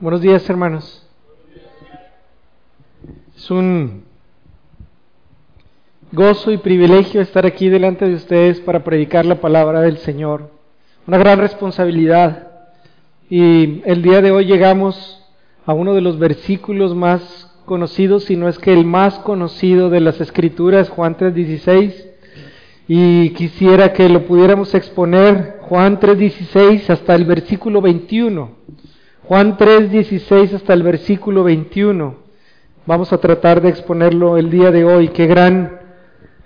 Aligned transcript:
Buenos 0.00 0.20
días, 0.20 0.50
hermanos. 0.50 1.06
Es 3.36 3.50
un 3.52 4.02
gozo 6.10 6.50
y 6.50 6.56
privilegio 6.56 7.20
estar 7.20 7.46
aquí 7.46 7.68
delante 7.68 8.08
de 8.08 8.16
ustedes 8.16 8.58
para 8.60 8.82
predicar 8.82 9.24
la 9.24 9.40
palabra 9.40 9.80
del 9.82 9.98
Señor. 9.98 10.50
Una 11.06 11.18
gran 11.18 11.38
responsabilidad. 11.38 12.48
Y 13.30 13.80
el 13.84 14.02
día 14.02 14.22
de 14.22 14.32
hoy 14.32 14.46
llegamos 14.46 15.24
a 15.66 15.72
uno 15.72 15.94
de 15.94 16.00
los 16.00 16.18
versículos 16.18 16.96
más 16.96 17.54
conocidos, 17.64 18.24
si 18.24 18.34
no 18.34 18.48
es 18.48 18.58
que 18.58 18.72
el 18.72 18.84
más 18.84 19.20
conocido 19.20 19.88
de 19.88 20.00
las 20.00 20.20
Escrituras, 20.20 20.88
Juan 20.88 21.16
3:16. 21.16 22.08
Y 22.88 23.30
quisiera 23.30 23.92
que 23.92 24.08
lo 24.08 24.26
pudiéramos 24.26 24.74
exponer, 24.74 25.58
Juan 25.62 26.00
3:16 26.00 26.90
hasta 26.90 27.14
el 27.14 27.24
versículo 27.24 27.80
21. 27.80 28.66
Juan 29.28 29.56
3:16 29.56 30.54
hasta 30.54 30.72
el 30.72 30.84
versículo 30.84 31.42
21. 31.42 32.14
Vamos 32.86 33.12
a 33.12 33.18
tratar 33.18 33.60
de 33.60 33.70
exponerlo 33.70 34.36
el 34.36 34.50
día 34.50 34.70
de 34.70 34.84
hoy. 34.84 35.08
Qué 35.08 35.26
gran 35.26 35.80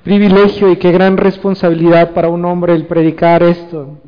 privilegio 0.03 0.71
y 0.71 0.77
qué 0.77 0.91
gran 0.91 1.19
responsabilidad 1.19 2.15
para 2.15 2.31
un 2.31 2.43
hombre 2.47 2.75
el 2.75 2.87
predicar 2.87 3.43
esto. 3.43 3.99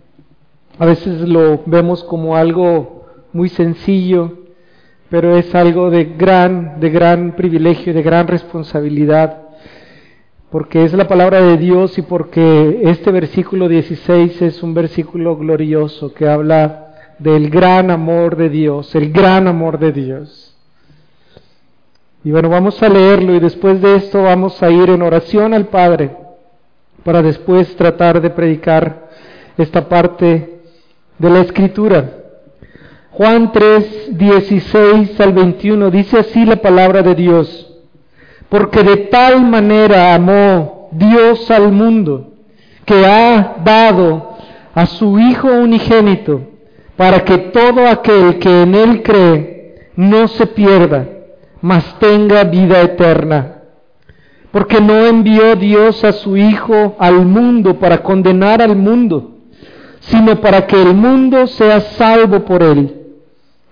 A 0.78 0.86
veces 0.86 1.28
lo 1.28 1.60
vemos 1.66 2.02
como 2.04 2.34
algo 2.34 3.08
muy 3.34 3.50
sencillo, 3.50 4.38
pero 5.10 5.36
es 5.36 5.54
algo 5.54 5.90
de 5.90 6.04
gran, 6.04 6.80
de 6.80 6.88
gran 6.88 7.36
privilegio 7.36 7.92
y 7.92 7.94
de 7.94 8.02
gran 8.02 8.26
responsabilidad, 8.26 9.48
porque 10.50 10.84
es 10.84 10.94
la 10.94 11.08
palabra 11.08 11.42
de 11.42 11.58
Dios 11.58 11.98
y 11.98 12.02
porque 12.02 12.80
este 12.84 13.10
versículo 13.10 13.68
16 13.68 14.40
es 14.40 14.62
un 14.62 14.72
versículo 14.72 15.36
glorioso 15.36 16.14
que 16.14 16.26
habla 16.26 16.91
del 17.18 17.50
gran 17.50 17.90
amor 17.90 18.36
de 18.36 18.48
Dios, 18.48 18.94
el 18.94 19.12
gran 19.12 19.46
amor 19.48 19.78
de 19.78 19.92
Dios. 19.92 20.56
Y 22.24 22.30
bueno, 22.30 22.48
vamos 22.48 22.80
a 22.82 22.88
leerlo 22.88 23.34
y 23.34 23.40
después 23.40 23.80
de 23.80 23.96
esto 23.96 24.22
vamos 24.22 24.62
a 24.62 24.70
ir 24.70 24.90
en 24.90 25.02
oración 25.02 25.54
al 25.54 25.66
Padre 25.66 26.16
para 27.04 27.20
después 27.20 27.74
tratar 27.76 28.20
de 28.20 28.30
predicar 28.30 29.08
esta 29.58 29.88
parte 29.88 30.60
de 31.18 31.30
la 31.30 31.40
Escritura. 31.40 32.18
Juan 33.10 33.52
3, 33.52 34.16
16 34.16 35.20
al 35.20 35.32
21 35.32 35.90
dice 35.90 36.18
así 36.20 36.44
la 36.44 36.56
palabra 36.56 37.02
de 37.02 37.14
Dios, 37.14 37.74
porque 38.48 38.82
de 38.82 38.96
tal 39.08 39.42
manera 39.42 40.14
amó 40.14 40.88
Dios 40.92 41.50
al 41.50 41.72
mundo 41.72 42.32
que 42.84 43.04
ha 43.04 43.56
dado 43.64 44.36
a 44.74 44.86
su 44.86 45.18
Hijo 45.18 45.48
unigénito 45.48 46.51
para 46.96 47.24
que 47.24 47.38
todo 47.38 47.86
aquel 47.86 48.38
que 48.38 48.62
en 48.62 48.74
Él 48.74 49.02
cree 49.02 49.90
no 49.96 50.28
se 50.28 50.46
pierda, 50.46 51.08
mas 51.60 51.98
tenga 51.98 52.44
vida 52.44 52.80
eterna. 52.80 53.62
Porque 54.50 54.80
no 54.80 55.06
envió 55.06 55.56
Dios 55.56 56.04
a 56.04 56.12
su 56.12 56.36
Hijo 56.36 56.96
al 56.98 57.24
mundo 57.24 57.78
para 57.78 58.02
condenar 58.02 58.60
al 58.60 58.76
mundo, 58.76 59.38
sino 60.00 60.40
para 60.40 60.66
que 60.66 60.80
el 60.80 60.94
mundo 60.94 61.46
sea 61.46 61.80
salvo 61.80 62.44
por 62.44 62.62
Él. 62.62 63.02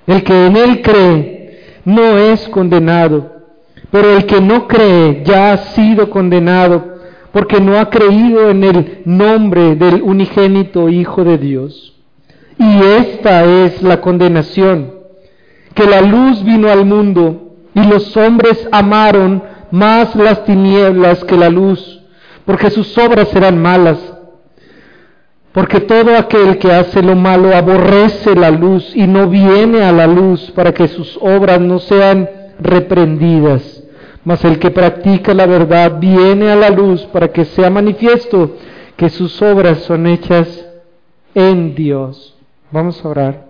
El 0.07 0.23
que 0.23 0.47
en 0.47 0.57
Él 0.57 0.81
cree 0.81 1.81
no 1.85 2.19
es 2.19 2.49
condenado, 2.49 3.31
pero 3.91 4.17
el 4.17 4.25
que 4.25 4.41
no 4.41 4.67
cree 4.67 5.23
ya 5.25 5.53
ha 5.53 5.57
sido 5.59 6.09
condenado 6.09 6.91
porque 7.33 7.61
no 7.61 7.79
ha 7.79 7.91
creído 7.91 8.51
en 8.51 8.65
el 8.65 9.03
nombre 9.05 9.77
del 9.77 10.03
unigénito 10.03 10.89
Hijo 10.89 11.23
de 11.25 11.39
Dios. 11.39 12.00
Y 12.61 12.83
esta 12.83 13.43
es 13.47 13.83
la 13.83 14.03
condenación, 14.03 14.93
que 15.73 15.87
la 15.87 16.03
luz 16.03 16.45
vino 16.45 16.69
al 16.69 16.85
mundo 16.85 17.55
y 17.73 17.83
los 17.85 18.15
hombres 18.19 18.69
amaron 18.71 19.43
más 19.71 20.15
las 20.15 20.45
tinieblas 20.45 21.25
que 21.25 21.39
la 21.39 21.49
luz, 21.49 22.03
porque 22.45 22.69
sus 22.69 22.99
obras 22.99 23.35
eran 23.35 23.63
malas. 23.63 23.99
Porque 25.53 25.81
todo 25.81 26.15
aquel 26.15 26.59
que 26.59 26.71
hace 26.71 27.03
lo 27.03 27.17
malo 27.17 27.57
aborrece 27.57 28.35
la 28.35 28.51
luz 28.51 28.95
y 28.95 29.07
no 29.07 29.27
viene 29.29 29.83
a 29.83 29.91
la 29.91 30.07
luz 30.07 30.51
para 30.51 30.75
que 30.75 30.87
sus 30.87 31.19
obras 31.23 31.63
no 31.63 31.79
sean 31.79 32.29
reprendidas. 32.61 33.85
Mas 34.23 34.45
el 34.45 34.59
que 34.59 34.71
practica 34.71 35.33
la 35.33 35.47
verdad 35.47 35.99
viene 35.99 36.51
a 36.51 36.57
la 36.57 36.69
luz 36.69 37.05
para 37.07 37.29
que 37.29 37.47
sea 37.47 37.71
manifiesto 37.71 38.59
que 38.99 39.09
sus 39.09 39.41
obras 39.41 39.79
son 39.79 40.07
hechas 40.07 40.67
en 41.35 41.75
Dios. 41.75 42.37
Vamos 42.73 43.05
a 43.05 43.09
orar. 43.09 43.47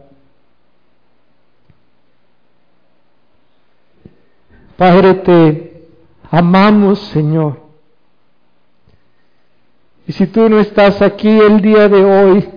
Padre, 4.76 5.14
te 5.14 5.88
amamos, 6.31 6.98
Señor. 7.08 7.60
Y 10.06 10.12
si 10.12 10.26
tú 10.26 10.48
no 10.48 10.59
estás 10.59 11.03
aquí 11.03 11.28
el 11.28 11.60
día 11.60 11.88
de 11.88 12.03
hoy, 12.03 12.48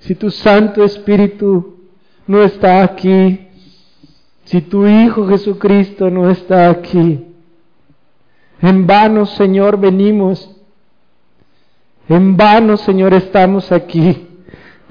si 0.00 0.16
tu 0.16 0.30
Santo 0.30 0.82
Espíritu 0.82 1.76
no 2.26 2.42
está 2.42 2.82
aquí, 2.82 3.48
si 4.44 4.60
tu 4.60 4.86
Hijo 4.86 5.28
Jesucristo 5.28 6.10
no 6.10 6.28
está 6.30 6.68
aquí, 6.68 7.28
en 8.60 8.86
vano, 8.86 9.26
Señor, 9.26 9.78
venimos. 9.78 10.50
En 12.08 12.36
vano, 12.36 12.76
Señor, 12.76 13.14
estamos 13.14 13.70
aquí 13.70 14.31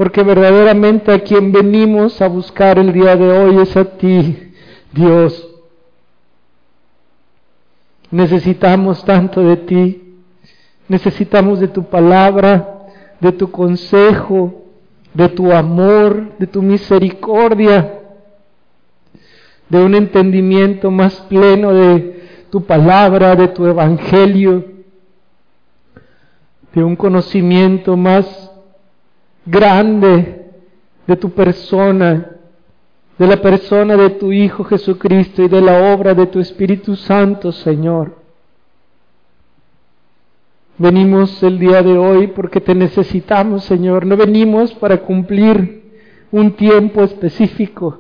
porque 0.02 0.24
verdaderamente 0.24 1.12
a 1.12 1.20
quien 1.20 1.52
venimos 1.52 2.24
a 2.24 2.28
buscar 2.28 2.80
el 2.80 2.92
día 2.92 3.16
de 3.16 3.32
hoy 3.32 3.62
es 3.62 3.78
a 3.78 3.86
ti, 3.86 4.52
Dios. 4.92 5.48
Necesitamos 8.10 9.06
tanto 9.06 9.44
de 9.44 9.58
ti, 9.58 10.16
necesitamos 10.88 11.60
de 11.60 11.68
tu 11.68 11.84
palabra, 11.84 12.88
de 13.20 13.32
tu 13.32 13.52
consejo, 13.52 14.64
de 15.14 15.30
tu 15.30 15.52
amor, 15.52 16.36
de 16.40 16.48
tu 16.48 16.64
misericordia, 16.64 18.00
de 19.70 19.84
un 19.84 19.94
entendimiento 19.94 20.90
más 20.90 21.14
pleno 21.30 21.74
de 21.74 22.48
tu 22.50 22.64
palabra, 22.64 23.36
de 23.36 23.50
tu 23.50 23.68
evangelio, 23.68 24.66
de 26.74 26.84
un 26.84 26.96
conocimiento 26.96 27.96
más 27.96 28.51
grande 29.46 30.52
de 31.07 31.16
tu 31.16 31.31
persona, 31.31 32.38
de 33.18 33.28
la 33.28 33.38
persona 33.38 33.97
de 33.97 34.12
tu 34.12 34.31
Hijo 34.31 34.63
Jesucristo 34.63 35.44
y 35.44 35.47
de 35.47 35.62
la 35.62 35.94
obra 35.94 36.13
de 36.13 36.28
tu 36.28 36.40
Espíritu 36.40 36.96
Santo, 36.96 37.52
Señor. 37.52 38.22
Venimos 40.78 41.44
el 41.44 41.59
día 41.59 41.84
de 41.84 41.97
hoy 41.97 42.28
porque 42.28 42.59
te 42.59 42.74
necesitamos, 42.74 43.66
Señor. 43.66 44.06
No 44.06 44.18
venimos 44.18 44.74
para 44.74 44.97
cumplir 44.97 45.84
un 46.31 46.53
tiempo 46.53 47.03
específico. 47.03 48.00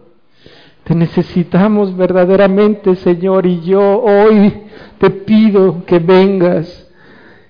Te 0.83 0.95
necesitamos 0.95 1.95
verdaderamente, 1.95 2.95
Señor, 2.95 3.45
y 3.45 3.61
yo 3.61 4.01
hoy 4.01 4.63
te 4.97 5.11
pido 5.11 5.85
que 5.85 5.99
vengas 5.99 6.89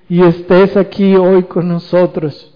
y 0.09 0.22
estés 0.22 0.75
aquí 0.75 1.16
hoy 1.16 1.44
con 1.44 1.69
nosotros. 1.69 2.51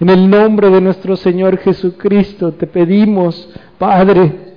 En 0.00 0.08
el 0.08 0.28
nombre 0.28 0.70
de 0.70 0.80
nuestro 0.80 1.16
Señor 1.16 1.56
Jesucristo 1.58 2.52
te 2.52 2.66
pedimos, 2.66 3.48
Padre, 3.78 4.54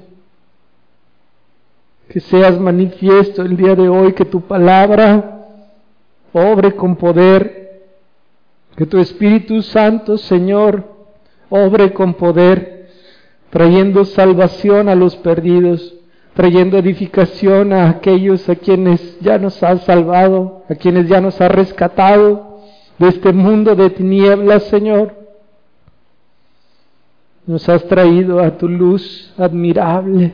que 2.10 2.20
seas 2.20 2.60
manifiesto 2.60 3.44
el 3.44 3.56
día 3.56 3.76
de 3.76 3.88
hoy, 3.88 4.14
que 4.14 4.26
tu 4.26 4.42
palabra 4.42 5.46
obre 6.34 6.74
con 6.76 6.96
poder, 6.96 7.84
que 8.76 8.88
tu 8.88 8.98
Espíritu 8.98 9.62
Santo, 9.62 10.18
Señor, 10.18 10.84
obre 11.50 11.94
con 11.94 12.16
poder, 12.16 12.90
trayendo 13.52 14.06
salvación 14.06 14.90
a 14.90 14.96
los 14.96 15.16
perdidos, 15.18 15.94
trayendo 16.34 16.80
edificación 16.80 17.74
a 17.74 17.90
aquellos 17.90 18.50
a 18.50 18.56
quienes 18.56 19.20
ya 19.20 19.38
nos 19.38 19.62
has 19.62 19.84
salvado, 19.84 20.64
a 20.68 20.74
quienes 20.74 21.08
ya 21.08 21.22
nos 21.22 21.40
has 21.42 21.52
rescatado 21.52 22.62
de 22.98 23.08
este 23.10 23.34
mundo 23.34 23.76
de 23.76 23.92
tinieblas, 23.92 24.64
Señor 24.64 25.27
nos 27.48 27.68
has 27.70 27.84
traído 27.86 28.42
a 28.42 28.58
tu 28.58 28.68
luz 28.68 29.34
admirable. 29.38 30.34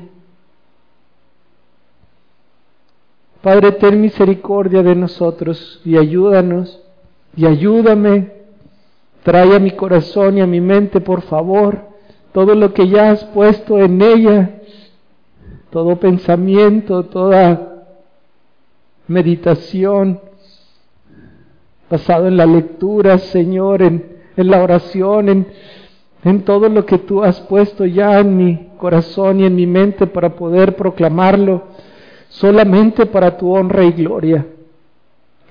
Padre, 3.41 3.73
ten 3.73 4.01
misericordia 4.01 4.81
de 4.81 4.95
nosotros 4.95 5.79
y 5.85 5.95
ayúdanos 5.95 6.81
y 7.35 7.45
ayúdame. 7.45 8.31
Trae 9.21 9.55
a 9.55 9.59
mi 9.59 9.71
corazón 9.71 10.37
y 10.37 10.41
a 10.41 10.47
mi 10.47 10.59
mente, 10.59 10.99
por 11.01 11.21
favor, 11.21 11.85
todo 12.33 12.55
lo 12.55 12.73
que 12.73 12.89
ya 12.89 13.11
has 13.11 13.23
puesto 13.25 13.79
en 13.79 14.01
ella, 14.01 14.61
todo 15.69 15.97
pensamiento, 15.97 17.05
toda 17.05 17.85
meditación, 19.07 20.19
basado 21.89 22.27
en 22.27 22.37
la 22.37 22.45
lectura, 22.45 23.19
Señor, 23.19 23.83
en, 23.83 24.17
en 24.35 24.47
la 24.47 24.63
oración, 24.63 25.29
en 25.29 25.47
en 26.23 26.43
todo 26.43 26.69
lo 26.69 26.85
que 26.85 26.97
tú 26.97 27.23
has 27.23 27.39
puesto 27.41 27.85
ya 27.85 28.19
en 28.19 28.37
mi 28.37 28.69
corazón 28.77 29.39
y 29.39 29.45
en 29.45 29.55
mi 29.55 29.67
mente 29.67 30.07
para 30.07 30.35
poder 30.35 30.75
proclamarlo 30.75 31.63
solamente 32.29 33.05
para 33.05 33.37
tu 33.37 33.53
honra 33.53 33.83
y 33.83 33.91
gloria. 33.91 34.45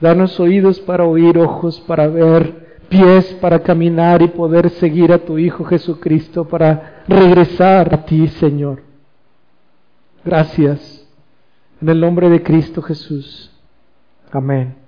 Danos 0.00 0.38
oídos 0.40 0.80
para 0.80 1.04
oír, 1.04 1.38
ojos 1.38 1.80
para 1.80 2.08
ver, 2.08 2.78
pies 2.88 3.36
para 3.40 3.60
caminar 3.60 4.20
y 4.22 4.28
poder 4.28 4.70
seguir 4.70 5.12
a 5.12 5.18
tu 5.18 5.38
Hijo 5.38 5.64
Jesucristo 5.64 6.44
para 6.44 7.04
regresar 7.06 7.94
a 7.94 8.04
ti, 8.04 8.26
Señor. 8.28 8.82
Gracias. 10.24 11.06
En 11.80 11.88
el 11.88 12.00
nombre 12.00 12.28
de 12.30 12.42
Cristo 12.42 12.82
Jesús. 12.82 13.50
Amén. 14.30 14.81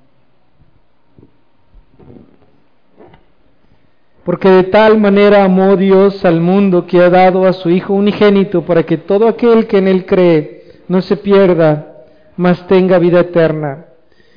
Porque 4.24 4.48
de 4.48 4.62
tal 4.64 4.98
manera 4.98 5.44
amó 5.44 5.76
Dios 5.76 6.24
al 6.24 6.40
mundo 6.40 6.86
que 6.86 7.00
ha 7.02 7.10
dado 7.10 7.46
a 7.46 7.52
su 7.52 7.68
Hijo 7.70 7.92
unigénito 7.92 8.62
para 8.62 8.82
que 8.84 8.96
todo 8.96 9.28
aquel 9.28 9.66
que 9.66 9.78
en 9.78 9.88
él 9.88 10.06
cree 10.06 10.64
no 10.88 11.02
se 11.02 11.16
pierda, 11.16 12.04
mas 12.36 12.66
tenga 12.66 12.98
vida 12.98 13.20
eterna. 13.20 13.86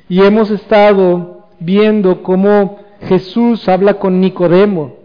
Y 0.08 0.22
hemos 0.22 0.50
estado 0.50 1.48
viendo 1.58 2.22
cómo 2.22 2.78
Jesús 3.02 3.68
habla 3.68 3.94
con 3.94 4.20
Nicodemo. 4.20 4.96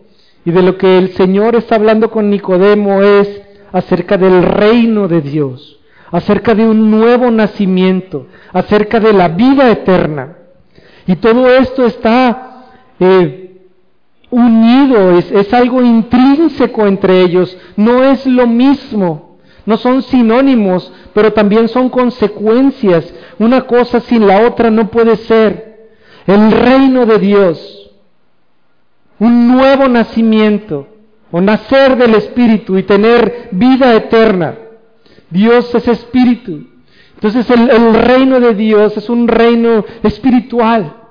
Y 0.46 0.52
de 0.52 0.62
lo 0.62 0.78
que 0.78 0.98
el 0.98 1.14
Señor 1.14 1.56
está 1.56 1.76
hablando 1.76 2.12
con 2.12 2.30
Nicodemo 2.30 3.02
es 3.02 3.42
acerca 3.72 4.18
del 4.18 4.44
reino 4.44 5.08
de 5.08 5.22
Dios, 5.22 5.80
acerca 6.12 6.54
de 6.54 6.68
un 6.68 6.92
nuevo 6.92 7.32
nacimiento, 7.32 8.28
acerca 8.52 9.00
de 9.00 9.14
la 9.14 9.30
vida 9.30 9.72
eterna. 9.72 10.38
Y 11.08 11.16
todo 11.16 11.48
esto 11.50 11.86
está 11.86 12.68
eh, 13.00 13.43
unido, 14.34 15.12
es, 15.12 15.54
algo 15.54 15.84
intrínseco 15.84 16.88
entre 16.88 17.22
ellos, 17.22 17.56
no 17.78 18.04
es 18.04 18.26
lo 18.26 18.48
mismo, 18.48 19.38
no 19.66 19.78
son 19.78 20.02
sinónimos, 20.02 20.92
pero 21.14 21.34
también 21.34 21.68
son 21.68 21.90
consecuencias. 21.90 23.14
Una 23.38 23.62
cosa 23.62 24.00
sin 24.00 24.26
la 24.26 24.48
otra 24.48 24.72
no 24.72 24.90
puede 24.90 25.18
ser. 25.18 25.92
El 26.26 26.52
reino 26.52 27.06
de 27.06 27.20
Dios, 27.20 27.92
un 29.20 29.50
nuevo 29.50 29.88
nacimiento, 29.88 30.88
o 31.32 31.40
nacer 31.40 31.96
del 31.98 32.16
Espíritu 32.16 32.78
y 32.78 32.84
tener 32.84 33.50
vida 33.52 33.94
eterna. 33.94 34.56
Dios 35.30 35.74
es 35.76 35.88
Espíritu. 35.88 36.68
Entonces 37.16 37.48
el 37.52 37.94
reino 37.94 38.40
de 38.40 38.56
Dios 38.56 38.98
es 38.98 39.10
un 39.10 39.28
reino 39.28 39.86
espiritual 40.02 41.03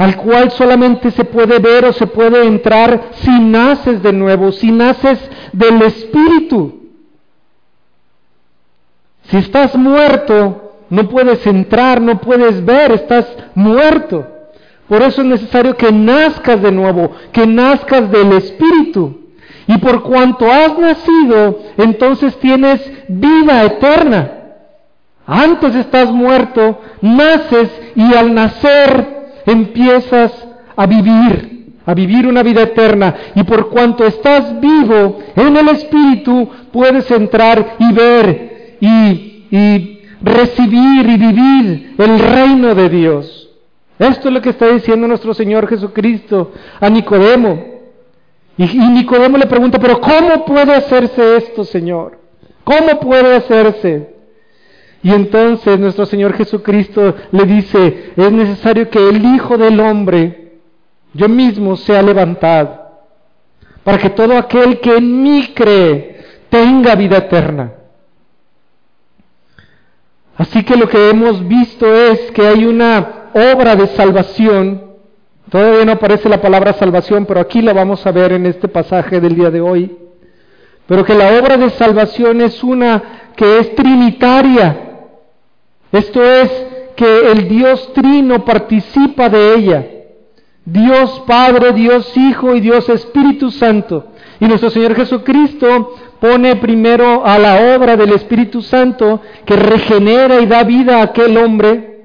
al 0.00 0.16
cual 0.16 0.50
solamente 0.52 1.10
se 1.10 1.26
puede 1.26 1.58
ver 1.58 1.84
o 1.84 1.92
se 1.92 2.06
puede 2.06 2.46
entrar 2.46 3.10
si 3.16 3.38
naces 3.38 4.02
de 4.02 4.14
nuevo, 4.14 4.50
si 4.50 4.72
naces 4.72 5.18
del 5.52 5.82
Espíritu. 5.82 6.88
Si 9.24 9.36
estás 9.36 9.76
muerto, 9.76 10.72
no 10.88 11.06
puedes 11.06 11.46
entrar, 11.46 12.00
no 12.00 12.18
puedes 12.18 12.64
ver, 12.64 12.92
estás 12.92 13.26
muerto. 13.54 14.26
Por 14.88 15.02
eso 15.02 15.20
es 15.20 15.26
necesario 15.26 15.76
que 15.76 15.92
nazcas 15.92 16.62
de 16.62 16.72
nuevo, 16.72 17.12
que 17.30 17.46
nazcas 17.46 18.10
del 18.10 18.32
Espíritu. 18.32 19.20
Y 19.66 19.76
por 19.76 20.02
cuanto 20.02 20.50
has 20.50 20.78
nacido, 20.78 21.58
entonces 21.76 22.34
tienes 22.38 22.80
vida 23.06 23.64
eterna. 23.64 24.30
Antes 25.26 25.74
estás 25.74 26.10
muerto, 26.10 26.80
naces 27.02 27.68
y 27.94 28.14
al 28.14 28.32
nacer 28.32 29.19
empiezas 29.46 30.32
a 30.76 30.86
vivir, 30.86 31.74
a 31.86 31.94
vivir 31.94 32.26
una 32.26 32.42
vida 32.42 32.62
eterna. 32.62 33.14
Y 33.34 33.42
por 33.42 33.68
cuanto 33.68 34.04
estás 34.04 34.58
vivo 34.60 35.18
en 35.36 35.56
el 35.56 35.68
Espíritu, 35.68 36.48
puedes 36.72 37.10
entrar 37.10 37.76
y 37.78 37.92
ver 37.92 38.76
y, 38.80 39.98
recibir 40.22 41.08
y 41.08 41.16
vivir 41.16 41.94
el 41.98 42.18
reino 42.18 42.74
de 42.74 42.88
Dios. 42.88 43.50
Esto 43.98 44.28
es 44.28 44.34
lo 44.34 44.42
que 44.42 44.50
está 44.50 44.68
diciendo 44.68 45.08
nuestro 45.08 45.34
Señor 45.34 45.66
Jesucristo 45.66 46.52
a 46.78 46.88
Nicodemo. 46.88 47.80
Y, 48.56 48.64
y 48.64 48.88
Nicodemo 48.88 49.38
le 49.38 49.46
pregunta, 49.46 49.78
pero 49.78 50.00
¿cómo 50.00 50.44
puede 50.44 50.74
hacerse 50.74 51.36
esto, 51.36 51.64
Señor? 51.64 52.18
¿Cómo 52.64 53.00
puede 53.00 53.36
hacerse? 53.36 54.19
Y 55.02 55.12
entonces 55.12 55.78
nuestro 55.78 56.04
Señor 56.04 56.34
Jesucristo 56.34 57.14
le 57.32 57.44
dice, 57.44 58.12
es 58.16 58.32
necesario 58.32 58.90
que 58.90 59.08
el 59.08 59.24
Hijo 59.24 59.56
del 59.56 59.80
Hombre, 59.80 60.58
yo 61.14 61.28
mismo, 61.28 61.76
sea 61.76 62.02
levantado, 62.02 62.80
para 63.82 63.98
que 63.98 64.10
todo 64.10 64.36
aquel 64.36 64.78
que 64.80 64.96
en 64.96 65.22
mí 65.22 65.52
cree 65.54 66.20
tenga 66.50 66.94
vida 66.94 67.16
eterna. 67.16 67.72
Así 70.36 70.62
que 70.64 70.76
lo 70.76 70.88
que 70.88 71.10
hemos 71.10 71.46
visto 71.46 71.86
es 71.94 72.30
que 72.32 72.46
hay 72.46 72.64
una 72.64 73.30
obra 73.34 73.76
de 73.76 73.86
salvación, 73.88 74.96
todavía 75.50 75.84
no 75.84 75.92
aparece 75.92 76.28
la 76.28 76.40
palabra 76.40 76.74
salvación, 76.74 77.24
pero 77.26 77.40
aquí 77.40 77.62
la 77.62 77.72
vamos 77.72 78.06
a 78.06 78.12
ver 78.12 78.32
en 78.32 78.46
este 78.46 78.68
pasaje 78.68 79.20
del 79.20 79.34
día 79.34 79.50
de 79.50 79.60
hoy, 79.60 79.96
pero 80.86 81.04
que 81.04 81.14
la 81.14 81.38
obra 81.38 81.56
de 81.56 81.70
salvación 81.70 82.40
es 82.40 82.62
una 82.64 83.02
que 83.36 83.58
es 83.58 83.74
trinitaria, 83.74 84.89
esto 85.92 86.22
es 86.22 86.50
que 86.96 87.32
el 87.32 87.48
Dios 87.48 87.92
Trino 87.94 88.44
participa 88.44 89.28
de 89.28 89.54
ella. 89.54 89.86
Dios 90.64 91.22
Padre, 91.26 91.72
Dios 91.72 92.16
Hijo 92.16 92.54
y 92.54 92.60
Dios 92.60 92.88
Espíritu 92.88 93.50
Santo. 93.50 94.06
Y 94.38 94.46
nuestro 94.46 94.70
Señor 94.70 94.94
Jesucristo 94.94 95.96
pone 96.20 96.56
primero 96.56 97.26
a 97.26 97.38
la 97.38 97.74
obra 97.74 97.96
del 97.96 98.12
Espíritu 98.12 98.62
Santo 98.62 99.20
que 99.44 99.56
regenera 99.56 100.40
y 100.40 100.46
da 100.46 100.62
vida 100.62 100.98
a 100.98 101.04
aquel 101.04 101.36
hombre 101.38 101.99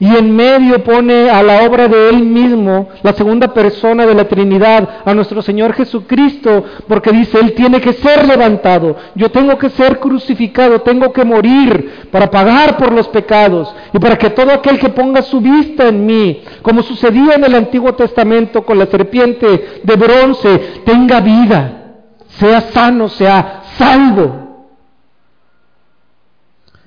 y 0.00 0.16
en 0.16 0.34
medio 0.34 0.82
pone 0.82 1.28
a 1.28 1.42
la 1.42 1.62
obra 1.66 1.86
de 1.86 2.08
Él 2.08 2.24
mismo, 2.24 2.88
la 3.02 3.12
segunda 3.12 3.52
persona 3.52 4.06
de 4.06 4.14
la 4.14 4.24
Trinidad, 4.24 4.88
a 5.04 5.12
nuestro 5.12 5.42
Señor 5.42 5.74
Jesucristo, 5.74 6.64
porque 6.88 7.12
dice, 7.12 7.38
Él 7.38 7.52
tiene 7.52 7.82
que 7.82 7.92
ser 7.92 8.26
levantado, 8.26 8.96
yo 9.14 9.30
tengo 9.30 9.58
que 9.58 9.68
ser 9.68 10.00
crucificado, 10.00 10.80
tengo 10.80 11.12
que 11.12 11.22
morir 11.22 12.08
para 12.10 12.30
pagar 12.30 12.78
por 12.78 12.92
los 12.92 13.08
pecados 13.08 13.72
y 13.92 13.98
para 13.98 14.16
que 14.16 14.30
todo 14.30 14.50
aquel 14.52 14.78
que 14.78 14.88
ponga 14.88 15.20
su 15.20 15.38
vista 15.38 15.88
en 15.88 16.06
mí, 16.06 16.44
como 16.62 16.82
sucedía 16.82 17.34
en 17.34 17.44
el 17.44 17.54
Antiguo 17.54 17.94
Testamento 17.94 18.64
con 18.64 18.78
la 18.78 18.86
serpiente 18.86 19.82
de 19.82 19.96
bronce, 19.96 20.80
tenga 20.86 21.20
vida, 21.20 21.96
sea 22.38 22.62
sano, 22.62 23.10
sea 23.10 23.64
salvo. 23.76 24.64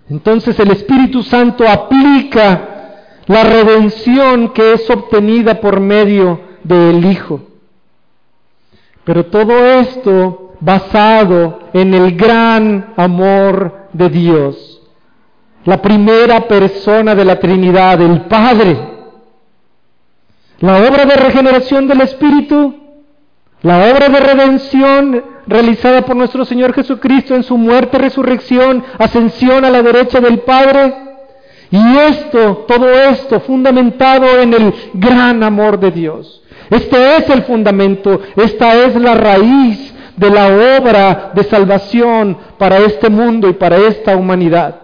Entonces 0.09 0.59
el 0.59 0.71
Espíritu 0.71 1.21
Santo 1.21 1.63
aplica 1.67 2.72
la 3.27 3.43
redención 3.43 4.49
que 4.49 4.73
es 4.73 4.89
obtenida 4.89 5.61
por 5.61 5.79
medio 5.79 6.41
del 6.63 7.05
Hijo. 7.05 7.41
Pero 9.03 9.25
todo 9.25 9.65
esto 9.65 10.55
basado 10.59 11.59
en 11.73 11.93
el 11.93 12.15
gran 12.15 12.93
amor 12.95 13.87
de 13.91 14.09
Dios, 14.09 14.81
la 15.65 15.81
primera 15.81 16.47
persona 16.47 17.15
de 17.15 17.25
la 17.25 17.39
Trinidad, 17.39 18.01
el 18.01 18.21
Padre. 18.21 18.91
La 20.59 20.77
obra 20.77 21.05
de 21.05 21.15
regeneración 21.15 21.87
del 21.87 22.01
Espíritu, 22.01 22.73
la 23.63 23.91
obra 23.91 24.07
de 24.07 24.19
redención 24.19 25.23
realizada 25.47 26.03
por 26.03 26.15
nuestro 26.15 26.45
Señor 26.45 26.73
Jesucristo 26.73 27.35
en 27.35 27.43
su 27.43 27.57
muerte, 27.57 27.97
resurrección, 27.97 28.83
ascensión 28.97 29.65
a 29.65 29.69
la 29.69 29.81
derecha 29.81 30.21
del 30.21 30.39
Padre, 30.39 31.12
y 31.73 31.97
esto, 31.97 32.65
todo 32.67 32.87
esto, 32.87 33.39
fundamentado 33.39 34.39
en 34.39 34.53
el 34.53 34.73
gran 34.93 35.41
amor 35.41 35.79
de 35.79 35.89
Dios. 35.89 36.43
Este 36.69 37.17
es 37.17 37.27
el 37.31 37.41
fundamento, 37.45 38.21
esta 38.35 38.75
es 38.75 38.95
la 38.95 39.15
raíz 39.15 39.91
de 40.15 40.29
la 40.29 40.49
obra 40.77 41.31
de 41.33 41.43
salvación 41.45 42.37
para 42.59 42.77
este 42.77 43.09
mundo 43.09 43.49
y 43.49 43.53
para 43.53 43.77
esta 43.77 44.15
humanidad. 44.15 44.81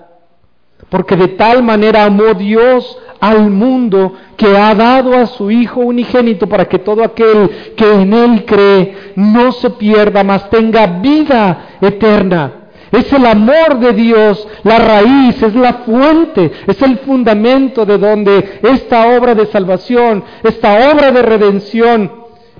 Porque 0.89 1.15
de 1.15 1.27
tal 1.27 1.61
manera 1.61 2.05
amó 2.05 2.33
Dios 2.33 2.97
al 3.19 3.51
mundo 3.51 4.13
que 4.35 4.57
ha 4.57 4.73
dado 4.73 5.15
a 5.15 5.27
su 5.27 5.51
Hijo 5.51 5.81
unigénito 5.81 6.49
para 6.49 6.65
que 6.65 6.79
todo 6.79 7.03
aquel 7.03 7.75
que 7.77 8.01
en 8.01 8.11
Él 8.13 8.45
cree 8.45 9.13
no 9.15 9.51
se 9.51 9.69
pierda, 9.69 10.23
mas 10.23 10.49
tenga 10.49 10.87
vida 10.87 11.67
eterna. 11.81 12.58
Es 12.91 13.11
el 13.13 13.25
amor 13.25 13.79
de 13.79 13.93
Dios, 13.93 14.47
la 14.63 14.79
raíz, 14.79 15.41
es 15.43 15.53
la 15.53 15.73
fuente, 15.85 16.51
es 16.65 16.81
el 16.81 16.97
fundamento 16.99 17.85
de 17.85 17.97
donde 17.97 18.59
esta 18.63 19.15
obra 19.15 19.35
de 19.35 19.45
salvación, 19.47 20.23
esta 20.43 20.91
obra 20.91 21.11
de 21.11 21.21
redención 21.21 22.11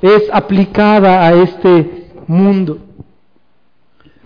es 0.02 0.30
aplicada 0.32 1.26
a 1.28 1.34
este 1.34 2.08
mundo. 2.28 2.78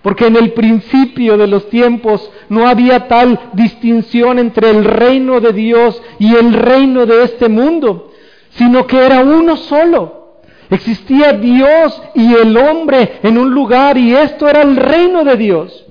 Porque 0.02 0.28
en 0.28 0.36
el 0.36 0.52
principio 0.52 1.38
de 1.38 1.48
los 1.48 1.70
tiempos 1.70 2.30
no 2.50 2.68
había 2.68 3.08
tal 3.08 3.40
distinción 3.54 4.38
entre 4.38 4.70
el 4.70 4.84
reino 4.84 5.40
de 5.40 5.54
Dios 5.54 6.02
y 6.20 6.36
el 6.36 6.54
reino 6.54 7.06
de 7.06 7.24
este 7.24 7.48
mundo, 7.48 8.12
sino 8.50 8.86
que 8.86 8.98
era 8.98 9.22
uno 9.22 9.56
solo. 9.56 10.42
Existía 10.70 11.34
Dios 11.34 12.02
y 12.16 12.34
el 12.34 12.58
hombre 12.58 13.20
en 13.24 13.38
un 13.38 13.54
lugar 13.54 13.98
y 13.98 14.14
esto 14.14 14.50
era 14.50 14.62
el 14.62 14.76
reino 14.76 15.24
de 15.24 15.38
Dios. 15.38 15.83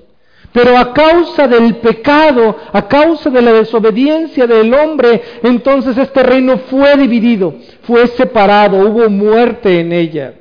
Pero 0.53 0.77
a 0.77 0.93
causa 0.93 1.47
del 1.47 1.77
pecado, 1.77 2.55
a 2.71 2.87
causa 2.87 3.31
de 3.31 3.41
la 3.41 3.51
desobediencia 3.53 4.45
del 4.45 4.71
hombre, 4.71 5.21
entonces 5.41 5.97
este 5.97 6.21
reino 6.21 6.59
fue 6.69 6.95
dividido, 6.95 7.55
fue 7.81 8.05
separado, 8.07 8.77
hubo 8.77 9.09
muerte 9.09 9.79
en 9.79 9.91
ella. 9.91 10.35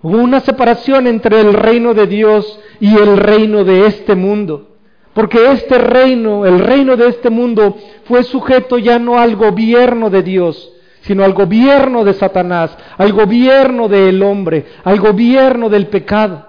Hubo 0.00 0.18
una 0.18 0.38
separación 0.38 1.08
entre 1.08 1.40
el 1.40 1.52
reino 1.52 1.92
de 1.92 2.06
Dios 2.06 2.60
y 2.78 2.96
el 2.96 3.16
reino 3.16 3.64
de 3.64 3.86
este 3.86 4.14
mundo. 4.14 4.76
Porque 5.12 5.50
este 5.50 5.76
reino, 5.78 6.46
el 6.46 6.60
reino 6.60 6.96
de 6.96 7.08
este 7.08 7.30
mundo, 7.30 7.76
fue 8.04 8.22
sujeto 8.22 8.78
ya 8.78 9.00
no 9.00 9.18
al 9.18 9.34
gobierno 9.34 10.08
de 10.08 10.22
Dios, 10.22 10.72
sino 11.00 11.24
al 11.24 11.32
gobierno 11.32 12.04
de 12.04 12.14
Satanás, 12.14 12.78
al 12.96 13.12
gobierno 13.12 13.88
del 13.88 14.22
hombre, 14.22 14.66
al 14.84 15.00
gobierno 15.00 15.68
del 15.68 15.88
pecado. 15.88 16.47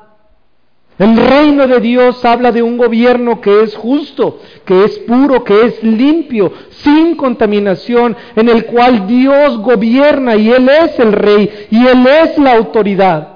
El 0.99 1.15
reino 1.15 1.65
de 1.65 1.79
Dios 1.79 2.25
habla 2.25 2.51
de 2.51 2.61
un 2.61 2.77
gobierno 2.77 3.39
que 3.39 3.63
es 3.63 3.73
justo, 3.73 4.41
que 4.65 4.83
es 4.83 4.99
puro, 4.99 5.45
que 5.45 5.61
es 5.65 5.81
limpio, 5.81 6.51
sin 6.71 7.15
contaminación, 7.15 8.17
en 8.35 8.49
el 8.49 8.65
cual 8.65 9.07
Dios 9.07 9.59
gobierna 9.59 10.35
y 10.35 10.51
Él 10.51 10.67
es 10.67 10.99
el 10.99 11.13
rey 11.13 11.67
y 11.71 11.87
Él 11.87 12.05
es 12.05 12.37
la 12.37 12.53
autoridad. 12.55 13.29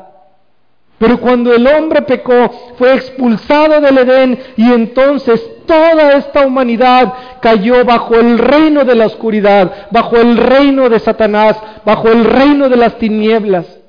Pero 0.98 1.22
cuando 1.22 1.53
el 1.53 1.65
hombre 1.65 2.01
pecó, 2.01 2.51
fue 2.77 2.96
expulsado 2.96 3.79
del 3.79 3.98
Edén 3.98 4.39
y 4.58 4.70
entonces 4.70 5.41
toda 5.65 6.17
esta 6.17 6.46
humanidad 6.46 7.13
cayó 7.41 7.86
bajo 7.86 8.15
el 8.15 8.39
reino 8.39 8.84
de 8.84 8.96
la 8.96 9.05
oscuridad, 9.05 9.88
bajo 9.89 10.17
el 10.17 10.36
reino 10.36 10.89
de 10.89 11.00
Satanás, 11.00 11.58
bajo 11.86 12.10
el 12.10 12.25
reino 12.25 12.67
de 12.67 12.75
las 12.75 12.98
tinieblas. 12.98 13.82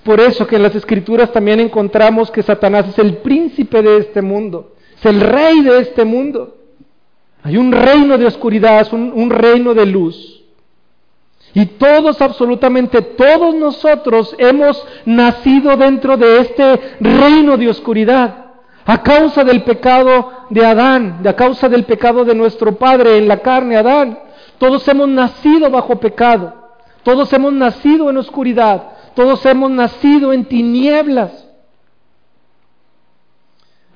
Es 0.00 0.04
por 0.06 0.18
eso 0.18 0.46
que 0.46 0.56
en 0.56 0.62
las 0.62 0.74
escrituras 0.74 1.30
también 1.30 1.60
encontramos 1.60 2.30
que 2.30 2.42
Satanás 2.42 2.88
es 2.88 2.98
el 2.98 3.18
príncipe 3.18 3.82
de 3.82 3.98
este 3.98 4.22
mundo, 4.22 4.72
es 4.96 5.04
el 5.04 5.20
rey 5.20 5.60
de 5.60 5.78
este 5.80 6.06
mundo. 6.06 6.56
Hay 7.42 7.58
un 7.58 7.70
reino 7.70 8.16
de 8.16 8.24
oscuridad, 8.24 8.88
un, 8.94 9.12
un 9.14 9.28
reino 9.28 9.74
de 9.74 9.84
luz. 9.84 10.42
Y 11.52 11.66
todos, 11.66 12.22
absolutamente 12.22 13.02
todos 13.02 13.54
nosotros 13.54 14.34
hemos 14.38 14.82
nacido 15.04 15.76
dentro 15.76 16.16
de 16.16 16.38
este 16.38 16.80
reino 17.00 17.58
de 17.58 17.68
oscuridad 17.68 18.46
a 18.86 19.02
causa 19.02 19.44
del 19.44 19.64
pecado 19.64 20.46
de 20.48 20.64
Adán, 20.64 21.20
a 21.26 21.34
causa 21.34 21.68
del 21.68 21.84
pecado 21.84 22.24
de 22.24 22.34
nuestro 22.34 22.76
padre 22.76 23.18
en 23.18 23.28
la 23.28 23.40
carne, 23.40 23.76
Adán. 23.76 24.18
Todos 24.56 24.88
hemos 24.88 25.10
nacido 25.10 25.68
bajo 25.68 25.96
pecado, 26.00 26.54
todos 27.02 27.30
hemos 27.34 27.52
nacido 27.52 28.08
en 28.08 28.16
oscuridad, 28.16 28.94
todos 29.14 29.44
hemos 29.46 29.70
nacido 29.70 30.32
en 30.32 30.44
tinieblas. 30.44 31.46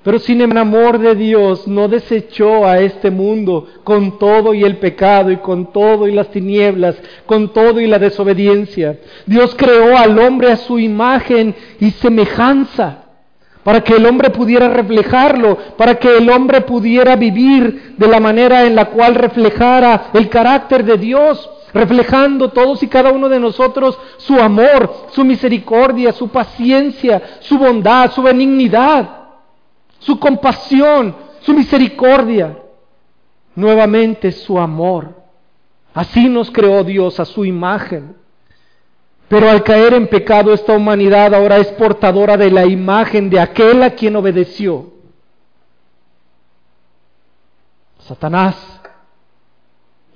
Pero 0.03 0.19
sin 0.19 0.43
el 0.43 0.57
amor 0.59 0.99
de 0.99 1.15
Dios 1.15 1.67
no 1.67 1.89
desechó 1.89 2.67
a 2.67 2.79
este 2.79 3.11
mundo 3.11 3.67
con 3.85 4.19
todo 4.19 4.53
y 4.53 4.63
el 4.63 4.77
pecado 4.77 5.31
y 5.31 5.39
con 5.39 5.73
todo 5.73 6.07
y 6.07 6.13
las 6.13 6.31
tinieblas, 6.31 6.95
con 7.25 7.55
todo 7.55 7.81
y 7.81 7.87
la 7.87 7.99
desobediencia. 7.99 8.99
Dios 9.25 9.55
creó 9.57 9.97
al 9.97 10.19
hombre 10.19 10.53
a 10.53 10.59
su 10.59 10.79
imagen 10.79 11.55
y 11.81 11.91
semejanza 11.93 13.05
para 13.65 13.81
que 13.81 13.95
el 13.95 14.05
hombre 14.05 14.29
pudiera 14.29 14.69
reflejarlo, 14.69 15.57
para 15.79 15.95
que 15.95 16.19
el 16.19 16.29
hombre 16.29 16.61
pudiera 16.61 17.17
vivir 17.17 17.95
de 17.97 18.07
la 18.07 18.21
manera 18.21 18.67
en 18.67 18.77
la 18.77 18.91
cual 18.91 19.15
reflejara 19.15 20.11
el 20.13 20.29
carácter 20.29 20.85
de 20.85 20.99
Dios, 20.99 21.51
reflejando 21.75 22.51
todos 22.51 22.83
y 22.83 22.89
cada 22.89 23.11
uno 23.11 23.29
de 23.29 23.41
nosotros 23.41 23.99
su 24.17 24.41
amor, 24.41 25.09
su 25.11 25.25
misericordia, 25.25 26.13
su 26.13 26.29
paciencia, 26.29 27.39
su 27.41 27.59
bondad, 27.59 28.11
su 28.13 28.23
benignidad 28.23 29.25
su 30.05 30.19
compasión, 30.21 31.17
su 31.41 31.55
misericordia, 31.55 32.59
nuevamente 33.55 34.33
su 34.33 34.59
amor. 34.59 35.23
Así 35.95 36.29
nos 36.29 36.51
creó 36.51 36.85
Dios 36.85 37.19
a 37.21 37.25
su 37.25 37.45
imagen. 37.45 38.17
Pero 39.29 39.49
al 39.49 39.63
caer 39.63 39.95
en 39.95 40.07
pecado 40.07 40.53
esta 40.53 40.75
humanidad 40.75 41.33
ahora 41.35 41.57
es 41.57 41.69
portadora 41.69 42.37
de 42.37 42.51
la 42.51 42.67
imagen 42.67 43.31
de 43.31 43.41
aquel 43.41 43.83
a 43.83 43.91
quien 43.91 44.15
obedeció. 44.17 44.93
Satanás. 48.01 48.83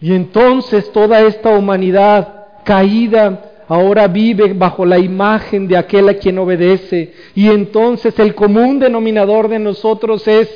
Y 0.01 0.15
entonces 0.15 0.93
toda 0.93 1.21
esta 1.21 1.51
humanidad 1.51 2.47
caída 2.65 3.49
ahora 3.69 4.09
vive 4.09 4.53
bajo 4.53 4.87
la 4.87 4.99
imagen 4.99 5.69
de 5.69 5.77
aquel 5.77 6.09
a 6.09 6.15
quien 6.15 6.39
obedece. 6.39 7.13
Y 7.35 7.49
entonces 7.49 8.19
el 8.19 8.35
común 8.35 8.79
denominador 8.79 9.49
de 9.49 9.59
nosotros 9.59 10.27
es 10.29 10.49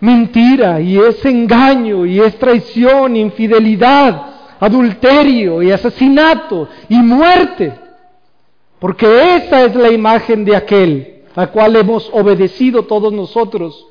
mentira 0.00 0.80
y 0.80 0.98
es 0.98 1.24
engaño 1.24 2.04
y 2.04 2.20
es 2.20 2.36
traición, 2.38 3.16
infidelidad, 3.16 4.22
adulterio 4.60 5.62
y 5.62 5.70
asesinato 5.70 6.68
y 6.88 6.96
muerte. 6.96 7.72
Porque 8.78 9.36
esa 9.36 9.62
es 9.64 9.74
la 9.74 9.90
imagen 9.90 10.44
de 10.44 10.56
aquel 10.56 11.10
a 11.36 11.46
cual 11.48 11.76
hemos 11.76 12.08
obedecido 12.12 12.84
todos 12.84 13.12
nosotros. 13.12 13.86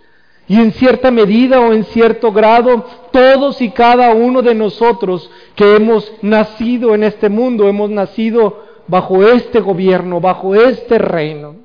Y 0.48 0.60
en 0.60 0.74
cierta 0.74 1.10
medida 1.10 1.62
o 1.62 1.72
en 1.72 1.86
cierto 1.86 2.32
grado, 2.32 2.86
todos 3.12 3.62
y 3.62 3.70
cada 3.70 4.14
uno 4.14 4.42
de 4.42 4.54
nosotros 4.54 5.30
que 5.56 5.76
hemos 5.76 6.12
nacido 6.22 6.94
en 6.94 7.04
este 7.04 7.30
mundo, 7.30 7.68
hemos 7.70 7.90
nacido 7.90 8.64
bajo 8.88 9.24
este 9.24 9.62
gobierno, 9.62 10.20
bajo 10.20 10.54
este 10.54 10.98
reino. 10.98 11.56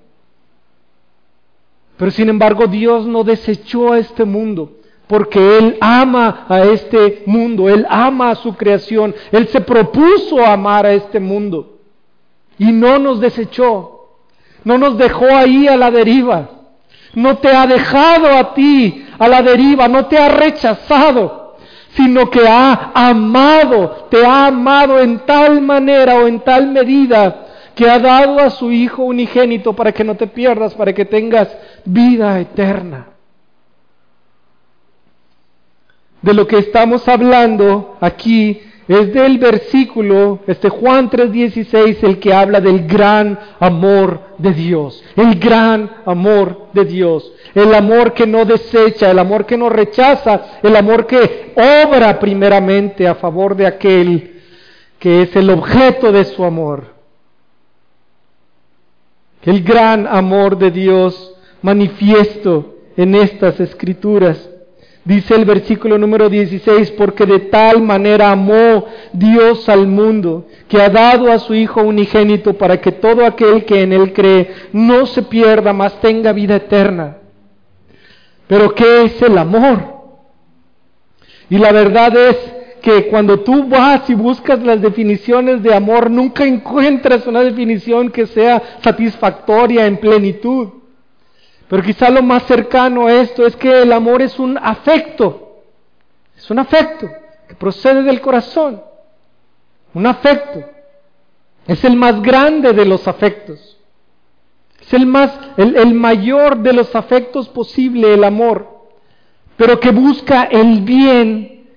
Pero 1.97 2.11
sin 2.12 2.28
embargo 2.28 2.68
Dios 2.68 3.04
no 3.06 3.25
desechó 3.25 3.92
a 3.92 3.99
este 3.99 4.25
mundo, 4.25 4.76
porque 5.08 5.58
Él 5.58 5.76
ama 5.80 6.47
a 6.49 6.62
este 6.62 7.25
mundo, 7.26 7.68
Él 7.68 7.85
ama 7.90 8.30
a 8.30 8.37
su 8.37 8.54
creación, 8.54 9.12
Él 9.32 9.49
se 9.49 9.61
propuso 9.61 10.44
amar 10.47 10.87
a 10.87 10.92
este 10.92 11.18
mundo 11.18 11.78
y 12.56 12.70
no 12.70 13.00
nos 13.00 13.18
desechó, 13.18 14.11
no 14.62 14.78
nos 14.78 14.97
dejó 14.97 15.26
ahí 15.26 15.66
a 15.66 15.76
la 15.76 15.90
deriva 15.90 16.58
no 17.15 17.38
te 17.38 17.49
ha 17.49 17.67
dejado 17.67 18.29
a 18.37 18.55
ti 18.55 19.07
a 19.19 19.29
la 19.29 19.43
deriva, 19.43 19.88
no 19.88 20.07
te 20.07 20.19
ha 20.19 20.29
rechazado, 20.29 21.57
sino 21.95 22.31
que 22.31 22.47
ha 22.47 22.93
amado, 22.95 24.07
te 24.11 24.25
ha 24.25 24.47
amado 24.47 25.00
en 25.00 25.21
tal 25.21 25.61
manera 25.61 26.17
o 26.17 26.27
en 26.27 26.41
tal 26.41 26.69
medida 26.69 27.47
que 27.75 27.88
ha 27.88 27.99
dado 27.99 28.41
a 28.41 28.50
su 28.50 28.73
Hijo 28.73 29.05
unigénito 29.05 29.73
para 29.73 29.93
que 29.93 30.05
no 30.05 30.17
te 30.17 30.27
pierdas, 30.27 30.75
para 30.75 30.93
que 30.93 31.05
tengas 31.05 31.49
vida 31.85 32.38
eterna. 32.41 33.07
De 36.21 36.35
lo 36.35 36.47
que 36.47 36.59
estamos 36.59 37.07
hablando 37.07 37.97
aquí 38.00 38.61
es 38.88 39.12
del 39.12 39.38
versículo, 39.38 40.40
este 40.47 40.71
Juan 40.71 41.11
3:16, 41.11 42.02
el 42.02 42.18
que 42.18 42.33
habla 42.33 42.61
del 42.61 42.87
gran 42.87 43.38
amor 43.61 44.21
de 44.38 44.52
Dios, 44.52 45.04
el 45.14 45.38
gran 45.38 45.90
amor 46.07 46.68
de 46.73 46.87
Dios, 46.87 47.30
el 47.54 47.75
amor 47.75 48.14
que 48.14 48.26
no 48.26 48.47
desecha, 48.47 49.11
el 49.11 49.18
amor 49.18 49.45
que 49.45 49.59
no 49.59 49.68
rechaza, 49.68 50.59
el 50.62 50.75
amor 50.75 51.07
que 51.07 51.52
obra 51.54 52.18
primeramente 52.18 53.07
a 53.07 53.14
favor 53.14 53.54
de 53.54 53.66
aquel 53.66 54.40
que 54.99 55.23
es 55.23 55.37
el 55.37 55.50
objeto 55.50 56.11
de 56.11 56.25
su 56.25 56.42
amor. 56.42 56.95
El 59.42 59.62
gran 59.62 60.07
amor 60.07 60.59
de 60.59 60.71
Dios 60.71 61.35
manifiesto 61.62 62.75
en 62.97 63.14
estas 63.14 63.61
escrituras. 63.61 64.49
Dice 65.09 65.37
el 65.37 65.47
versículo 65.47 65.97
número 65.97 66.29
16, 66.29 66.91
porque 66.91 67.25
de 67.25 67.38
tal 67.38 67.81
manera 67.81 68.31
amó 68.31 68.85
Dios 69.15 69.67
al 69.71 69.87
mundo, 69.87 70.47
que 70.69 70.83
ha 70.83 70.91
dado 70.91 71.33
a 71.33 71.38
su 71.38 71.55
Hijo 71.55 71.81
unigénito 71.81 72.53
para 72.53 72.79
que 72.79 72.93
todo 72.93 73.25
aquel 73.25 73.65
que 73.65 73.81
en 73.81 73.95
Él 73.95 74.12
cree 74.12 74.50
no 74.75 75.07
se 75.07 75.23
pierda, 75.23 75.73
mas 75.73 75.99
tenga 76.03 76.35
vida 76.35 76.57
eterna. 76.57 77.17
Pero 78.49 78.75
¿qué 78.75 79.05
es 79.05 79.23
el 79.23 79.38
amor? 79.38 79.79
Y 81.49 81.57
la 81.57 81.73
verdad 81.73 82.15
es 82.15 82.37
que 82.83 83.07
cuando 83.07 83.41
tú 83.41 83.67
vas 83.67 84.11
y 84.11 84.15
buscas 84.15 84.62
las 84.62 84.83
definiciones 84.83 85.62
de 85.62 85.73
amor, 85.73 86.11
nunca 86.11 86.45
encuentras 86.45 87.27
una 87.27 87.41
definición 87.41 88.11
que 88.11 88.27
sea 88.27 88.62
satisfactoria 88.83 89.87
en 89.87 89.97
plenitud. 89.97 90.69
Pero 91.68 91.82
quizá 91.82 92.08
lo 92.10 92.22
más 92.22 92.44
cercano 92.44 93.06
a 93.06 93.12
esto 93.12 93.46
es 93.46 93.54
que 93.56 93.82
el 93.82 93.92
amor 93.92 94.22
es 94.22 94.38
un 94.38 94.56
afecto, 94.56 95.62
es 96.37 96.50
un 96.50 96.58
afecto 96.58 97.08
que 97.46 97.54
procede 97.54 98.02
del 98.02 98.20
corazón, 98.20 98.82
un 99.94 100.06
afecto. 100.06 100.64
Es 101.66 101.84
el 101.84 101.96
más 101.96 102.22
grande 102.22 102.72
de 102.72 102.87
los 102.87 103.06
afectos. 103.06 103.76
Es 104.80 104.94
el 104.94 105.04
más, 105.04 105.38
el, 105.58 105.76
el 105.76 105.92
mayor 105.92 106.56
de 106.58 106.72
los 106.72 106.94
afectos 106.96 107.48
posible, 107.50 108.14
el 108.14 108.25
amor, 108.25 108.87
pero 109.58 109.78
que 109.78 109.90
busca 109.90 110.44
el 110.44 110.80
bien 110.80 111.68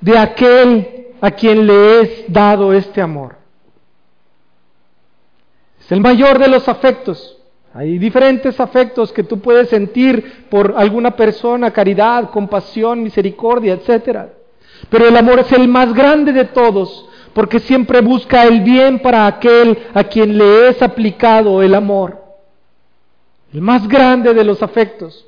de 0.00 0.16
aquel 0.16 1.08
a 1.20 1.32
quien 1.32 1.66
le 1.66 2.00
es 2.00 2.24
dado 2.28 2.72
este 2.72 3.02
amor. 3.02 3.36
Es 5.80 5.90
el 5.90 6.00
mayor 6.00 6.38
de 6.38 6.48
los 6.48 6.68
afectos. 6.68 7.37
Hay 7.74 7.98
diferentes 7.98 8.58
afectos 8.60 9.12
que 9.12 9.24
tú 9.24 9.40
puedes 9.40 9.68
sentir 9.68 10.46
por 10.50 10.74
alguna 10.76 11.14
persona, 11.14 11.70
caridad, 11.70 12.30
compasión, 12.30 13.02
misericordia, 13.02 13.74
etc. 13.74 14.30
Pero 14.88 15.06
el 15.06 15.16
amor 15.16 15.40
es 15.40 15.52
el 15.52 15.68
más 15.68 15.92
grande 15.92 16.32
de 16.32 16.46
todos, 16.46 17.06
porque 17.34 17.60
siempre 17.60 18.00
busca 18.00 18.44
el 18.44 18.62
bien 18.62 19.00
para 19.00 19.26
aquel 19.26 19.78
a 19.92 20.04
quien 20.04 20.38
le 20.38 20.68
es 20.68 20.82
aplicado 20.82 21.62
el 21.62 21.74
amor. 21.74 22.24
El 23.52 23.60
más 23.60 23.86
grande 23.86 24.32
de 24.32 24.44
los 24.44 24.62
afectos. 24.62 25.26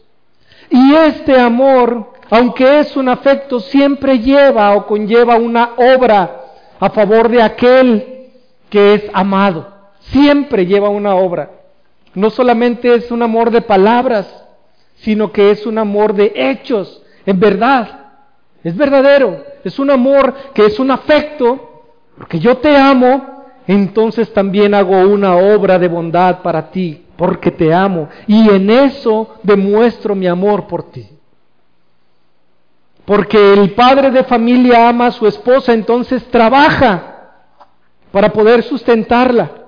Y 0.70 0.94
este 0.94 1.38
amor, 1.38 2.12
aunque 2.30 2.80
es 2.80 2.96
un 2.96 3.08
afecto, 3.08 3.60
siempre 3.60 4.18
lleva 4.18 4.74
o 4.76 4.86
conlleva 4.86 5.36
una 5.36 5.70
obra 5.76 6.40
a 6.78 6.90
favor 6.90 7.28
de 7.28 7.42
aquel 7.42 8.30
que 8.70 8.94
es 8.94 9.04
amado. 9.12 9.68
Siempre 10.00 10.64
lleva 10.64 10.88
una 10.88 11.14
obra. 11.14 11.59
No 12.14 12.30
solamente 12.30 12.94
es 12.94 13.10
un 13.10 13.22
amor 13.22 13.50
de 13.50 13.60
palabras, 13.60 14.26
sino 14.96 15.32
que 15.32 15.50
es 15.50 15.66
un 15.66 15.78
amor 15.78 16.14
de 16.14 16.32
hechos, 16.34 17.02
en 17.24 17.38
verdad. 17.38 18.00
Es 18.62 18.76
verdadero. 18.76 19.44
Es 19.64 19.78
un 19.78 19.90
amor 19.90 20.34
que 20.54 20.66
es 20.66 20.78
un 20.78 20.90
afecto, 20.90 21.84
porque 22.16 22.38
yo 22.38 22.58
te 22.58 22.76
amo, 22.76 23.44
entonces 23.66 24.32
también 24.32 24.74
hago 24.74 24.98
una 25.00 25.36
obra 25.36 25.78
de 25.78 25.88
bondad 25.88 26.40
para 26.42 26.70
ti, 26.70 27.04
porque 27.16 27.50
te 27.50 27.72
amo. 27.72 28.08
Y 28.26 28.48
en 28.48 28.70
eso 28.70 29.36
demuestro 29.42 30.14
mi 30.14 30.26
amor 30.26 30.66
por 30.66 30.90
ti. 30.90 31.08
Porque 33.04 33.52
el 33.54 33.72
padre 33.72 34.10
de 34.10 34.24
familia 34.24 34.88
ama 34.88 35.06
a 35.06 35.12
su 35.12 35.26
esposa, 35.26 35.72
entonces 35.72 36.24
trabaja 36.30 37.10
para 38.12 38.32
poder 38.32 38.62
sustentarla. 38.62 39.59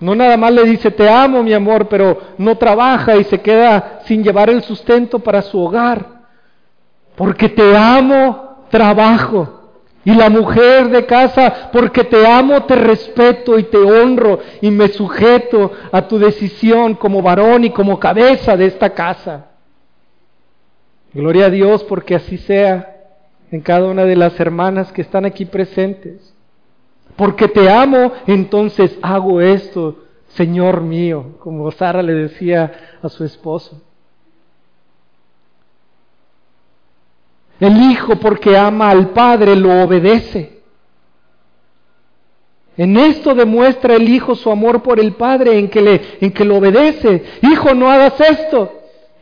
No 0.00 0.14
nada 0.14 0.36
más 0.36 0.52
le 0.52 0.64
dice, 0.64 0.90
te 0.90 1.08
amo 1.08 1.42
mi 1.42 1.52
amor, 1.52 1.88
pero 1.88 2.18
no 2.38 2.56
trabaja 2.56 3.16
y 3.16 3.24
se 3.24 3.40
queda 3.40 4.00
sin 4.04 4.22
llevar 4.22 4.48
el 4.48 4.62
sustento 4.62 5.18
para 5.18 5.42
su 5.42 5.60
hogar. 5.60 6.06
Porque 7.16 7.48
te 7.48 7.76
amo, 7.76 8.64
trabajo. 8.70 9.54
Y 10.04 10.14
la 10.14 10.30
mujer 10.30 10.88
de 10.88 11.04
casa, 11.04 11.70
porque 11.72 12.04
te 12.04 12.26
amo, 12.26 12.62
te 12.62 12.76
respeto 12.76 13.58
y 13.58 13.64
te 13.64 13.76
honro 13.76 14.38
y 14.60 14.70
me 14.70 14.88
sujeto 14.88 15.72
a 15.90 16.06
tu 16.06 16.18
decisión 16.18 16.94
como 16.94 17.20
varón 17.20 17.64
y 17.64 17.70
como 17.70 17.98
cabeza 17.98 18.56
de 18.56 18.66
esta 18.66 18.90
casa. 18.90 19.46
Gloria 21.12 21.46
a 21.46 21.50
Dios 21.50 21.82
porque 21.84 22.14
así 22.14 22.38
sea 22.38 22.96
en 23.50 23.60
cada 23.60 23.88
una 23.88 24.04
de 24.04 24.14
las 24.14 24.38
hermanas 24.38 24.92
que 24.92 25.02
están 25.02 25.24
aquí 25.24 25.44
presentes 25.44 26.34
porque 27.18 27.48
te 27.48 27.68
amo, 27.68 28.12
entonces 28.28 28.96
hago 29.02 29.40
esto, 29.40 29.96
Señor 30.28 30.82
mío, 30.82 31.34
como 31.40 31.68
Sara 31.72 32.00
le 32.00 32.14
decía 32.14 32.98
a 33.02 33.08
su 33.08 33.24
esposo. 33.24 33.82
El 37.58 37.76
hijo 37.90 38.14
porque 38.20 38.56
ama 38.56 38.90
al 38.90 39.08
padre 39.08 39.56
lo 39.56 39.82
obedece. 39.82 40.60
En 42.76 42.96
esto 42.96 43.34
demuestra 43.34 43.96
el 43.96 44.08
hijo 44.08 44.36
su 44.36 44.48
amor 44.48 44.84
por 44.84 45.00
el 45.00 45.14
padre 45.14 45.58
en 45.58 45.68
que 45.68 45.80
le 45.80 46.00
en 46.20 46.30
que 46.30 46.44
lo 46.44 46.58
obedece. 46.58 47.24
Hijo, 47.42 47.74
no 47.74 47.90
hagas 47.90 48.20
esto. 48.20 48.72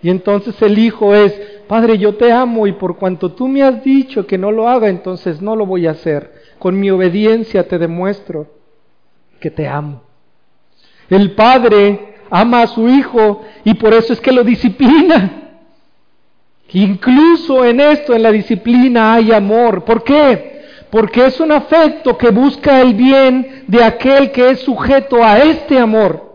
Y 0.03 0.11
entonces 0.11 0.61
el 0.61 0.79
hijo 0.79 1.15
es, 1.15 1.33
Padre, 1.67 1.97
yo 1.97 2.15
te 2.15 2.31
amo 2.31 2.67
y 2.67 2.73
por 2.73 2.99
cuanto 2.99 3.33
tú 3.33 3.49
me 3.49 3.63
has 3.63 3.83
dicho 3.83 4.27
que 4.27 4.37
no 4.37 4.53
lo 4.53 4.69
haga, 4.69 4.89
entonces 4.89 5.41
no 5.41 5.57
lo 5.57 5.65
voy 5.65 5.87
a 5.87 5.93
hacer. 5.93 6.36
Con 6.59 6.79
mi 6.79 6.91
obediencia 6.91 7.67
te 7.67 7.79
demuestro 7.79 8.47
que 9.41 9.51
te 9.51 9.69
amo. 9.69 10.03
El 11.09 11.33
padre 11.33 12.15
ama 12.31 12.63
a 12.63 12.67
su 12.67 12.89
hijo 12.89 13.43
y 13.65 13.75
por 13.75 13.95
eso 13.95 14.13
es 14.13 14.21
que 14.21 14.33
lo 14.33 14.43
disciplina. 14.43 15.43
Incluso 16.73 17.65
en 17.65 17.81
esto, 17.81 18.15
en 18.15 18.23
la 18.23 18.33
disciplina, 18.33 19.15
hay 19.15 19.33
amor. 19.33 19.85
¿Por 19.85 20.03
qué? 20.03 20.63
Porque 20.91 21.27
es 21.27 21.39
un 21.41 21.53
afecto 21.53 22.19
que 22.19 22.31
busca 22.31 22.81
el 22.81 22.95
bien 22.95 23.65
de 23.67 23.83
aquel 23.85 24.33
que 24.33 24.51
es 24.51 24.61
sujeto 24.61 25.23
a 25.23 25.39
este 25.39 25.79
amor. 25.79 26.26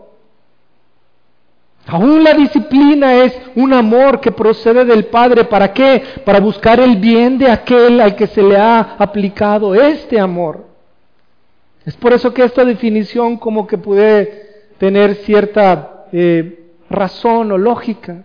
Aún 1.86 2.22
la 2.22 2.34
disciplina 2.34 3.14
es 3.24 3.36
un 3.56 3.72
amor 3.72 4.20
que 4.20 4.30
procede 4.30 4.84
del 4.84 5.06
Padre. 5.06 5.44
¿Para 5.44 5.72
qué? 5.72 6.02
Para 6.24 6.38
buscar 6.38 6.78
el 6.80 6.96
bien 6.96 7.38
de 7.38 7.50
aquel 7.50 8.00
al 8.00 8.14
que 8.14 8.28
se 8.28 8.42
le 8.42 8.56
ha 8.56 8.96
aplicado 8.98 9.74
este 9.74 10.18
amor. 10.18 10.66
Es 11.84 11.96
por 11.96 12.12
eso 12.12 12.32
que 12.32 12.44
esta 12.44 12.64
definición 12.64 13.36
como 13.36 13.66
que 13.66 13.78
puede 13.78 14.70
tener 14.78 15.16
cierta 15.16 16.06
eh, 16.12 16.70
razón 16.88 17.50
o 17.50 17.58
lógica. 17.58 18.22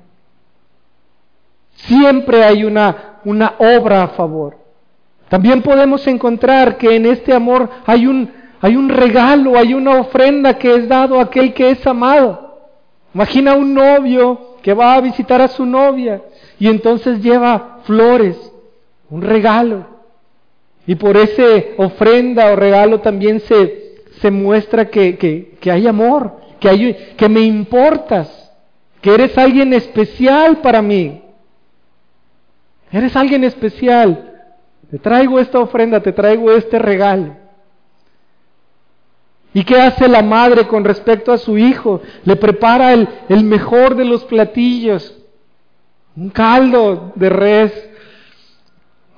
Siempre 1.74 2.44
hay 2.44 2.64
una, 2.64 3.20
una 3.26 3.56
obra 3.58 4.04
a 4.04 4.08
favor. 4.10 4.58
También 5.30 5.62
podemos 5.62 6.06
encontrar 6.08 6.78
que 6.78 6.96
en 6.96 7.08
este 7.08 7.34
amor 7.34 7.70
hay 7.86 8.06
un, 8.06 8.32
hay 8.62 8.76
un 8.76 8.90
regalo, 8.90 9.58
hay 9.58 9.74
una 9.74 10.00
ofrenda 10.00 10.58
que 10.58 10.76
es 10.76 10.88
dado 10.88 11.20
a 11.20 11.24
aquel 11.24 11.54
que 11.54 11.72
es 11.72 11.86
amado. 11.86 12.47
Imagina 13.18 13.56
un 13.56 13.74
novio 13.74 14.58
que 14.62 14.76
va 14.76 14.94
a 14.94 15.02
visitar 15.02 15.42
a 15.42 15.48
su 15.48 15.66
novia 15.66 16.22
y 16.60 16.68
entonces 16.68 17.20
lleva 17.20 17.80
flores, 17.84 18.38
un 19.10 19.24
regalo. 19.24 19.88
Y 20.86 20.94
por 20.94 21.18
ese 21.18 21.74
ofrenda 21.78 22.52
o 22.52 22.56
regalo 22.56 23.00
también 23.00 23.40
se, 23.40 24.04
se 24.22 24.30
muestra 24.30 24.92
que, 24.92 25.18
que, 25.60 25.72
hay 25.72 25.88
amor, 25.88 26.40
que, 26.60 26.70
hay, 26.70 26.94
que 27.18 27.28
me 27.28 27.42
importas, 27.42 28.54
que 29.02 29.16
eres 29.16 29.36
alguien 29.36 29.74
especial 29.74 30.58
para 30.58 30.84
mí. 30.84 31.20
Eres 32.92 33.16
alguien 33.16 33.46
especial. 33.46 34.44
Te 34.92 35.00
traigo 35.00 35.40
esta 35.40 35.60
ofrenda, 35.60 36.04
te 36.04 36.12
traigo 36.12 36.52
este 36.52 36.78
regalo. 36.78 37.36
¿Y 39.58 39.64
qué 39.64 39.82
hace 39.82 40.08
la 40.08 40.22
madre 40.22 40.68
con 40.68 40.84
respecto 40.84 41.34
a 41.34 41.40
su 41.40 41.58
hijo? 41.58 42.00
Le 42.26 42.36
prepara 42.36 42.94
el, 42.94 43.10
el 43.28 43.44
mejor 43.44 43.96
de 43.96 44.06
los 44.06 44.24
platillos, 44.26 45.18
un 46.16 46.30
caldo 46.30 47.12
de 47.16 47.28
res, 47.28 47.90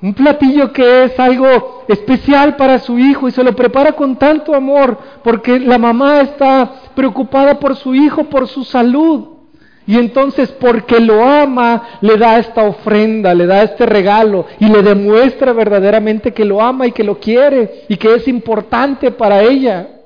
un 0.02 0.14
platillo 0.14 0.72
que 0.72 1.04
es 1.04 1.20
algo 1.20 1.84
especial 1.90 2.56
para 2.56 2.80
su 2.80 2.98
hijo 2.98 3.28
y 3.28 3.32
se 3.32 3.44
lo 3.44 3.54
prepara 3.54 3.92
con 3.92 4.16
tanto 4.16 4.56
amor 4.56 4.98
porque 5.26 5.60
la 5.60 5.78
mamá 5.78 6.22
está 6.22 6.72
preocupada 6.96 7.60
por 7.60 7.76
su 7.76 7.94
hijo, 7.94 8.24
por 8.24 8.48
su 8.48 8.64
salud. 8.64 9.40
Y 9.86 9.98
entonces 9.98 10.54
porque 10.54 11.02
lo 11.02 11.22
ama, 11.22 11.84
le 12.00 12.16
da 12.16 12.40
esta 12.40 12.64
ofrenda, 12.64 13.36
le 13.36 13.46
da 13.46 13.64
este 13.64 13.86
regalo 13.86 14.46
y 14.58 14.70
le 14.70 14.84
demuestra 14.84 15.52
verdaderamente 15.52 16.32
que 16.32 16.46
lo 16.46 16.62
ama 16.62 16.88
y 16.88 16.94
que 16.94 17.04
lo 17.04 17.20
quiere 17.20 17.84
y 17.90 17.98
que 17.98 18.16
es 18.16 18.26
importante 18.30 19.12
para 19.12 19.42
ella. 19.42 19.99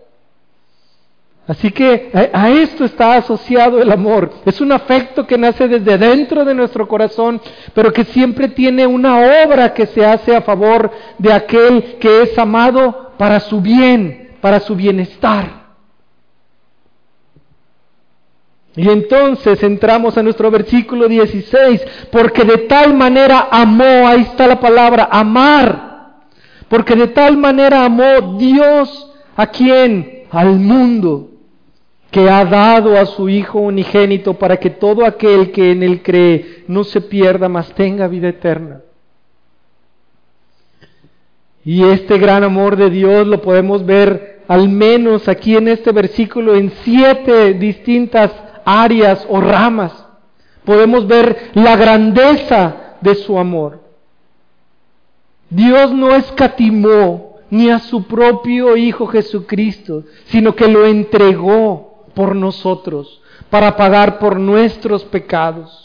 Así 1.45 1.71
que 1.71 2.09
a, 2.31 2.49
esto 2.49 2.85
está 2.85 3.15
asociado 3.15 3.81
el 3.81 3.91
amor. 3.91 4.31
Es 4.45 4.61
un 4.61 4.71
afecto 4.71 5.27
que 5.27 5.37
nace 5.37 5.67
desde 5.67 5.97
dentro 5.97 6.45
de 6.45 6.53
nuestro 6.53 6.87
corazón, 6.87 7.41
pero 7.73 7.91
que 7.91 8.05
siempre 8.05 8.47
tiene 8.47 8.87
una 8.87 9.19
obra 9.43 9.73
que 9.73 9.85
se 9.87 10.05
hace 10.05 10.35
a 10.35 10.41
favor 10.41 10.89
de 11.17 11.33
aquel 11.33 11.97
que 11.99 12.21
es 12.21 12.37
amado 12.37 13.11
para 13.17 13.41
su 13.41 13.59
bien, 13.59 14.37
para 14.39 14.61
su 14.61 14.73
bienestar. 14.75 15.63
Y 18.75 18.89
entonces 18.89 19.61
entramos 19.63 20.17
a 20.17 20.23
nuestro 20.23 20.49
versículo 20.49 21.09
16, 21.09 21.81
porque 22.09 22.45
de 22.45 22.59
tal 22.59 22.93
manera 22.93 23.49
amó, 23.51 24.07
ahí 24.07 24.21
está 24.21 24.47
la 24.47 24.59
palabra, 24.61 25.09
amar, 25.11 26.21
porque 26.69 26.95
de 26.95 27.07
tal 27.07 27.35
manera 27.35 27.83
amó 27.83 28.37
Dios 28.39 29.11
a 29.35 29.47
quien, 29.47 30.23
al 30.31 30.57
mundo 30.57 31.32
que 32.13 32.29
ha 32.29 32.45
dado 32.45 32.95
a 32.95 33.07
su 33.07 33.27
Hijo 33.27 33.59
unigénito 33.59 34.35
para 34.35 34.57
que 34.57 34.69
todo 34.69 35.03
aquel 35.03 35.51
que 35.51 35.71
en 35.71 35.81
él 35.81 36.03
cree 36.03 36.63
no 36.67 36.83
se 36.83 37.01
pierda, 37.01 37.49
mas 37.49 37.73
tenga 37.73 38.07
vida 38.07 38.29
eterna. 38.29 38.81
Y 41.65 41.83
este 41.83 42.19
gran 42.19 42.43
amor 42.43 42.75
de 42.75 42.91
Dios 42.91 43.25
lo 43.25 43.41
podemos 43.41 43.83
ver 43.83 44.43
al 44.47 44.69
menos 44.69 45.27
aquí 45.27 45.55
en 45.55 45.67
este 45.67 45.91
versículo 45.91 46.53
en 46.53 46.71
siete 46.83 47.55
distintas 47.55 48.31
áreas 48.63 49.25
o 49.27 49.41
ramas. 49.41 50.05
Podemos 50.65 51.07
ver 51.07 51.49
la 51.55 51.75
grandeza 51.75 52.97
de 53.01 53.15
su 53.15 53.39
amor. 53.39 53.81
Dios 55.49 55.91
no 55.91 56.13
escatimó 56.13 57.37
ni 57.49 57.71
a 57.71 57.79
su 57.79 58.03
propio 58.03 58.77
Hijo 58.77 59.07
Jesucristo, 59.07 60.03
sino 60.25 60.55
que 60.55 60.67
lo 60.67 60.85
entregó 60.85 61.92
por 62.13 62.35
nosotros, 62.35 63.21
para 63.49 63.75
pagar 63.75 64.19
por 64.19 64.39
nuestros 64.39 65.03
pecados. 65.05 65.79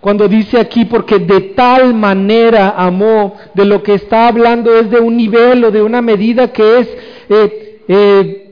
cuando 0.00 0.26
dice 0.26 0.58
aquí, 0.58 0.84
porque 0.84 1.20
de 1.20 1.40
tal 1.54 1.94
manera 1.94 2.74
amó, 2.76 3.36
de 3.54 3.64
lo 3.64 3.84
que 3.84 3.94
está 3.94 4.26
hablando 4.26 4.76
es 4.76 4.90
de 4.90 4.98
un 4.98 5.16
nivel 5.16 5.64
o 5.64 5.70
de 5.70 5.80
una 5.80 6.02
medida 6.02 6.52
que 6.52 6.80
es 6.80 6.88
eh, 7.28 7.82
eh, 7.86 8.42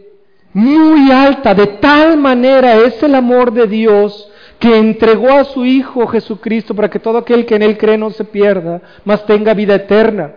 muy 0.52 1.10
alta, 1.10 1.52
de 1.52 1.66
tal 1.66 2.18
manera 2.18 2.76
es 2.76 3.02
el 3.02 3.16
amor 3.16 3.52
de 3.52 3.66
Dios 3.66 4.30
que 4.60 4.76
entregó 4.76 5.32
a 5.32 5.44
su 5.44 5.64
Hijo 5.64 6.06
Jesucristo 6.06 6.74
para 6.74 6.90
que 6.90 6.98
todo 6.98 7.18
aquel 7.18 7.46
que 7.46 7.56
en 7.56 7.62
Él 7.62 7.78
cree 7.78 7.96
no 7.96 8.10
se 8.10 8.24
pierda, 8.24 8.82
mas 9.04 9.24
tenga 9.26 9.54
vida 9.54 9.74
eterna. 9.74 10.34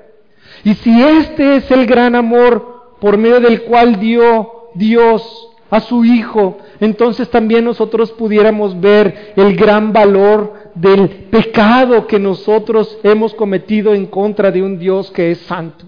Y 0.63 0.75
si 0.75 1.03
este 1.03 1.57
es 1.57 1.69
el 1.71 1.85
gran 1.85 2.15
amor 2.15 2.95
por 3.01 3.17
medio 3.17 3.41
del 3.41 3.63
cual 3.63 3.99
dio 3.99 4.52
Dios 4.75 5.49
a 5.69 5.79
su 5.79 6.05
Hijo, 6.05 6.59
entonces 6.79 7.29
también 7.29 7.65
nosotros 7.65 8.11
pudiéramos 8.11 8.79
ver 8.79 9.33
el 9.35 9.55
gran 9.55 9.91
valor 9.91 10.71
del 10.75 11.09
pecado 11.31 12.05
que 12.05 12.19
nosotros 12.19 12.97
hemos 13.03 13.33
cometido 13.33 13.93
en 13.93 14.05
contra 14.05 14.51
de 14.51 14.61
un 14.61 14.77
Dios 14.77 15.09
que 15.11 15.31
es 15.31 15.39
santo. 15.41 15.85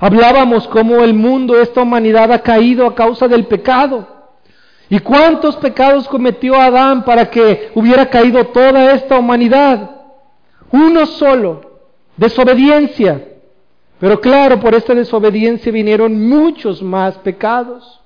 Hablábamos 0.00 0.66
cómo 0.68 1.02
el 1.02 1.14
mundo, 1.14 1.60
esta 1.60 1.82
humanidad 1.82 2.32
ha 2.32 2.40
caído 2.40 2.86
a 2.86 2.94
causa 2.94 3.28
del 3.28 3.46
pecado. 3.46 4.06
¿Y 4.88 4.98
cuántos 4.98 5.56
pecados 5.56 6.08
cometió 6.08 6.56
Adán 6.60 7.04
para 7.04 7.30
que 7.30 7.70
hubiera 7.74 8.06
caído 8.06 8.44
toda 8.46 8.92
esta 8.92 9.18
humanidad? 9.18 9.90
Uno 10.70 11.06
solo, 11.06 11.80
desobediencia. 12.16 13.33
Pero 13.98 14.20
claro, 14.20 14.60
por 14.60 14.74
esta 14.74 14.94
desobediencia 14.94 15.70
vinieron 15.72 16.28
muchos 16.28 16.82
más 16.82 17.16
pecados. 17.18 18.00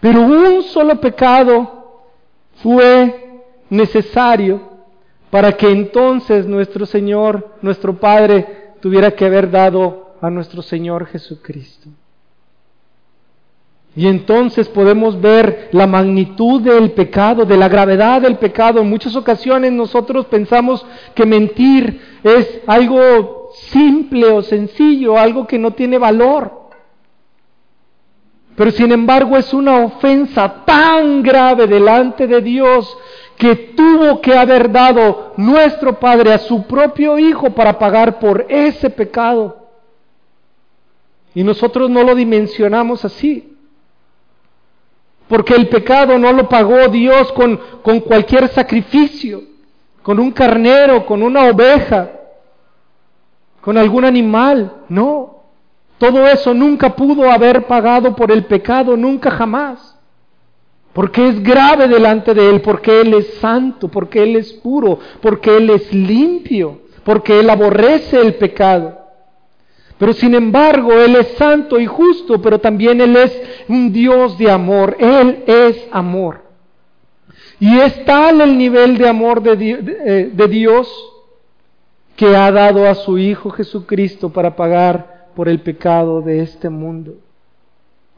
Pero 0.00 0.22
un 0.22 0.62
solo 0.62 1.00
pecado 1.00 2.02
fue 2.62 3.42
necesario 3.68 4.60
para 5.30 5.52
que 5.52 5.70
entonces 5.70 6.46
nuestro 6.46 6.86
Señor, 6.86 7.56
nuestro 7.62 7.94
Padre, 7.98 8.72
tuviera 8.80 9.10
que 9.10 9.26
haber 9.26 9.50
dado 9.50 10.14
a 10.20 10.30
nuestro 10.30 10.62
Señor 10.62 11.06
Jesucristo. 11.06 11.90
Y 13.96 14.06
entonces 14.06 14.68
podemos 14.68 15.20
ver 15.20 15.70
la 15.72 15.86
magnitud 15.86 16.60
del 16.62 16.92
pecado, 16.92 17.44
de 17.44 17.56
la 17.56 17.68
gravedad 17.68 18.22
del 18.22 18.36
pecado. 18.36 18.80
En 18.80 18.88
muchas 18.88 19.16
ocasiones 19.16 19.72
nosotros 19.72 20.26
pensamos 20.26 20.86
que 21.14 21.26
mentir 21.26 22.00
es 22.22 22.60
algo 22.66 23.37
simple 23.70 24.26
o 24.26 24.42
sencillo, 24.42 25.18
algo 25.18 25.46
que 25.46 25.58
no 25.58 25.72
tiene 25.72 25.98
valor. 25.98 26.68
Pero 28.56 28.70
sin 28.72 28.90
embargo 28.90 29.36
es 29.36 29.54
una 29.54 29.78
ofensa 29.84 30.64
tan 30.64 31.22
grave 31.22 31.66
delante 31.66 32.26
de 32.26 32.40
Dios 32.40 32.96
que 33.36 33.54
tuvo 33.54 34.20
que 34.20 34.36
haber 34.36 34.72
dado 34.72 35.34
nuestro 35.36 36.00
Padre 36.00 36.32
a 36.32 36.38
su 36.38 36.66
propio 36.66 37.18
Hijo 37.20 37.50
para 37.50 37.78
pagar 37.78 38.18
por 38.18 38.46
ese 38.48 38.90
pecado. 38.90 39.68
Y 41.34 41.44
nosotros 41.44 41.88
no 41.88 42.02
lo 42.02 42.16
dimensionamos 42.16 43.04
así. 43.04 43.56
Porque 45.28 45.54
el 45.54 45.68
pecado 45.68 46.18
no 46.18 46.32
lo 46.32 46.48
pagó 46.48 46.88
Dios 46.88 47.30
con, 47.32 47.60
con 47.82 48.00
cualquier 48.00 48.48
sacrificio, 48.48 49.42
con 50.02 50.18
un 50.18 50.32
carnero, 50.32 51.06
con 51.06 51.22
una 51.22 51.44
oveja, 51.44 52.17
con 53.60 53.78
algún 53.78 54.04
animal. 54.04 54.72
No. 54.88 55.44
Todo 55.98 56.26
eso 56.26 56.54
nunca 56.54 56.94
pudo 56.94 57.30
haber 57.30 57.66
pagado 57.66 58.14
por 58.14 58.30
el 58.30 58.44
pecado, 58.44 58.96
nunca 58.96 59.30
jamás. 59.30 59.96
Porque 60.92 61.28
es 61.28 61.42
grave 61.42 61.88
delante 61.88 62.34
de 62.34 62.50
Él, 62.50 62.60
porque 62.60 63.00
Él 63.00 63.14
es 63.14 63.34
santo, 63.34 63.88
porque 63.88 64.22
Él 64.22 64.36
es 64.36 64.52
puro, 64.54 64.98
porque 65.20 65.56
Él 65.56 65.70
es 65.70 65.92
limpio, 65.92 66.80
porque 67.04 67.40
Él 67.40 67.50
aborrece 67.50 68.20
el 68.20 68.34
pecado. 68.34 68.98
Pero 69.98 70.12
sin 70.12 70.34
embargo, 70.34 70.92
Él 70.92 71.16
es 71.16 71.28
santo 71.36 71.78
y 71.78 71.86
justo, 71.86 72.40
pero 72.40 72.60
también 72.60 73.00
Él 73.00 73.16
es 73.16 73.42
un 73.68 73.92
Dios 73.92 74.38
de 74.38 74.50
amor. 74.50 74.96
Él 75.00 75.42
es 75.46 75.88
amor. 75.90 76.48
Y 77.60 77.78
es 77.78 78.04
tal 78.04 78.40
el 78.40 78.56
nivel 78.56 78.98
de 78.98 79.08
amor 79.08 79.42
de, 79.42 79.56
de, 80.32 80.48
Dios 80.48 80.88
que 82.18 82.34
ha 82.34 82.50
dado 82.50 82.88
a 82.88 82.96
su 82.96 83.16
Hijo 83.16 83.48
Jesucristo 83.50 84.30
para 84.30 84.56
pagar 84.56 85.28
por 85.36 85.48
el 85.48 85.60
pecado 85.60 86.20
de 86.20 86.40
este 86.40 86.68
mundo. 86.68 87.14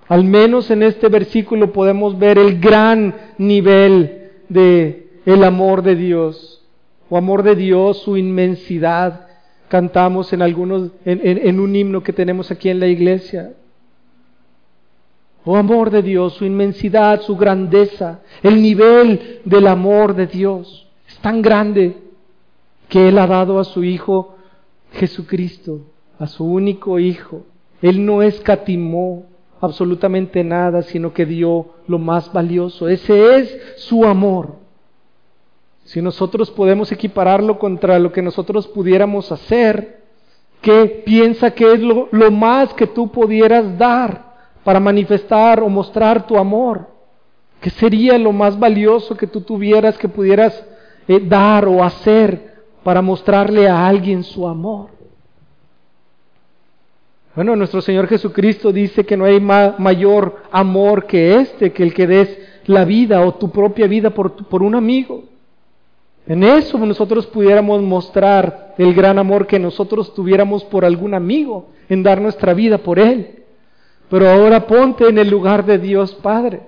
Al 0.08 0.24
menos 0.24 0.70
en 0.70 0.82
este 0.82 1.08
versículo 1.08 1.70
podemos 1.70 2.18
ver 2.18 2.38
el 2.38 2.58
gran 2.58 3.14
nivel 3.36 4.30
de 4.48 5.20
el 5.26 5.44
amor 5.44 5.82
de 5.82 5.96
Dios, 5.96 6.64
o 7.10 7.18
amor 7.18 7.42
de 7.42 7.54
Dios, 7.54 7.98
su 7.98 8.16
inmensidad, 8.16 9.28
cantamos 9.68 10.32
en 10.32 10.40
algunos, 10.40 10.92
en, 11.04 11.60
un 11.60 11.76
himno 11.76 12.02
que 12.02 12.14
tenemos 12.14 12.50
aquí 12.50 12.70
en 12.70 12.80
la 12.80 12.86
iglesia. 12.86 13.52
Oh 15.44 15.56
amor 15.56 15.90
de 15.90 16.00
Dios, 16.00 16.32
su 16.32 16.46
inmensidad, 16.46 17.20
su 17.20 17.36
grandeza, 17.36 18.20
el 18.42 18.62
nivel 18.62 19.40
del 19.44 19.66
amor 19.66 20.14
de 20.14 20.26
Dios 20.26 20.88
es 21.06 21.18
tan 21.18 21.42
grande 21.42 22.09
que 22.90 23.08
Él 23.08 23.18
ha 23.18 23.26
dado 23.26 23.58
a 23.58 23.64
su 23.64 23.82
Hijo 23.82 24.34
Jesucristo, 24.92 25.80
a 26.18 26.26
su 26.26 26.44
único 26.44 26.98
Hijo. 26.98 27.46
Él 27.80 28.04
no 28.04 28.20
escatimó 28.20 29.24
absolutamente 29.60 30.42
nada, 30.44 30.82
sino 30.82 31.14
que 31.14 31.24
dio 31.24 31.66
lo 31.86 31.98
más 31.98 32.30
valioso. 32.32 32.88
Ese 32.88 33.36
es 33.36 33.58
su 33.76 34.04
amor. 34.04 34.56
Si 35.84 36.02
nosotros 36.02 36.50
podemos 36.50 36.92
equipararlo 36.92 37.58
contra 37.58 37.98
lo 37.98 38.12
que 38.12 38.22
nosotros 38.22 38.66
pudiéramos 38.68 39.30
hacer, 39.32 40.02
¿qué 40.60 41.02
piensa 41.06 41.52
que 41.52 41.72
es 41.72 41.80
lo, 41.80 42.08
más 42.30 42.74
que 42.74 42.86
tú 42.86 43.10
pudieras 43.10 43.78
dar 43.78 44.34
para 44.64 44.80
manifestar 44.80 45.62
o 45.62 45.68
mostrar 45.68 46.26
tu 46.26 46.36
amor? 46.36 46.88
¿Qué 47.60 47.70
sería 47.70 48.18
lo 48.18 48.32
más 48.32 48.58
valioso 48.58 49.16
que 49.16 49.26
tú 49.26 49.42
tuvieras 49.42 49.96
que 49.96 50.08
pudieras 50.08 50.64
eh, 51.06 51.20
dar 51.20 51.66
o 51.66 51.84
hacer 51.84 52.49
para 52.82 53.02
mostrarle 53.02 53.68
a 53.68 53.86
alguien 53.86 54.24
su 54.24 54.46
amor? 54.46 54.88
Bueno, 57.34 57.54
nuestro 57.54 57.80
Señor 57.80 58.08
Jesucristo 58.08 58.72
dice 58.72 59.06
que 59.06 59.16
no 59.16 59.24
hay 59.24 59.40
mayor 59.40 60.42
amor 60.50 61.06
que 61.06 61.36
este, 61.36 61.72
que 61.72 61.82
el 61.82 61.94
que 61.94 62.06
des 62.06 62.38
la 62.66 62.84
vida 62.84 63.24
o 63.24 63.34
tu 63.34 63.50
propia 63.50 63.86
vida 63.86 64.10
por, 64.10 64.46
por 64.48 64.62
un 64.62 64.74
amigo. 64.74 65.24
En 66.26 66.42
eso 66.42 66.78
nosotros 66.78 67.26
pudiéramos 67.26 67.82
mostrar 67.82 68.74
el 68.78 68.94
gran 68.94 69.18
amor 69.18 69.46
que 69.46 69.58
nosotros 69.58 70.14
tuviéramos 70.14 70.64
por 70.64 70.84
algún 70.84 71.14
amigo, 71.14 71.70
en 71.88 72.02
dar 72.02 72.20
nuestra 72.20 72.52
vida 72.54 72.78
por 72.78 72.98
él. 72.98 73.44
Pero 74.08 74.28
ahora 74.28 74.66
ponte 74.66 75.08
en 75.08 75.18
el 75.18 75.30
lugar 75.30 75.64
de 75.64 75.78
Dios 75.78 76.14
Padre, 76.16 76.62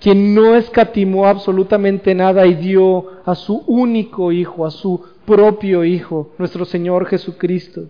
quien 0.00 0.34
no 0.34 0.56
escatimó 0.56 1.26
absolutamente 1.26 2.14
nada 2.14 2.46
y 2.46 2.54
dio 2.54 3.06
a 3.24 3.34
su 3.34 3.62
único 3.66 4.32
Hijo, 4.32 4.64
a 4.64 4.70
su 4.70 5.04
propio 5.26 5.84
Hijo, 5.84 6.30
nuestro 6.38 6.64
Señor 6.64 7.06
Jesucristo. 7.06 7.82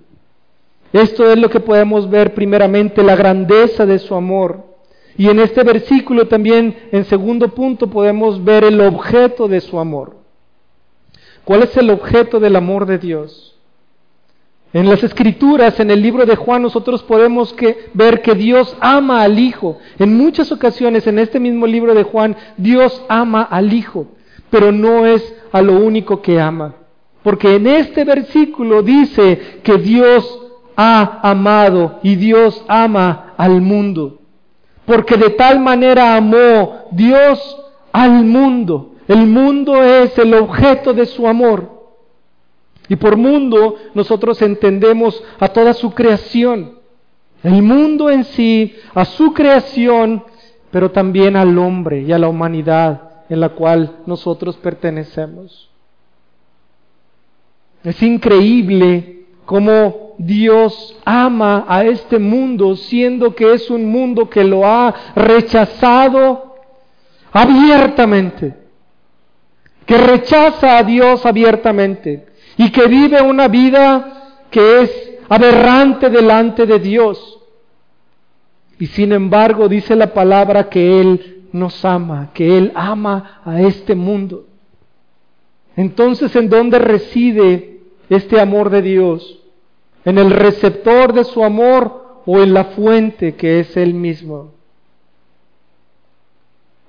Esto 0.92 1.30
es 1.30 1.38
lo 1.38 1.48
que 1.48 1.60
podemos 1.60 2.10
ver 2.10 2.34
primeramente, 2.34 3.02
la 3.02 3.14
grandeza 3.14 3.86
de 3.86 3.98
su 4.00 4.14
amor. 4.14 4.64
Y 5.16 5.28
en 5.28 5.38
este 5.38 5.62
versículo 5.62 6.26
también, 6.26 6.76
en 6.90 7.04
segundo 7.04 7.48
punto, 7.54 7.88
podemos 7.88 8.42
ver 8.42 8.64
el 8.64 8.80
objeto 8.80 9.46
de 9.46 9.60
su 9.60 9.78
amor. 9.78 10.16
¿Cuál 11.44 11.62
es 11.62 11.76
el 11.76 11.90
objeto 11.90 12.40
del 12.40 12.56
amor 12.56 12.86
de 12.86 12.98
Dios? 12.98 13.49
En 14.72 14.88
las 14.88 15.02
escrituras, 15.02 15.80
en 15.80 15.90
el 15.90 16.00
libro 16.00 16.26
de 16.26 16.36
Juan, 16.36 16.62
nosotros 16.62 17.02
podemos 17.02 17.54
ver 17.92 18.22
que 18.22 18.34
Dios 18.34 18.76
ama 18.80 19.22
al 19.22 19.38
Hijo. 19.38 19.78
En 19.98 20.16
muchas 20.16 20.52
ocasiones, 20.52 21.06
en 21.06 21.18
este 21.18 21.40
mismo 21.40 21.66
libro 21.66 21.94
de 21.94 22.04
Juan, 22.04 22.36
Dios 22.56 23.02
ama 23.08 23.42
al 23.42 23.72
Hijo, 23.72 24.06
pero 24.48 24.70
no 24.70 25.06
es 25.06 25.34
a 25.50 25.60
lo 25.60 25.78
único 25.80 26.22
que 26.22 26.40
ama. 26.40 26.74
Porque 27.22 27.56
en 27.56 27.66
este 27.66 28.04
versículo 28.04 28.82
dice 28.82 29.60
que 29.62 29.76
Dios 29.78 30.38
ha 30.76 31.20
amado 31.28 31.98
y 32.02 32.14
Dios 32.14 32.64
ama 32.68 33.34
al 33.36 33.60
mundo. 33.60 34.20
Porque 34.86 35.16
de 35.16 35.30
tal 35.30 35.60
manera 35.60 36.16
amó 36.16 36.86
Dios 36.92 37.58
al 37.92 38.24
mundo 38.24 38.90
el 39.10 39.26
mundo 39.26 39.82
es 39.82 40.16
el 40.18 40.32
objeto 40.34 40.94
de 40.94 41.04
su 41.04 41.26
amor. 41.26 41.79
Y 42.90 42.96
por 42.96 43.16
mundo 43.16 43.76
nosotros 43.94 44.42
entendemos 44.42 45.22
a 45.38 45.46
toda 45.46 45.74
su 45.74 45.92
creación. 45.92 46.80
El 47.44 47.62
mundo 47.62 48.10
en 48.10 48.24
sí, 48.24 48.74
a 48.92 49.04
su 49.04 49.32
creación, 49.32 50.24
pero 50.72 50.90
también 50.90 51.36
al 51.36 51.56
hombre 51.56 52.02
y 52.02 52.10
a 52.10 52.18
la 52.18 52.26
humanidad 52.26 53.24
en 53.28 53.38
la 53.38 53.50
cual 53.50 53.98
nosotros 54.06 54.56
pertenecemos. 54.56 55.70
Es 57.84 58.02
increíble 58.02 59.22
cómo 59.44 60.16
Dios 60.18 60.98
ama 61.04 61.66
a 61.68 61.84
este 61.84 62.18
mundo, 62.18 62.74
siendo 62.74 63.36
que 63.36 63.52
es 63.52 63.70
un 63.70 63.88
mundo 63.88 64.28
que 64.28 64.42
lo 64.42 64.66
ha 64.66 64.92
rechazado 65.14 66.56
abiertamente. 67.30 68.58
que 69.86 69.96
rechaza 69.96 70.78
a 70.78 70.82
Dios 70.84 71.24
abiertamente 71.26 72.29
y 72.60 72.70
que 72.72 72.88
vive 72.88 73.22
una 73.22 73.48
vida 73.48 74.34
que 74.50 74.82
es 74.82 75.12
aberrante 75.30 76.10
delante 76.10 76.66
de 76.66 76.78
Dios. 76.78 77.38
Y 78.78 78.84
sin 78.88 79.12
embargo 79.12 79.66
dice 79.66 79.96
la 79.96 80.12
palabra 80.12 80.68
que 80.68 81.00
Él 81.00 81.46
nos 81.52 81.82
ama, 81.86 82.32
que 82.34 82.58
Él 82.58 82.70
ama 82.74 83.40
a 83.46 83.62
este 83.62 83.94
mundo. 83.94 84.44
Entonces, 85.74 86.36
¿en 86.36 86.50
dónde 86.50 86.78
reside 86.78 87.80
este 88.10 88.38
amor 88.38 88.68
de 88.68 88.82
Dios? 88.82 89.38
¿En 90.04 90.18
el 90.18 90.30
receptor 90.30 91.14
de 91.14 91.24
su 91.24 91.42
amor 91.42 92.20
o 92.26 92.42
en 92.42 92.52
la 92.52 92.64
fuente 92.64 93.36
que 93.36 93.60
es 93.60 93.74
Él 93.74 93.94
mismo? 93.94 94.52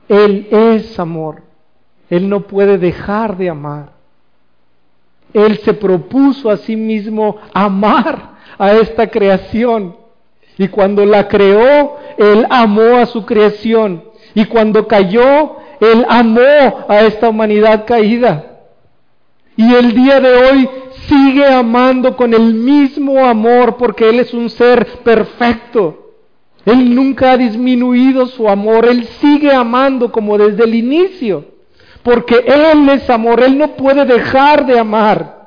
Él 0.09 0.49
es 0.51 0.99
amor. 0.99 1.43
Él 2.09 2.27
no 2.27 2.41
puede 2.41 2.77
dejar 2.77 3.37
de 3.37 3.49
amar. 3.49 4.00
Él 5.33 5.59
se 5.59 5.73
propuso 5.73 6.49
a 6.49 6.57
sí 6.57 6.75
mismo 6.75 7.37
amar 7.53 8.31
a 8.57 8.73
esta 8.73 9.07
creación. 9.07 9.95
Y 10.57 10.67
cuando 10.67 11.05
la 11.05 11.27
creó, 11.27 11.97
Él 12.17 12.45
amó 12.49 12.97
a 12.97 13.05
su 13.05 13.25
creación. 13.25 14.03
Y 14.35 14.45
cuando 14.45 14.87
cayó, 14.87 15.57
Él 15.79 16.05
amó 16.09 16.85
a 16.87 17.01
esta 17.01 17.29
humanidad 17.29 17.85
caída. 17.85 18.51
Y 19.55 19.73
el 19.73 19.93
día 19.93 20.19
de 20.19 20.33
hoy 20.33 20.69
sigue 21.07 21.45
amando 21.45 22.15
con 22.15 22.33
el 22.33 22.53
mismo 22.53 23.25
amor 23.25 23.77
porque 23.77 24.09
Él 24.09 24.19
es 24.19 24.33
un 24.33 24.49
ser 24.49 24.85
perfecto. 25.03 25.97
Él 26.65 26.93
nunca 26.93 27.31
ha 27.31 27.37
disminuido 27.37 28.27
su 28.27 28.47
amor, 28.47 28.85
Él 28.85 29.05
sigue 29.19 29.51
amando 29.51 30.11
como 30.11 30.37
desde 30.37 30.63
el 30.63 30.75
inicio, 30.75 31.45
porque 32.03 32.43
Él 32.45 32.89
es 32.89 33.09
amor, 33.09 33.41
Él 33.41 33.57
no 33.57 33.75
puede 33.75 34.05
dejar 34.05 34.65
de 34.65 34.79
amar. 34.79 35.41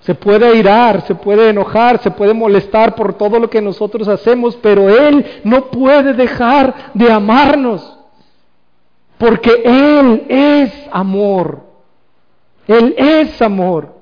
Se 0.00 0.14
puede 0.14 0.56
irar, 0.56 1.04
se 1.06 1.16
puede 1.16 1.48
enojar, 1.48 2.00
se 2.00 2.12
puede 2.12 2.32
molestar 2.32 2.94
por 2.94 3.14
todo 3.14 3.40
lo 3.40 3.50
que 3.50 3.60
nosotros 3.60 4.06
hacemos, 4.06 4.56
pero 4.56 4.88
Él 4.88 5.40
no 5.42 5.66
puede 5.66 6.12
dejar 6.12 6.92
de 6.94 7.10
amarnos, 7.10 7.98
porque 9.18 9.62
Él 9.64 10.24
es 10.28 10.72
amor. 10.92 11.62
Él 12.68 12.94
es 12.96 13.42
amor. 13.42 13.94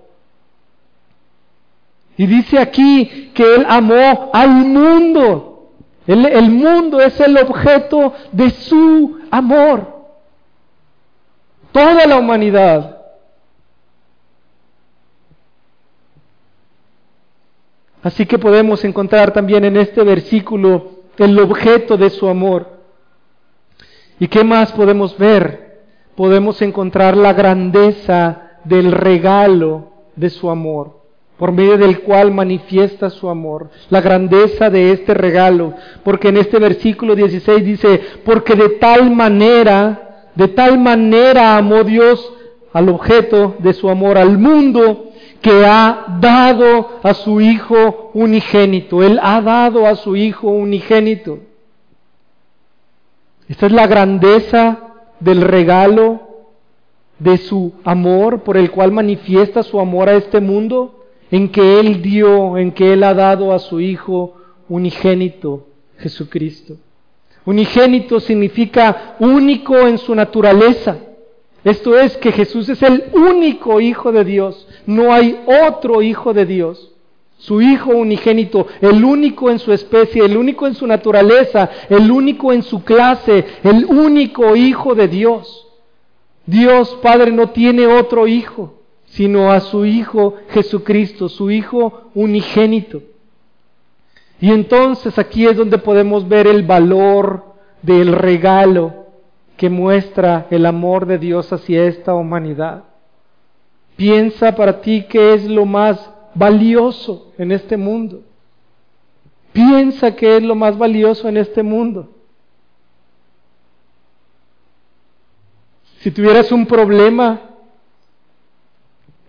Y 2.16 2.26
dice 2.26 2.58
aquí 2.58 3.30
que 3.34 3.54
Él 3.54 3.66
amó 3.68 4.30
al 4.32 4.50
mundo. 4.50 5.70
El, 6.06 6.26
el, 6.26 6.50
mundo 6.50 7.00
es 7.00 7.18
el 7.18 7.36
objeto 7.38 8.12
de 8.30 8.50
su 8.50 9.20
amor. 9.30 9.93
Toda 11.74 12.06
la 12.06 12.18
humanidad. 12.18 12.98
Así 18.00 18.26
que 18.26 18.38
podemos 18.38 18.84
encontrar 18.84 19.32
también 19.32 19.64
en 19.64 19.76
este 19.76 20.04
versículo 20.04 21.00
el 21.18 21.36
objeto 21.40 21.96
de 21.96 22.10
su 22.10 22.28
amor. 22.28 22.78
¿Y 24.20 24.28
qué 24.28 24.44
más 24.44 24.70
podemos 24.70 25.18
ver? 25.18 25.80
Podemos 26.14 26.62
encontrar 26.62 27.16
la 27.16 27.32
grandeza 27.32 28.52
del 28.62 28.92
regalo 28.92 29.88
de 30.14 30.30
su 30.30 30.48
amor, 30.50 31.00
por 31.36 31.50
medio 31.50 31.76
del 31.76 32.02
cual 32.02 32.32
manifiesta 32.32 33.10
su 33.10 33.28
amor, 33.28 33.68
la 33.90 34.00
grandeza 34.00 34.70
de 34.70 34.92
este 34.92 35.12
regalo, 35.12 35.74
porque 36.04 36.28
en 36.28 36.36
este 36.36 36.60
versículo 36.60 37.16
16 37.16 37.64
dice, 37.64 38.00
porque 38.24 38.54
de 38.54 38.68
tal 38.68 39.10
manera, 39.10 40.03
de 40.34 40.48
tal 40.48 40.78
manera 40.78 41.56
amó 41.56 41.84
Dios 41.84 42.32
al 42.72 42.88
objeto 42.88 43.54
de 43.60 43.72
su 43.72 43.88
amor, 43.88 44.18
al 44.18 44.36
mundo, 44.38 45.12
que 45.40 45.64
ha 45.64 46.18
dado 46.20 47.00
a 47.02 47.14
su 47.14 47.40
Hijo 47.40 48.10
unigénito. 48.14 49.02
Él 49.02 49.20
ha 49.22 49.40
dado 49.40 49.86
a 49.86 49.94
su 49.94 50.16
Hijo 50.16 50.48
unigénito. 50.48 51.38
Esta 53.48 53.66
es 53.66 53.72
la 53.72 53.86
grandeza 53.86 54.78
del 55.20 55.42
regalo 55.42 56.20
de 57.18 57.38
su 57.38 57.74
amor 57.84 58.42
por 58.42 58.56
el 58.56 58.70
cual 58.70 58.90
manifiesta 58.90 59.62
su 59.62 59.78
amor 59.78 60.08
a 60.08 60.14
este 60.14 60.40
mundo, 60.40 61.04
en 61.30 61.50
que 61.50 61.78
Él 61.78 62.02
dio, 62.02 62.58
en 62.58 62.72
que 62.72 62.92
Él 62.92 63.04
ha 63.04 63.14
dado 63.14 63.52
a 63.52 63.58
su 63.58 63.80
Hijo 63.80 64.34
unigénito, 64.68 65.66
Jesucristo. 65.98 66.76
Unigénito 67.46 68.20
significa 68.20 69.16
único 69.20 69.86
en 69.86 69.98
su 69.98 70.14
naturaleza. 70.14 70.96
Esto 71.62 71.98
es 71.98 72.16
que 72.16 72.32
Jesús 72.32 72.68
es 72.68 72.82
el 72.82 73.04
único 73.12 73.80
Hijo 73.80 74.12
de 74.12 74.24
Dios. 74.24 74.66
No 74.86 75.12
hay 75.12 75.40
otro 75.46 76.02
Hijo 76.02 76.32
de 76.32 76.46
Dios. 76.46 76.90
Su 77.38 77.60
Hijo 77.60 77.90
unigénito, 77.90 78.66
el 78.80 79.04
único 79.04 79.50
en 79.50 79.58
su 79.58 79.72
especie, 79.72 80.24
el 80.24 80.36
único 80.36 80.66
en 80.66 80.74
su 80.74 80.86
naturaleza, 80.86 81.68
el 81.90 82.10
único 82.10 82.52
en 82.52 82.62
su 82.62 82.82
clase, 82.84 83.44
el 83.62 83.84
único 83.84 84.56
Hijo 84.56 84.94
de 84.94 85.08
Dios. 85.08 85.66
Dios 86.46 86.98
Padre 87.02 87.32
no 87.32 87.50
tiene 87.50 87.86
otro 87.86 88.26
hijo, 88.26 88.74
sino 89.06 89.50
a 89.50 89.60
su 89.60 89.84
Hijo 89.84 90.36
Jesucristo, 90.50 91.28
su 91.28 91.50
Hijo 91.50 92.10
unigénito. 92.14 93.02
Y 94.40 94.50
entonces 94.50 95.18
aquí 95.18 95.46
es 95.46 95.56
donde 95.56 95.78
podemos 95.78 96.28
ver 96.28 96.46
el 96.46 96.64
valor 96.64 97.54
del 97.82 98.12
regalo 98.12 99.04
que 99.56 99.70
muestra 99.70 100.46
el 100.50 100.66
amor 100.66 101.06
de 101.06 101.18
Dios 101.18 101.52
hacia 101.52 101.84
esta 101.84 102.14
humanidad. 102.14 102.84
Piensa 103.96 104.54
para 104.54 104.80
ti 104.80 105.06
qué 105.08 105.34
es 105.34 105.44
lo 105.44 105.64
más 105.64 106.10
valioso 106.34 107.32
en 107.38 107.52
este 107.52 107.76
mundo. 107.76 108.22
Piensa 109.52 110.16
qué 110.16 110.36
es 110.38 110.42
lo 110.42 110.56
más 110.56 110.76
valioso 110.76 111.28
en 111.28 111.36
este 111.36 111.62
mundo. 111.62 112.10
Si 116.00 116.10
tuvieras 116.10 116.50
un 116.50 116.66
problema 116.66 117.40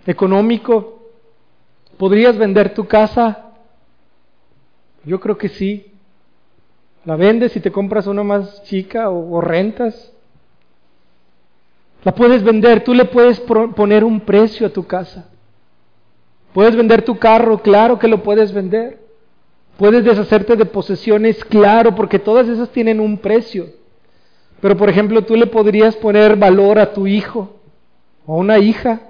económico, 0.05 0.99
¿podrías 1.97 2.37
vender 2.37 2.73
tu 2.73 2.85
casa? 2.87 3.44
Yo 5.05 5.19
creo 5.19 5.37
que 5.37 5.49
sí. 5.49 5.91
La 7.05 7.15
vendes 7.15 7.55
y 7.55 7.59
te 7.59 7.71
compras 7.71 8.07
una 8.07 8.23
más 8.23 8.63
chica 8.63 9.09
o, 9.09 9.39
rentas. 9.39 10.11
La 12.03 12.13
puedes 12.13 12.43
vender, 12.43 12.83
tú 12.83 12.93
le 12.93 13.05
puedes 13.05 13.39
poner 13.39 14.03
un 14.03 14.21
precio 14.21 14.67
a 14.67 14.71
tu 14.71 14.85
casa. 14.85 15.29
Puedes 16.53 16.75
vender 16.75 17.03
tu 17.03 17.17
carro, 17.17 17.59
claro 17.61 17.99
que 17.99 18.07
lo 18.07 18.23
puedes 18.23 18.51
vender. 18.53 18.99
Puedes 19.77 20.03
deshacerte 20.03 20.55
de 20.55 20.65
posesiones, 20.65 21.43
claro, 21.43 21.93
porque 21.93 22.17
todas 22.17 22.47
esas 22.47 22.69
tienen 22.69 22.99
un 22.99 23.17
precio. 23.17 23.67
Pero 24.61 24.77
por 24.77 24.89
ejemplo, 24.89 25.23
tú 25.23 25.35
le 25.35 25.47
podrías 25.47 25.95
poner 25.95 26.37
valor 26.37 26.79
a 26.79 26.93
tu 26.93 27.07
hijo 27.07 27.59
o 28.25 28.33
a 28.33 28.37
una 28.37 28.57
hija. 28.57 29.01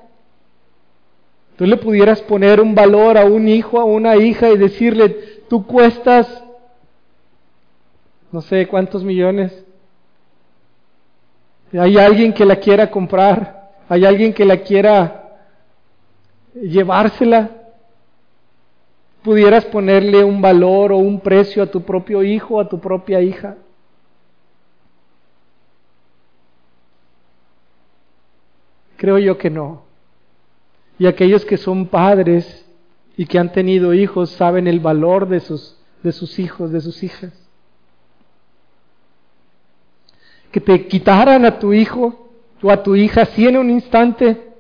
Tú 1.58 1.66
le 1.66 1.78
pudieras 1.78 2.22
poner 2.22 2.60
un 2.60 2.76
valor 2.76 3.18
a 3.18 3.26
un 3.26 3.48
hijo, 3.48 3.80
a 3.80 3.86
una 3.86 4.18
hija 4.18 4.50
y 4.50 4.58
decirle, 4.58 5.25
tú 5.48 5.66
cuestas 5.66 6.44
no 8.32 8.42
sé 8.42 8.68
cuántos 8.68 9.04
millones. 9.04 9.66
Hay 11.72 11.98
alguien 11.98 12.34
que 12.34 12.46
la 12.46 12.58
quiera 12.58 12.92
comprar, 12.92 13.72
hay 13.88 14.06
alguien 14.06 14.34
que 14.34 14.44
la 14.44 14.58
quiera 14.58 15.38
llevársela. 16.54 17.50
Pudieras 19.24 19.64
ponerle 19.66 20.24
un 20.24 20.42
valor 20.42 20.92
o 20.92 20.98
un 20.98 21.20
precio 21.20 21.64
a 21.64 21.68
tu 21.68 21.82
propio 21.82 22.24
hijo, 22.24 22.60
a 22.60 22.68
tu 22.68 22.80
propia 22.80 23.22
hija. 23.22 23.56
Creo 28.98 29.18
yo 29.18 29.38
que 29.38 29.50
no. 29.50 29.84
Y 31.00 31.08
aquellos 31.08 31.46
que 31.46 31.58
son 31.58 31.88
padres 31.88 32.65
y 33.18 33.26
que 33.26 33.40
han 33.40 33.52
tenido 33.52 33.94
hijos 33.94 34.32
saben 34.32 34.68
el 34.68 34.80
valor 34.80 35.28
de 35.28 35.40
sus, 35.40 35.78
de 36.04 36.12
sus 36.12 36.38
hijos, 36.40 36.72
de 36.72 36.82
sus 36.82 37.02
hijas. 37.04 37.34
Que 40.52 40.60
te 40.60 40.88
quitaran 40.88 41.46
a 41.46 41.60
tu 41.60 41.74
hijo 41.74 42.30
o 42.62 42.72
a 42.72 42.84
tu 42.84 42.96
hija 42.96 43.22
así 43.24 43.48
en 43.48 43.58
un 43.58 43.70
instante. 43.70 44.54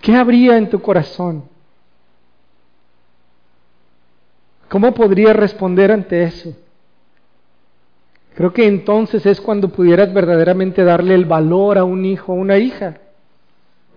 ¿Qué 0.00 0.14
habría 0.14 0.56
en 0.56 0.70
tu 0.70 0.80
corazón? 0.80 1.44
¿Cómo 4.68 4.92
podrías 4.94 5.34
responder 5.34 5.90
ante 5.90 6.22
eso? 6.22 6.54
Creo 8.34 8.52
que 8.52 8.66
entonces 8.68 9.26
es 9.26 9.40
cuando 9.40 9.70
pudieras 9.70 10.12
verdaderamente 10.12 10.84
darle 10.84 11.14
el 11.14 11.24
valor 11.24 11.76
a 11.76 11.84
un 11.84 12.04
hijo 12.04 12.32
o 12.32 12.36
una 12.36 12.58
hija. 12.58 12.98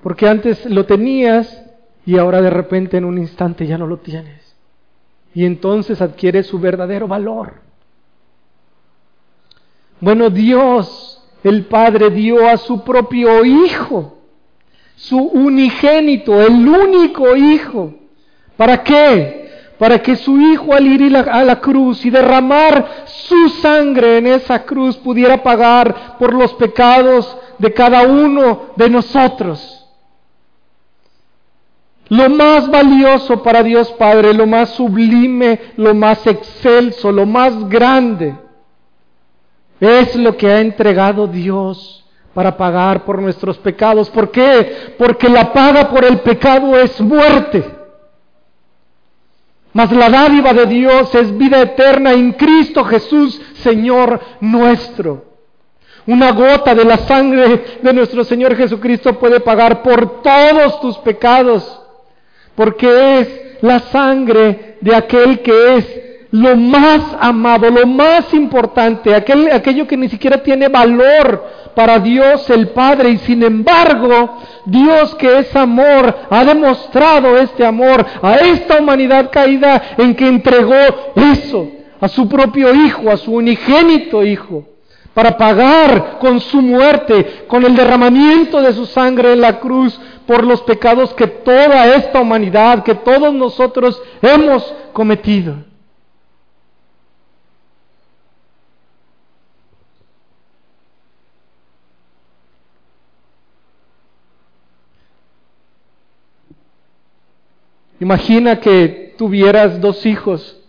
Porque 0.02 0.28
antes 0.28 0.66
lo 0.66 0.86
tenías 0.86 1.71
y 2.06 2.18
ahora 2.18 2.42
de 2.42 2.50
repente 2.50 2.98
en 2.98 3.06
un 3.06 3.18
instante 3.18 3.68
ya 3.68 3.78
no 3.78 3.88
lo 3.88 3.98
tienes. 3.98 4.56
Y 5.34 5.46
entonces 5.46 6.02
adquiere 6.02 6.44
su 6.44 6.60
verdadero 6.60 7.08
valor. 7.08 7.62
Bueno, 10.00 10.30
Dios 10.30 11.22
el 11.44 11.66
Padre 11.66 12.10
dio 12.10 12.48
a 12.48 12.58
su 12.58 12.84
propio 12.84 13.44
Hijo, 13.46 14.18
su 14.96 15.18
unigénito, 15.18 16.40
el 16.42 16.68
único 16.68 17.36
Hijo. 17.36 17.94
¿Para 18.58 18.84
qué? 18.84 19.50
Para 19.78 20.00
que 20.00 20.16
su 20.16 20.40
Hijo 20.40 20.74
al 20.74 20.86
ir 20.86 21.16
a 21.16 21.44
la 21.44 21.60
cruz 21.60 22.06
y 22.06 22.10
derramar 22.10 23.06
su 23.06 23.50
sangre 23.50 24.18
en 24.18 24.28
esa 24.28 24.64
cruz 24.64 24.98
pudiera 24.98 25.42
pagar 25.42 26.18
por 26.20 26.34
los 26.34 26.54
pecados 26.54 27.38
de 27.58 27.74
cada 27.74 28.04
uno 28.04 28.74
de 28.76 28.90
nosotros. 28.90 29.71
Lo 32.12 32.30
más 32.30 32.70
valioso 32.70 33.42
para 33.42 33.64
Dios 33.64 33.90
Padre, 33.94 34.34
lo 34.34 34.46
más 34.46 34.72
sublime, 34.72 35.58
lo 35.78 35.96
más 35.96 36.28
excelso, 36.28 37.10
lo 37.10 37.26
más 37.26 37.70
grande, 37.70 38.36
es 39.80 40.14
lo 40.18 40.36
que 40.36 40.52
ha 40.52 40.60
entregado 40.60 41.26
Dios 41.26 42.06
para 42.34 42.58
pagar 42.58 43.06
por 43.06 43.22
nuestros 43.22 43.58
pecados. 43.60 44.10
¿Por 44.10 44.30
qué? 44.30 44.94
Porque 44.98 45.30
la 45.30 45.54
paga 45.54 45.90
por 45.90 46.04
el 46.04 46.20
pecado 46.20 46.78
es 46.78 47.00
muerte. 47.00 47.64
Mas 49.72 49.90
la 49.94 50.10
dádiva 50.10 50.52
de 50.52 50.66
Dios 50.66 51.16
es 51.16 51.38
vida 51.38 51.62
eterna 51.62 52.12
en 52.12 52.34
Cristo 52.34 52.84
Jesús, 52.84 53.42
Señor 53.64 54.20
nuestro. 54.42 55.28
Una 56.06 56.34
gota 56.34 56.76
de 56.76 56.84
la 56.84 56.98
sangre 56.98 57.78
de 57.82 57.94
nuestro 57.94 58.26
Señor 58.26 58.58
Jesucristo 58.58 59.18
puede 59.18 59.40
pagar 59.40 59.82
por 59.82 60.22
todos 60.22 60.82
tus 60.82 60.98
pecados 60.98 61.81
porque 62.56 63.20
es 63.20 63.42
la 63.62 63.80
sangre 63.80 64.78
de 64.82 64.96
aquel 64.96 65.40
que 65.40 65.78
es 65.78 66.02
lo 66.32 66.56
más 66.56 67.02
amado, 67.20 67.70
lo 67.70 67.86
más 67.86 68.34
importante, 68.34 69.14
aquel, 69.14 69.52
aquello 69.52 69.86
que 69.86 69.98
ni 69.98 70.08
siquiera 70.08 70.42
tiene 70.42 70.70
valor 70.70 71.46
para 71.76 72.00
Dios 72.00 72.50
el 72.50 72.70
Padre. 72.70 73.10
Y 73.10 73.18
sin 73.20 73.44
embargo 73.44 74.38
Dios 74.66 75.14
que 75.16 75.40
es 75.40 75.56
amor 75.56 76.16
ha 76.30 76.46
demostrado 76.46 77.38
este 77.38 77.66
amor 77.66 78.06
a 78.22 78.36
esta 78.36 78.80
humanidad 78.80 79.30
caída 79.30 79.82
en 79.98 80.16
que 80.16 80.28
entregó 80.28 81.14
eso 81.16 81.68
a 82.00 82.08
su 82.08 82.28
propio 82.28 82.74
Hijo, 82.74 83.12
a 83.12 83.18
su 83.18 83.34
unigénito 83.34 84.24
Hijo 84.24 84.66
para 85.14 85.38
pagar 85.38 86.20
con 86.20 86.40
su 86.40 86.62
muerte, 86.62 87.44
con 87.48 87.66
el 87.66 87.76
derramamiento 87.76 88.62
de 88.62 88.72
su 88.74 88.86
sangre 88.86 89.34
en 89.34 89.42
la 89.42 89.60
cruz, 89.60 90.00
por 90.32 90.46
los 90.46 90.62
pecados 90.62 91.14
que 91.14 91.28
toda 91.28 91.94
esta 91.94 92.22
humanidad, 92.22 92.86
que 92.86 92.96
todos 92.96 93.34
nosotros 93.34 94.02
hemos 94.22 94.64
cometido. 94.94 95.58
Imagina 108.00 108.62
que 108.62 109.14
tuvieras 109.18 109.82
dos 109.82 110.06
hijos 110.06 110.62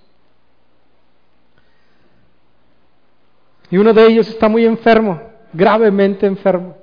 y 3.71 3.77
uno 3.77 3.93
de 3.93 4.07
ellos 4.09 4.27
está 4.27 4.49
muy 4.49 4.65
enfermo, 4.65 5.23
gravemente 5.53 6.27
enfermo, 6.27 6.77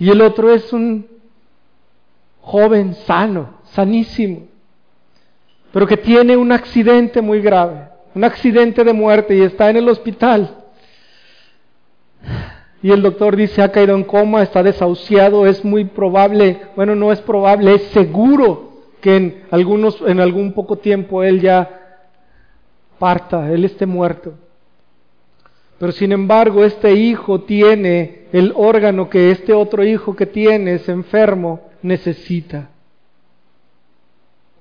y 0.00 0.10
el 0.10 0.20
otro 0.20 0.52
es 0.52 0.72
un 0.72 1.11
joven 2.42 2.94
sano, 3.06 3.54
sanísimo, 3.64 4.42
pero 5.72 5.86
que 5.86 5.96
tiene 5.96 6.36
un 6.36 6.52
accidente 6.52 7.22
muy 7.22 7.40
grave, 7.40 7.88
un 8.14 8.24
accidente 8.24 8.84
de 8.84 8.92
muerte 8.92 9.34
y 9.34 9.40
está 9.40 9.70
en 9.70 9.78
el 9.78 9.88
hospital. 9.88 10.58
Y 12.82 12.90
el 12.90 13.00
doctor 13.00 13.36
dice, 13.36 13.62
ha 13.62 13.70
caído 13.70 13.94
en 13.94 14.02
coma, 14.02 14.42
está 14.42 14.62
desahuciado, 14.62 15.46
es 15.46 15.64
muy 15.64 15.84
probable, 15.84 16.60
bueno, 16.74 16.96
no 16.96 17.12
es 17.12 17.20
probable, 17.20 17.76
es 17.76 17.82
seguro 17.84 18.72
que 19.00 19.16
en, 19.16 19.44
algunos, 19.50 20.02
en 20.02 20.20
algún 20.20 20.52
poco 20.52 20.76
tiempo 20.76 21.22
él 21.22 21.40
ya 21.40 22.08
parta, 22.98 23.52
él 23.52 23.64
esté 23.64 23.86
muerto. 23.86 24.34
Pero 25.78 25.92
sin 25.92 26.12
embargo, 26.12 26.64
este 26.64 26.92
hijo 26.92 27.42
tiene 27.42 28.26
el 28.32 28.52
órgano 28.54 29.08
que 29.08 29.30
este 29.30 29.52
otro 29.52 29.84
hijo 29.84 30.14
que 30.14 30.26
tiene 30.26 30.74
es 30.74 30.88
enfermo 30.88 31.71
necesita. 31.82 32.70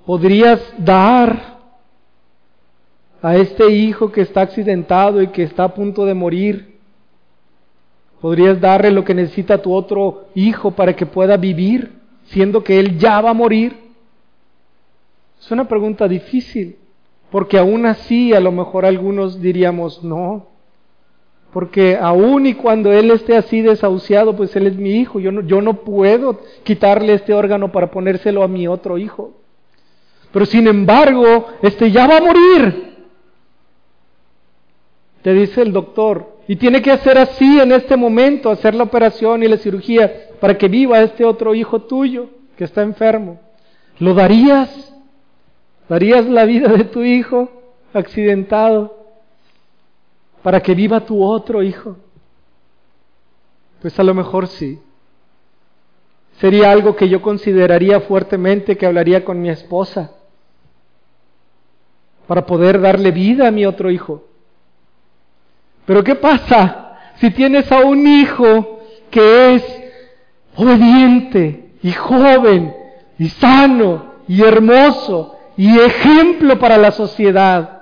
¿Podrías 0.06 0.60
dar 0.78 1.60
a 3.22 3.36
este 3.36 3.72
hijo 3.72 4.12
que 4.12 4.22
está 4.22 4.42
accidentado 4.42 5.22
y 5.22 5.28
que 5.28 5.44
está 5.44 5.66
a 5.66 5.74
punto 5.74 6.06
de 6.06 6.14
morir? 6.14 6.80
¿Podrías 8.20 8.60
darle 8.60 8.92
lo 8.92 9.04
que 9.04 9.14
necesita 9.14 9.62
tu 9.62 9.74
otro 9.74 10.28
hijo 10.36 10.72
para 10.72 10.96
que 10.96 11.06
pueda 11.06 11.38
vivir, 11.38 11.94
siendo 12.26 12.64
que 12.64 12.80
él 12.80 12.98
ya 12.98 13.22
va 13.22 13.32
a 13.32 13.36
morir? 13.36 13.76
Es 15.40 15.50
una 15.50 15.68
pregunta 15.68 16.08
difícil, 16.08 16.78
porque 17.32 17.58
aún 17.58 17.86
así 17.86 18.34
a 18.34 18.40
lo 18.40 18.52
mejor 18.52 18.86
algunos 18.86 19.42
diríamos, 19.42 20.04
no, 20.04 20.51
porque 21.52 21.98
aún 22.00 22.46
y 22.46 22.54
cuando 22.54 22.94
él 22.94 23.12
esté 23.12 23.36
así 23.36 23.62
desahuciado, 23.62 24.36
pues 24.36 24.56
él 24.56 24.68
es 24.68 24.78
mi 24.78 24.96
hijo. 24.96 25.20
Yo 25.20 25.32
no, 25.32 25.42
yo 25.42 25.62
no 25.62 25.74
puedo 25.82 26.40
quitarle 26.64 27.14
este 27.14 27.34
órgano 27.34 27.72
para 27.72 27.92
ponérselo 27.92 28.44
a 28.44 28.48
mi 28.48 28.68
otro 28.68 28.98
hijo. 28.98 29.34
Pero 30.32 30.46
sin 30.46 30.68
embargo, 30.68 31.48
este 31.62 31.92
ya 31.92 32.08
va 32.08 32.18
a 32.18 32.22
morir. 32.22 32.96
Te 35.22 35.34
dice 35.34 35.62
el 35.62 35.74
doctor. 35.74 36.38
Y 36.48 36.56
tiene 36.56 36.82
que 36.82 36.92
hacer 36.92 37.18
así 37.18 37.60
en 37.60 37.74
este 37.74 37.98
momento, 37.98 38.50
hacer 38.50 38.74
la 38.74 38.84
operación 38.84 39.44
y 39.44 39.48
la 39.48 39.58
cirugía 39.58 40.30
para 40.40 40.58
que 40.58 40.70
viva 40.70 41.02
este 41.02 41.26
otro 41.26 41.54
hijo 41.54 41.82
tuyo 41.82 42.30
que 42.58 42.64
está 42.64 42.82
enfermo. 42.82 43.40
¿Lo 44.00 44.14
darías? 44.14 44.94
¿Darías 45.90 46.26
la 46.28 46.46
vida 46.46 46.70
de 46.70 46.86
tu 46.86 47.04
hijo 47.04 47.50
accidentado? 47.94 49.01
Para 50.44 50.62
que 50.62 50.74
viva 50.74 51.02
tu 51.02 51.24
otro 51.24 51.62
hijo? 51.62 51.98
Pues 53.82 53.98
a 54.00 54.04
lo 54.04 54.14
mejor 54.14 54.48
sí. 54.48 54.80
Sería 56.40 56.72
algo 56.72 56.96
que 56.96 57.10
yo 57.10 57.22
consideraría 57.22 58.02
fuertemente 58.02 58.78
que 58.78 58.86
hablaría 58.86 59.24
con 59.24 59.42
mi 59.42 59.50
esposa 59.50 60.12
para 62.28 62.46
poder 62.46 62.80
darle 62.80 63.12
vida 63.12 63.48
a 63.48 63.52
mi 63.52 63.66
otro 63.66 63.92
hijo. 63.92 64.24
Pero 65.86 66.04
¿qué 66.04 66.16
pasa 66.16 66.98
si 67.20 67.30
tienes 67.32 67.72
a 67.72 67.80
un 67.80 68.08
hijo 68.08 68.80
que 69.10 69.56
es 69.56 69.82
obediente 70.56 71.74
y 71.84 71.92
joven 71.92 72.76
y 73.20 73.30
sano 73.30 74.14
y 74.28 74.42
hermoso 74.44 75.38
y 75.58 75.78
ejemplo 75.78 76.58
para 76.58 76.78
la 76.78 76.92
sociedad? 76.92 77.82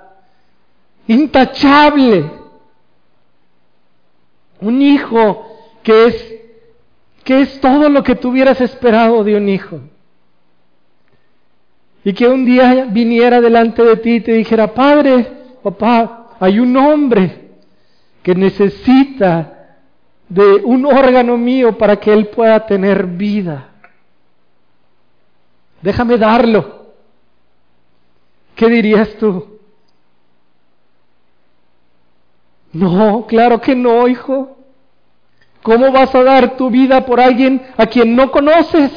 Intachable 1.06 2.39
un 4.60 4.82
hijo 4.82 5.46
que 5.82 6.06
es, 6.06 6.34
que 7.24 7.40
es 7.40 7.60
todo 7.60 7.88
lo 7.88 8.02
que 8.02 8.14
tú 8.14 8.30
hubieras 8.30 8.60
esperado 8.60 9.24
de 9.24 9.36
un 9.36 9.48
hijo. 9.48 9.80
Y 12.04 12.12
que 12.12 12.28
un 12.28 12.44
día 12.44 12.86
viniera 12.90 13.40
delante 13.40 13.82
de 13.82 13.96
ti 13.96 14.14
y 14.16 14.20
te 14.20 14.32
dijera, 14.32 14.72
Padre, 14.72 15.26
papá, 15.62 16.30
hay 16.40 16.58
un 16.58 16.76
hombre 16.76 17.50
que 18.22 18.34
necesita 18.34 19.76
de 20.28 20.42
un 20.64 20.86
órgano 20.86 21.36
mío 21.36 21.76
para 21.76 21.96
que 21.96 22.12
él 22.12 22.28
pueda 22.28 22.64
tener 22.66 23.06
vida. 23.06 23.68
Déjame 25.82 26.18
darlo. 26.18 26.86
¿Qué 28.54 28.68
dirías 28.68 29.14
tú? 29.14 29.59
No, 32.72 33.26
claro 33.26 33.60
que 33.60 33.74
no, 33.74 34.06
hijo. 34.08 34.56
¿Cómo 35.62 35.92
vas 35.92 36.14
a 36.14 36.22
dar 36.22 36.56
tu 36.56 36.70
vida 36.70 37.04
por 37.04 37.20
alguien 37.20 37.62
a 37.76 37.86
quien 37.86 38.16
no 38.16 38.30
conoces? 38.30 38.90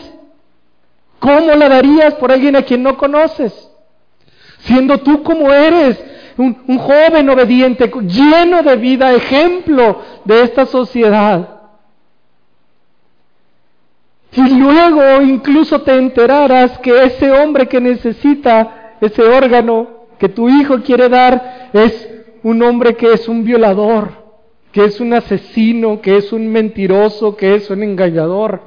¿Cómo 1.20 1.56
la 1.56 1.70
darías 1.70 2.14
por 2.16 2.32
alguien 2.32 2.56
a 2.56 2.62
quien 2.62 2.84
no 2.84 2.98
conoces? 2.98 3.70
Siendo 4.60 5.00
tú 5.00 5.24
como 5.24 5.52
eres, 5.52 6.02
un, 6.38 6.78
joven 6.78 7.30
obediente, 7.30 7.92
lleno 8.08 8.64
de 8.64 8.76
vida, 8.78 9.14
ejemplo 9.14 10.02
de 10.24 10.42
esta 10.42 10.66
sociedad. 10.66 11.50
Y 14.32 14.50
luego 14.50 15.22
incluso 15.22 15.82
te 15.82 15.96
enterarás 15.96 16.80
que 16.80 17.04
ese 17.04 17.32
hombre 17.32 17.68
que 17.68 17.80
necesita 17.80 18.96
ese 19.00 19.22
órgano 19.22 19.88
que 20.18 20.30
tu 20.30 20.50
hijo 20.50 20.82
quiere 20.82 21.10
dar 21.10 21.70
es 21.74 22.13
un 22.44 22.62
hombre 22.62 22.96
que 22.96 23.14
es 23.14 23.28
un 23.28 23.44
violador, 23.44 24.24
que 24.72 24.84
es 24.84 25.00
un 25.00 25.14
asesino, 25.14 26.02
que 26.02 26.18
es 26.18 26.34
un 26.34 26.48
mentiroso, 26.48 27.36
que 27.36 27.56
es 27.56 27.70
un 27.70 27.84
engañador, 27.84 28.62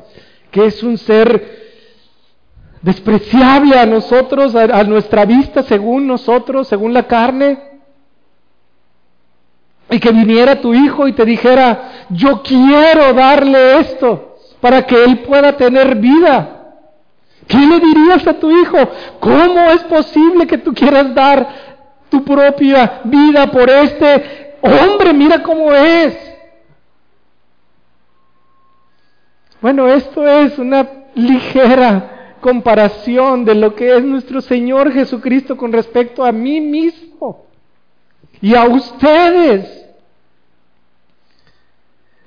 que 0.51 0.67
es 0.67 0.83
un 0.83 0.97
ser 0.97 1.67
despreciable 2.81 3.79
a 3.79 3.85
nosotros, 3.85 4.55
a, 4.55 4.85
nuestra 4.85 5.25
vista, 5.25 5.63
según 5.65 6.07
nosotros, 6.07 6.69
según 6.69 6.95
la 6.95 7.03
carne. 7.03 7.59
Y 9.91 9.99
que 9.99 10.11
viniera 10.11 10.61
tu 10.61 10.73
hijo 10.73 11.07
y 11.07 11.13
te 11.13 11.25
dijera, 11.25 12.07
yo 12.11 12.43
quiero 12.43 13.13
darle 13.13 13.81
esto 13.81 14.37
para 14.61 14.87
que 14.87 15.05
él 15.05 15.19
pueda 15.21 15.57
tener 15.57 15.97
vida. 15.97 16.57
¿Qué 17.47 17.59
le 17.59 17.79
dirías 17.79 18.27
a 18.27 18.35
tu 18.35 18.51
hijo? 18.51 18.79
¿Cómo 19.21 19.61
es 19.71 19.83
posible 19.85 20.47
que 20.47 20.59
tú 20.59 20.73
quieras 20.73 21.15
dar 21.15 21.66
tu 22.09 22.25
propia 22.25 23.01
vida 23.05 23.51
por 23.51 23.69
este 23.69 24.57
hombre? 24.61 25.13
Mira 25.13 25.43
cómo 25.43 25.73
es. 25.73 26.17
Bueno, 29.61 29.89
esto 29.89 30.27
es 30.27 30.59
una 30.59 30.87
ligera 31.15 32.37
comparación 32.41 33.45
de 33.45 33.55
lo 33.55 33.75
que 33.75 33.97
es 33.97 34.05
nuestro 34.05 34.41
Señor 34.41 34.93
Jesucristo 34.93 35.57
con 35.57 35.73
respecto 35.73 36.25
a 36.25 36.31
mí 36.31 36.61
mismo 36.61 37.47
y 38.41 38.55
a 38.55 38.65
ustedes. 38.65 39.85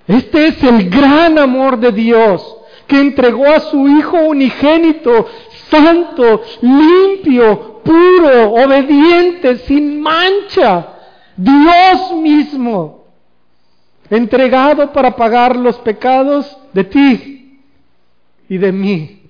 Este 0.07 0.47
es 0.47 0.63
el 0.63 0.89
gran 0.89 1.37
amor 1.37 1.79
de 1.79 1.91
Dios 1.91 2.57
que 2.87 2.99
entregó 2.99 3.45
a 3.45 3.59
su 3.59 3.87
Hijo 3.87 4.17
unigénito, 4.17 5.27
santo, 5.69 6.41
limpio, 6.61 7.68
puro, 7.89 8.53
obediente, 8.53 9.57
sin 9.65 9.99
mancha, 9.99 10.89
Dios 11.35 12.13
mismo, 12.21 13.05
entregado 14.11 14.93
para 14.93 15.15
pagar 15.15 15.55
los 15.55 15.75
pecados 15.79 16.55
de 16.71 16.83
ti 16.83 17.61
y 18.47 18.57
de 18.59 18.71
mí. 18.71 19.23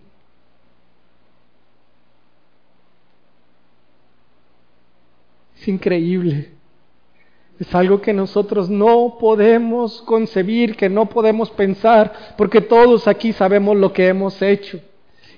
Es 5.58 5.68
increíble. 5.70 6.52
Es 7.62 7.74
algo 7.74 8.02
que 8.02 8.12
nosotros 8.14 8.70
no 8.70 9.18
podemos 9.22 10.02
concebir, 10.02 10.76
que 10.76 10.90
no 10.90 11.06
podemos 11.08 11.50
pensar, 11.52 12.34
porque 12.38 12.60
todos 12.60 13.08
aquí 13.08 13.32
sabemos 13.32 13.78
lo 13.78 13.94
que 13.94 14.10
hemos 14.10 14.42
hecho 14.42 14.82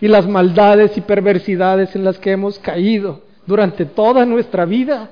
y 0.02 0.08
las 0.08 0.28
maldades 0.28 0.98
y 0.98 1.02
perversidades 1.02 1.96
en 1.96 2.04
las 2.04 2.18
que 2.18 2.32
hemos 2.32 2.60
caído 2.60 3.22
durante 3.46 3.86
toda 3.86 4.26
nuestra 4.26 4.66
vida. 4.66 5.12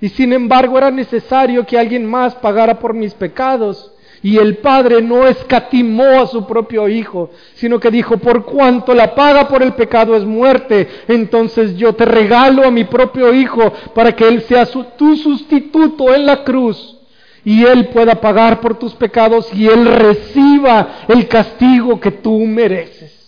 Y 0.00 0.08
sin 0.08 0.32
embargo 0.32 0.78
era 0.78 0.90
necesario 0.90 1.64
que 1.66 1.78
alguien 1.78 2.06
más 2.06 2.34
pagara 2.36 2.78
por 2.78 2.94
mis 2.94 3.14
pecados. 3.14 3.92
Y 4.22 4.38
el 4.38 4.56
Padre 4.56 5.02
no 5.02 5.26
escatimó 5.26 6.22
a 6.22 6.26
su 6.26 6.46
propio 6.46 6.88
Hijo, 6.88 7.30
sino 7.56 7.78
que 7.78 7.90
dijo, 7.90 8.16
por 8.16 8.46
cuanto 8.46 8.94
la 8.94 9.14
paga 9.14 9.46
por 9.46 9.62
el 9.62 9.74
pecado 9.74 10.16
es 10.16 10.24
muerte, 10.24 10.88
entonces 11.08 11.76
yo 11.76 11.92
te 11.92 12.06
regalo 12.06 12.64
a 12.64 12.70
mi 12.70 12.84
propio 12.84 13.34
Hijo 13.34 13.70
para 13.94 14.16
que 14.16 14.26
Él 14.26 14.40
sea 14.42 14.64
tu 14.64 15.14
sustituto 15.16 16.14
en 16.14 16.24
la 16.24 16.42
cruz 16.42 16.96
y 17.44 17.64
Él 17.64 17.88
pueda 17.88 18.14
pagar 18.14 18.60
por 18.60 18.78
tus 18.78 18.94
pecados 18.94 19.52
y 19.52 19.66
Él 19.66 19.84
reciba 19.84 21.04
el 21.08 21.28
castigo 21.28 22.00
que 22.00 22.10
tú 22.10 22.38
mereces. 22.40 23.23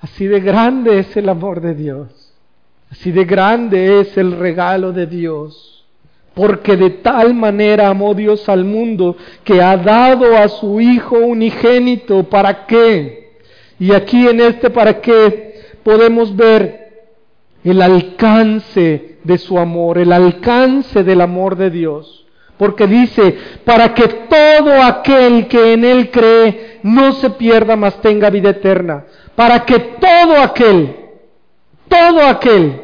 Así 0.00 0.26
de 0.26 0.40
grande 0.40 0.98
es 0.98 1.16
el 1.16 1.28
amor 1.28 1.60
de 1.60 1.74
Dios, 1.74 2.34
así 2.90 3.10
de 3.12 3.24
grande 3.24 4.00
es 4.00 4.16
el 4.16 4.32
regalo 4.32 4.92
de 4.92 5.06
Dios 5.06 5.80
porque 6.34 6.76
de 6.76 6.90
tal 6.90 7.34
manera 7.34 7.88
amó 7.88 8.14
Dios 8.14 8.48
al 8.48 8.64
mundo 8.64 9.16
que 9.44 9.60
ha 9.60 9.76
dado 9.76 10.36
a 10.36 10.48
su 10.48 10.80
Hijo 10.80 11.18
unigénito. 11.18 12.24
¿Para 12.24 12.66
qué? 12.66 13.32
Y 13.78 13.92
aquí 13.92 14.26
en 14.26 14.40
este 14.40 14.70
para 14.70 15.00
qué 15.00 15.74
podemos 15.82 16.34
ver 16.34 17.08
el 17.64 17.82
alcance 17.82 19.18
de 19.22 19.38
su 19.38 19.58
amor, 19.58 19.98
el 19.98 20.12
alcance 20.12 21.02
del 21.02 21.20
amor 21.20 21.56
de 21.56 21.70
Dios. 21.70 22.26
Porque 22.56 22.86
dice, 22.86 23.36
para 23.64 23.94
que 23.94 24.06
todo 24.06 24.82
aquel 24.82 25.46
que 25.46 25.72
en 25.72 25.84
Él 25.84 26.10
cree 26.10 26.78
no 26.82 27.12
se 27.12 27.30
pierda, 27.30 27.74
mas 27.74 28.00
tenga 28.02 28.28
vida 28.28 28.50
eterna. 28.50 29.04
Para 29.40 29.64
que 29.64 29.78
todo 29.78 30.36
aquel, 30.36 30.96
todo 31.88 32.20
aquel, 32.26 32.82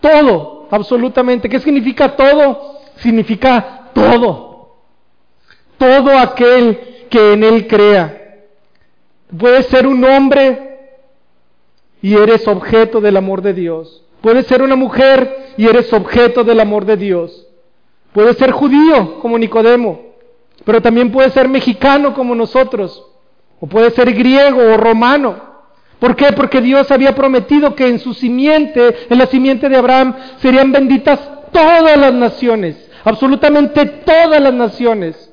todo, 0.00 0.68
absolutamente. 0.70 1.50
¿Qué 1.50 1.60
significa 1.60 2.16
todo? 2.16 2.78
Significa 2.96 3.90
todo. 3.92 4.78
Todo 5.76 6.16
aquel 6.16 7.08
que 7.10 7.34
en 7.34 7.44
Él 7.44 7.66
crea. 7.66 8.38
Puede 9.38 9.64
ser 9.64 9.86
un 9.86 10.02
hombre 10.02 10.78
y 12.00 12.14
eres 12.14 12.48
objeto 12.48 13.02
del 13.02 13.18
amor 13.18 13.42
de 13.42 13.52
Dios. 13.52 14.02
Puede 14.22 14.44
ser 14.44 14.62
una 14.62 14.76
mujer 14.76 15.52
y 15.58 15.66
eres 15.66 15.92
objeto 15.92 16.42
del 16.42 16.60
amor 16.60 16.86
de 16.86 16.96
Dios. 16.96 17.48
Puede 18.14 18.32
ser 18.32 18.50
judío 18.52 19.20
como 19.20 19.38
Nicodemo, 19.38 20.00
pero 20.64 20.80
también 20.80 21.12
puede 21.12 21.28
ser 21.32 21.50
mexicano 21.50 22.14
como 22.14 22.34
nosotros, 22.34 23.09
o 23.60 23.66
puede 23.66 23.90
ser 23.90 24.12
griego 24.12 24.60
o 24.60 24.76
romano. 24.76 25.50
¿Por 25.98 26.16
qué? 26.16 26.32
Porque 26.32 26.62
Dios 26.62 26.90
había 26.90 27.14
prometido 27.14 27.74
que 27.74 27.86
en 27.86 27.98
su 27.98 28.14
simiente, 28.14 29.06
en 29.10 29.18
la 29.18 29.26
simiente 29.26 29.68
de 29.68 29.76
Abraham, 29.76 30.14
serían 30.38 30.72
benditas 30.72 31.20
todas 31.52 31.96
las 31.98 32.14
naciones, 32.14 32.90
absolutamente 33.04 33.84
todas 33.84 34.40
las 34.40 34.54
naciones. 34.54 35.30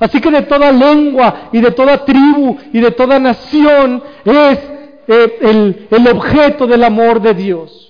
Así 0.00 0.20
que 0.20 0.30
de 0.30 0.42
toda 0.42 0.72
lengua 0.72 1.48
y 1.52 1.60
de 1.60 1.70
toda 1.70 2.04
tribu 2.04 2.56
y 2.72 2.80
de 2.80 2.90
toda 2.90 3.18
nación 3.18 4.02
es 4.24 4.58
eh, 5.08 5.38
el, 5.40 5.86
el 5.90 6.08
objeto 6.08 6.66
del 6.66 6.84
amor 6.84 7.20
de 7.20 7.34
Dios. 7.34 7.85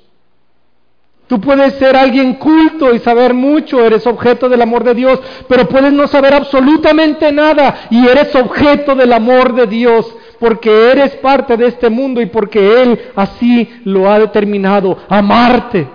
Tú 1.27 1.41
puedes 1.41 1.75
ser 1.75 1.97
alguien 1.97 2.35
culto 2.35 2.95
y 2.95 3.01
saber 3.01 3.35
mucho, 3.35 3.85
eres 3.85 4.07
objeto 4.07 4.49
del 4.49 4.63
amor 4.63 4.85
de 4.85 4.95
Dios, 4.95 5.21
pero 5.49 5.69
puedes 5.69 5.93
no 5.93 6.07
saber 6.07 6.35
absolutamente 6.35 7.33
nada 7.33 7.89
y 7.91 8.07
eres 8.07 8.33
objeto 8.37 8.95
del 8.95 9.13
amor 9.13 9.55
de 9.55 9.67
Dios 9.67 10.15
porque 10.39 10.91
eres 10.93 11.17
parte 11.17 11.57
de 11.57 11.67
este 11.67 11.91
mundo 11.91 12.21
y 12.21 12.27
porque 12.27 12.83
Él 12.83 13.11
así 13.17 13.69
lo 13.85 14.09
ha 14.11 14.21
determinado, 14.21 14.99
amarte. 15.09 15.89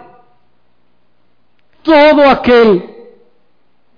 Todo 1.81 2.29
aquel. 2.29 2.89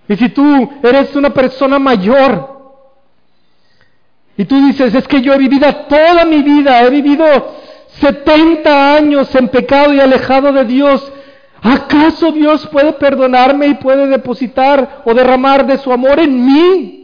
Y 0.08 0.16
si 0.16 0.30
tú 0.30 0.70
eres 0.84 1.16
una 1.16 1.32
persona 1.32 1.80
mayor 1.80 2.54
y 4.38 4.46
tú 4.46 4.68
dices, 4.68 4.94
es 4.94 5.08
que 5.08 5.22
yo 5.22 5.34
he 5.34 5.38
vivido 5.38 5.68
toda 5.88 6.26
mi 6.26 6.44
vida, 6.44 6.84
he 6.84 6.90
vivido 6.90 7.26
70 8.00 8.96
años 8.96 9.34
en 9.36 9.48
pecado 9.50 9.94
y 9.94 10.00
alejado 10.00 10.52
de 10.52 10.66
Dios, 10.66 11.12
¿acaso 11.64 12.32
Dios 12.32 12.68
puede 12.68 12.94
perdonarme 12.94 13.68
y 13.68 13.74
puede 13.76 14.08
depositar 14.08 15.02
o 15.06 15.14
derramar 15.14 15.66
de 15.66 15.78
su 15.78 15.92
amor 15.92 16.20
en 16.20 16.46
mí? 16.46 17.04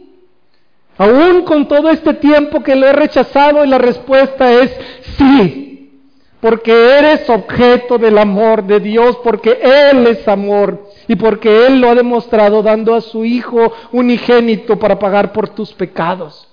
Aún 0.97 1.43
con 1.43 1.65
todo 1.67 1.89
este 1.89 2.13
tiempo 2.15 2.61
que 2.61 2.75
lo 2.75 2.85
he 2.85 2.91
rechazado 2.91 3.63
y 3.63 3.69
la 3.69 3.77
respuesta 3.77 4.51
es 4.51 4.69
sí, 5.17 6.03
porque 6.41 6.71
eres 6.71 7.29
objeto 7.29 7.97
del 7.97 8.17
amor 8.17 8.65
de 8.65 8.81
Dios, 8.81 9.17
porque 9.23 9.59
Él 9.61 10.05
es 10.07 10.27
amor 10.27 10.89
y 11.07 11.15
porque 11.15 11.67
Él 11.67 11.79
lo 11.79 11.89
ha 11.89 11.95
demostrado 11.95 12.61
dando 12.61 12.93
a 12.93 13.01
su 13.01 13.23
Hijo 13.23 13.71
unigénito 13.93 14.77
para 14.77 14.99
pagar 14.99 15.31
por 15.31 15.47
tus 15.47 15.71
pecados. 15.73 16.49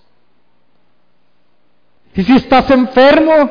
Y 2.14 2.22
si 2.22 2.36
estás 2.36 2.70
enfermo 2.70 3.50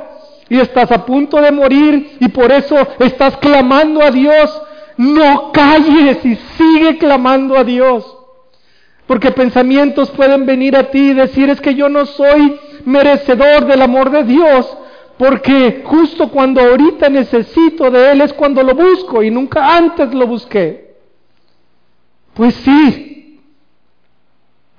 y 0.50 0.60
estás 0.60 0.92
a 0.92 1.06
punto 1.06 1.42
de 1.42 1.52
morir 1.52 2.18
y 2.20 2.30
por 2.30 2.52
eso 2.52 2.76
estás 3.00 3.38
clamando 3.38 4.02
a 4.04 4.12
Dios, 4.12 4.62
no 4.98 5.52
calles 5.52 6.24
y 6.24 6.36
sigue 6.36 6.98
clamando 6.98 7.58
a 7.58 7.64
Dios. 7.64 8.16
Porque 9.08 9.32
pensamientos 9.32 10.10
pueden 10.12 10.46
venir 10.46 10.76
a 10.76 10.90
ti 10.90 11.12
y 11.12 11.14
decir 11.14 11.50
es 11.50 11.62
que 11.62 11.76
yo 11.76 11.90
no 11.90 12.06
soy 12.06 12.60
merecedor 12.86 13.66
del 13.66 13.82
amor 13.82 14.10
de 14.10 14.24
Dios. 14.24 14.78
Porque 15.18 15.84
justo 15.86 16.30
cuando 16.30 16.62
ahorita 16.62 17.10
necesito 17.10 17.90
de 17.90 18.12
Él 18.12 18.22
es 18.22 18.34
cuando 18.34 18.64
lo 18.64 18.76
busco 18.76 19.24
y 19.24 19.32
nunca 19.32 19.78
antes 19.78 20.14
lo 20.14 20.28
busqué. 20.28 20.96
Pues 22.34 22.54
sí, 22.56 23.40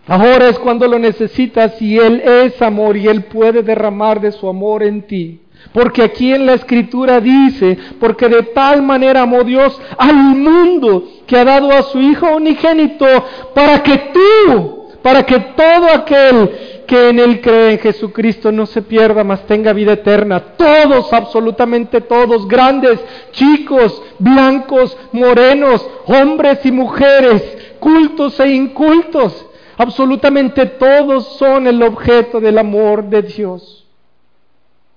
ahora 0.07 0.49
es 0.49 0.59
cuando 0.59 0.87
lo 0.87 0.99
necesitas 0.99 1.81
y 1.81 1.99
Él 1.99 2.21
es 2.21 2.61
amor 2.61 2.99
y 2.99 3.09
Él 3.09 3.25
puede 3.25 3.63
derramar 3.63 4.21
de 4.21 4.33
su 4.33 4.47
amor 4.47 4.83
en 4.83 5.03
ti. 5.07 5.41
Porque 5.73 6.03
aquí 6.03 6.33
en 6.33 6.47
la 6.47 6.55
escritura 6.55 7.21
dice, 7.21 7.79
porque 8.01 8.29
de 8.29 8.43
tal 8.45 8.83
manera 8.83 9.23
amó 9.23 9.45
Dios 9.45 9.81
al 9.99 10.15
mundo 10.17 11.05
que 11.27 11.37
ha 11.37 11.45
dado 11.45 11.71
a 11.73 11.83
su 11.83 12.01
Hijo 12.01 12.37
unigénito 12.37 13.07
para 13.55 13.83
que 13.83 14.11
tú, 14.13 14.89
para 15.03 15.25
que 15.25 15.39
todo 15.39 15.91
aquel 15.93 16.51
que 16.87 17.11
en 17.11 17.19
Él 17.19 17.41
cree 17.41 17.73
en 17.73 17.79
Jesucristo 17.79 18.53
no 18.53 18.65
se 18.65 18.81
pierda, 18.81 19.25
mas 19.25 19.47
tenga 19.47 19.73
vida 19.73 19.93
eterna. 19.93 20.41
Todos, 20.57 21.13
absolutamente 21.13 22.01
todos, 22.01 22.47
grandes, 22.49 23.01
chicos, 23.33 24.01
blancos, 24.19 24.97
morenos, 25.13 25.87
hombres 26.07 26.65
y 26.65 26.73
mujeres, 26.73 27.43
cultos 27.81 28.39
e 28.41 28.49
incultos, 28.51 29.47
absolutamente 29.77 30.67
todos 30.67 31.37
son 31.37 31.67
el 31.67 31.83
objeto 31.83 32.41
del 32.41 32.59
amor 32.59 33.05
de 33.05 33.23
Dios. 33.23 33.76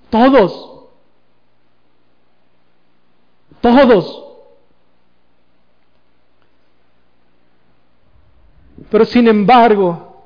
Todos. 0.10 0.90
Todos. 3.62 4.26
Pero 8.90 9.06
sin 9.06 9.28
embargo, 9.28 10.24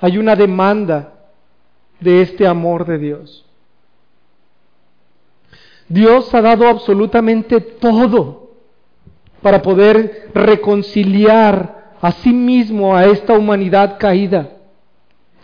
hay 0.00 0.18
una 0.18 0.36
demanda 0.36 1.12
de 2.00 2.22
este 2.22 2.46
amor 2.46 2.86
de 2.86 2.98
Dios. 2.98 3.44
Dios 5.88 6.32
ha 6.34 6.42
dado 6.42 6.68
absolutamente 6.68 7.60
todo 7.60 8.50
para 9.42 9.62
poder 9.62 10.30
reconciliar 10.34 11.94
a 12.00 12.12
sí 12.12 12.32
mismo 12.32 12.94
a 12.94 13.06
esta 13.06 13.32
humanidad 13.32 13.98
caída. 13.98 14.50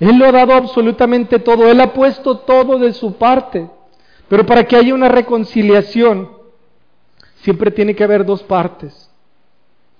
Él 0.00 0.18
lo 0.18 0.26
ha 0.26 0.32
dado 0.32 0.52
absolutamente 0.52 1.38
todo, 1.38 1.68
Él 1.68 1.80
ha 1.80 1.92
puesto 1.92 2.38
todo 2.38 2.78
de 2.78 2.92
su 2.92 3.14
parte. 3.14 3.70
Pero 4.28 4.46
para 4.46 4.64
que 4.64 4.76
haya 4.76 4.94
una 4.94 5.08
reconciliación, 5.08 6.30
siempre 7.42 7.70
tiene 7.70 7.94
que 7.94 8.04
haber 8.04 8.24
dos 8.24 8.42
partes. 8.42 9.10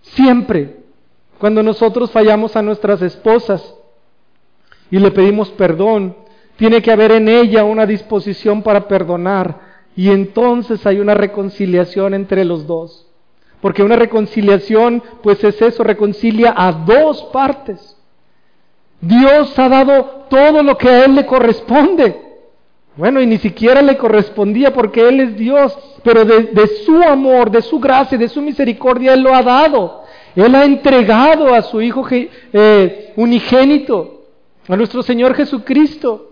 Siempre. 0.03 0.79
Cuando 1.39 1.63
nosotros 1.63 2.11
fallamos 2.11 2.57
a 2.57 2.63
nuestras 2.63 3.03
esposas 3.03 3.75
y 4.91 4.99
le 4.99 5.11
pedimos 5.11 5.51
perdón, 5.51 6.17
tiene 6.57 6.81
que 6.81 6.93
haber 6.93 7.13
en 7.13 7.29
ella 7.29 7.65
una 7.65 7.87
disposición 7.87 8.63
para 8.63 8.87
perdonar 8.87 9.61
y 9.97 10.11
entonces 10.11 10.87
hay 10.87 11.01
una 11.01 11.15
reconciliación 11.15 12.15
entre 12.15 12.45
los 12.45 12.67
dos. 12.67 13.07
Porque 13.61 13.83
una 13.83 13.97
reconciliación, 13.97 15.03
pues 15.23 15.43
es 15.43 15.61
eso, 15.63 15.83
reconcilia 15.83 16.55
a 16.57 16.73
dos 16.73 17.25
partes. 17.33 17.97
Dios 19.01 19.59
ha 19.59 19.69
dado 19.69 20.27
todo 20.29 20.63
lo 20.63 20.77
que 20.77 20.89
a 20.89 21.05
Él 21.05 21.15
le 21.15 21.27
corresponde. 21.27 22.34
Bueno, 22.97 23.21
y 23.21 23.27
ni 23.27 23.39
siquiera 23.39 23.83
le 23.83 23.97
correspondía 23.97 24.73
porque 24.73 25.09
Él 25.09 25.21
es 25.21 25.37
Dios, 25.37 25.77
pero 26.05 26.25
de, 26.25 26.67
su 26.87 27.03
amor, 27.03 27.51
de 27.51 27.61
su 27.63 27.81
gracia, 27.81 28.17
de 28.17 28.29
su 28.29 28.41
misericordia, 28.41 29.15
Él 29.15 29.23
lo 29.23 29.35
ha 29.35 29.43
dado. 29.43 30.05
Él 30.37 30.55
ha 30.55 30.65
entregado 30.65 31.53
a 31.53 31.63
su 31.63 31.81
Hijo 31.83 32.07
eh, 32.11 33.13
unigénito, 33.17 34.27
a 34.69 34.77
nuestro 34.77 35.03
Señor 35.03 35.35
Jesucristo. 35.35 36.31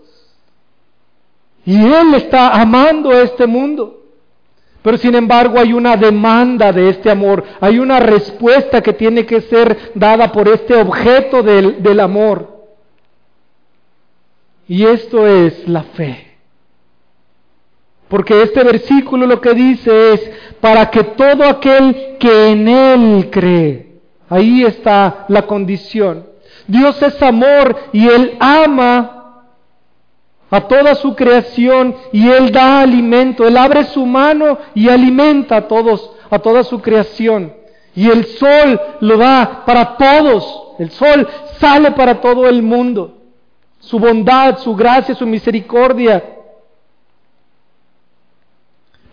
Y 1.65 1.75
Él 1.75 2.13
está 2.15 2.49
amando 2.61 3.11
a 3.11 3.21
este 3.21 3.45
mundo. 3.45 3.99
Pero 4.81 4.97
sin 4.97 5.15
embargo 5.15 5.59
hay 5.59 5.71
una 5.71 5.95
demanda 5.95 6.73
de 6.73 6.89
este 6.89 7.09
amor, 7.09 7.45
hay 7.61 7.79
una 7.79 8.01
respuesta 8.01 8.81
que 8.81 8.91
tiene 8.91 9.25
que 9.25 9.39
ser 9.39 9.93
dada 9.95 10.29
por 10.33 10.49
este 10.49 10.75
objeto 10.75 11.41
del, 11.41 11.81
del 11.81 12.01
amor. 12.01 12.65
Y 14.67 14.85
esto 14.85 15.25
es 15.25 15.67
la 15.67 15.83
fe. 15.83 16.32
Porque 18.13 18.43
este 18.43 18.63
versículo 18.63 19.25
lo 19.25 19.41
que 19.41 19.55
dice 19.55 20.13
es, 20.13 20.31
para 20.61 20.91
que 20.91 21.03
todo 21.03 21.43
aquel 21.45 22.17
que 22.19 22.51
en 22.51 22.67
Él 22.67 23.29
cree, 23.31 24.01
ahí 24.29 24.63
está 24.63 25.25
la 25.29 25.47
condición. 25.47 26.23
Dios 26.67 27.01
es 27.01 27.19
amor 27.23 27.75
y 27.91 28.07
Él 28.07 28.37
ama 28.39 29.41
a 30.47 30.61
toda 30.61 30.93
su 30.93 31.15
creación 31.15 31.95
y 32.11 32.29
Él 32.29 32.51
da 32.51 32.81
alimento. 32.81 33.47
Él 33.47 33.57
abre 33.57 33.83
su 33.85 34.05
mano 34.05 34.59
y 34.75 34.89
alimenta 34.89 35.57
a 35.57 35.67
todos, 35.67 36.11
a 36.29 36.37
toda 36.37 36.63
su 36.63 36.83
creación. 36.83 37.51
Y 37.95 38.11
el 38.11 38.25
sol 38.25 38.79
lo 38.99 39.17
da 39.17 39.63
para 39.65 39.97
todos. 39.97 40.75
El 40.77 40.91
sol 40.91 41.27
sale 41.59 41.89
para 41.89 42.21
todo 42.21 42.47
el 42.47 42.61
mundo. 42.61 43.17
Su 43.79 43.97
bondad, 43.97 44.59
su 44.59 44.75
gracia, 44.75 45.15
su 45.15 45.25
misericordia 45.25 46.23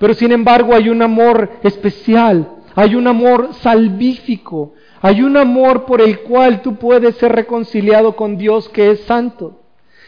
pero 0.00 0.14
sin 0.14 0.32
embargo 0.32 0.74
hay 0.74 0.88
un 0.88 1.02
amor 1.02 1.50
especial, 1.62 2.48
hay 2.74 2.94
un 2.94 3.06
amor 3.06 3.50
salvífico, 3.60 4.72
hay 5.02 5.20
un 5.20 5.36
amor 5.36 5.84
por 5.84 6.00
el 6.00 6.20
cual 6.20 6.62
tú 6.62 6.76
puedes 6.76 7.16
ser 7.16 7.32
reconciliado 7.32 8.16
con 8.16 8.38
Dios 8.38 8.70
que 8.70 8.92
es 8.92 9.00
santo. 9.00 9.60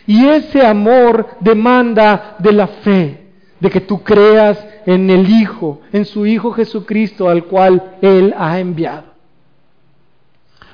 Y 0.06 0.26
ese 0.28 0.64
amor 0.64 1.36
demanda 1.40 2.36
de 2.38 2.52
la 2.52 2.68
fe, 2.68 3.26
de 3.60 3.68
que 3.68 3.82
tú 3.82 4.02
creas 4.02 4.66
en 4.86 5.10
el 5.10 5.28
Hijo, 5.28 5.82
en 5.92 6.06
su 6.06 6.24
Hijo 6.24 6.52
Jesucristo 6.52 7.28
al 7.28 7.44
cual 7.44 7.98
Él 8.00 8.34
ha 8.38 8.60
enviado. 8.60 9.12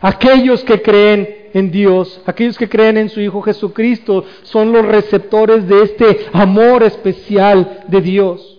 Aquellos 0.00 0.62
que 0.62 0.80
creen 0.80 1.48
en 1.54 1.72
Dios, 1.72 2.20
aquellos 2.24 2.56
que 2.56 2.68
creen 2.68 2.96
en 2.96 3.08
su 3.08 3.20
Hijo 3.20 3.42
Jesucristo, 3.42 4.24
son 4.44 4.72
los 4.72 4.86
receptores 4.86 5.66
de 5.66 5.82
este 5.82 6.26
amor 6.32 6.84
especial 6.84 7.80
de 7.88 8.00
Dios 8.00 8.57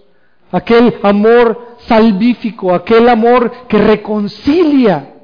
aquel 0.52 1.00
amor 1.04 1.76
salvífico, 1.80 2.74
aquel 2.74 3.08
amor 3.10 3.52
que 3.68 3.78
reconcilia. 3.78 5.16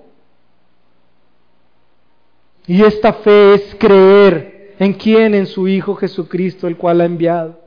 Y 2.68 2.84
esta 2.84 3.14
fe 3.14 3.54
es 3.56 3.76
creer 3.76 4.76
en 4.80 4.94
quién, 4.94 5.36
en 5.36 5.48
su 5.48 5.68
Hijo 5.68 5.96
Jesucristo, 5.96 6.68
el 6.68 6.78
cual 6.78 7.02
ha 7.02 7.06
enviado. 7.06 7.60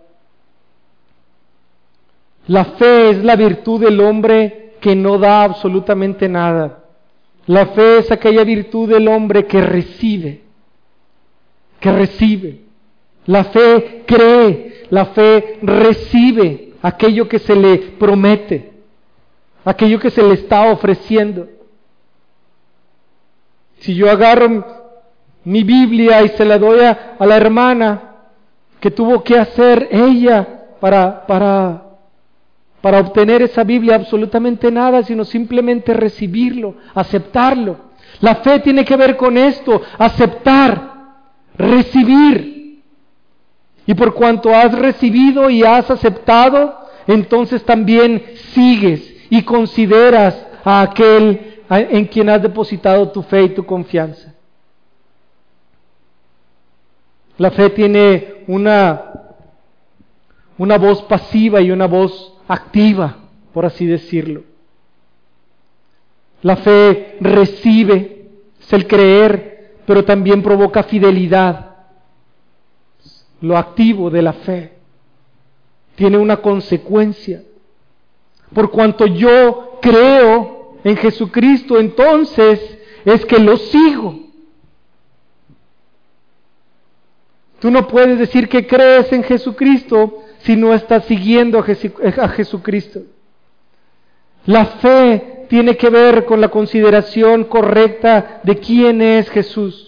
La 2.46 2.64
fe 2.64 3.10
es 3.10 3.24
la 3.24 3.36
virtud 3.36 3.80
del 3.80 4.00
hombre 4.00 4.74
que 4.80 4.96
no 4.96 5.18
da 5.18 5.44
absolutamente 5.44 6.28
nada. 6.28 6.84
La 7.46 7.66
fe 7.66 7.98
es 7.98 8.10
aquella 8.10 8.44
virtud 8.44 8.88
del 8.88 9.08
hombre 9.08 9.46
que 9.46 9.60
recibe, 9.60 10.42
que 11.80 11.92
recibe. 11.92 12.60
La 13.26 13.44
fe 13.44 14.04
cree, 14.06 14.84
la 14.90 15.06
fe 15.06 15.58
recibe 15.62 16.67
aquello 16.82 17.28
que 17.28 17.38
se 17.38 17.54
le 17.54 17.78
promete, 17.98 18.72
aquello 19.64 19.98
que 19.98 20.10
se 20.10 20.22
le 20.22 20.34
está 20.34 20.70
ofreciendo. 20.70 21.48
Si 23.80 23.94
yo 23.94 24.10
agarro 24.10 24.64
mi 25.44 25.62
Biblia 25.62 26.22
y 26.22 26.28
se 26.30 26.44
la 26.44 26.58
doy 26.58 26.80
a, 26.80 27.16
la 27.20 27.36
hermana, 27.36 28.02
que 28.80 28.90
tuvo 28.90 29.22
que 29.22 29.38
hacer 29.38 29.88
ella 29.90 30.66
para, 30.80 31.26
para, 31.26 31.82
para 32.80 33.00
obtener 33.00 33.42
esa 33.42 33.64
Biblia? 33.64 33.96
Absolutamente 33.96 34.70
nada, 34.70 35.02
sino 35.02 35.24
simplemente 35.24 35.94
recibirlo, 35.94 36.74
aceptarlo. 36.94 37.88
La 38.20 38.36
fe 38.36 38.60
tiene 38.60 38.84
que 38.84 38.96
ver 38.96 39.16
con 39.16 39.36
esto, 39.36 39.80
aceptar, 39.98 41.14
recibir. 41.56 42.57
Y 43.88 43.94
por 43.94 44.12
cuanto 44.12 44.54
has 44.54 44.70
recibido 44.78 45.48
y 45.48 45.64
has 45.64 45.90
aceptado, 45.90 46.78
entonces 47.06 47.64
también 47.64 48.22
sigues 48.52 49.14
y 49.30 49.42
consideras 49.44 50.46
a 50.62 50.82
aquel 50.82 51.62
en 51.70 52.04
quien 52.04 52.28
has 52.28 52.42
depositado 52.42 53.10
tu 53.10 53.22
fe 53.22 53.44
y 53.44 53.48
tu 53.54 53.64
confianza. 53.64 54.34
La 57.38 57.50
fe 57.50 57.70
tiene 57.70 58.44
una, 58.46 59.04
una 60.58 60.76
voz 60.76 61.00
pasiva 61.04 61.62
y 61.62 61.70
una 61.70 61.86
voz 61.86 62.34
activa, 62.46 63.16
por 63.54 63.64
así 63.64 63.86
decirlo. 63.86 64.42
La 66.42 66.56
fe 66.56 67.16
recibe, 67.22 68.26
es 68.60 68.70
el 68.70 68.86
creer, 68.86 69.76
pero 69.86 70.04
también 70.04 70.42
provoca 70.42 70.82
fidelidad 70.82 71.67
lo 73.40 73.56
activo 73.56 74.10
de 74.10 74.22
la 74.22 74.32
fe. 74.32 74.72
Tiene 75.94 76.18
una 76.18 76.38
consecuencia. 76.38 77.42
Por 78.54 78.70
cuanto 78.70 79.06
yo 79.06 79.78
creo 79.82 80.76
en 80.84 80.96
Jesucristo, 80.96 81.78
entonces 81.78 82.78
es 83.04 83.24
que 83.26 83.38
lo 83.38 83.56
sigo. 83.56 84.28
Tú 87.60 87.70
no 87.70 87.88
puedes 87.88 88.18
decir 88.18 88.48
que 88.48 88.66
crees 88.66 89.12
en 89.12 89.24
Jesucristo 89.24 90.22
si 90.40 90.54
no 90.54 90.72
estás 90.72 91.04
siguiendo 91.06 91.58
a, 91.58 92.28
Jesucristo. 92.28 93.00
La 94.46 94.64
fe 94.66 95.46
tiene 95.48 95.76
que 95.76 95.90
ver 95.90 96.24
con 96.24 96.40
la 96.40 96.48
consideración 96.48 97.44
correcta 97.44 98.40
de 98.44 98.58
quién 98.58 99.02
es 99.02 99.28
Jesús. 99.30 99.87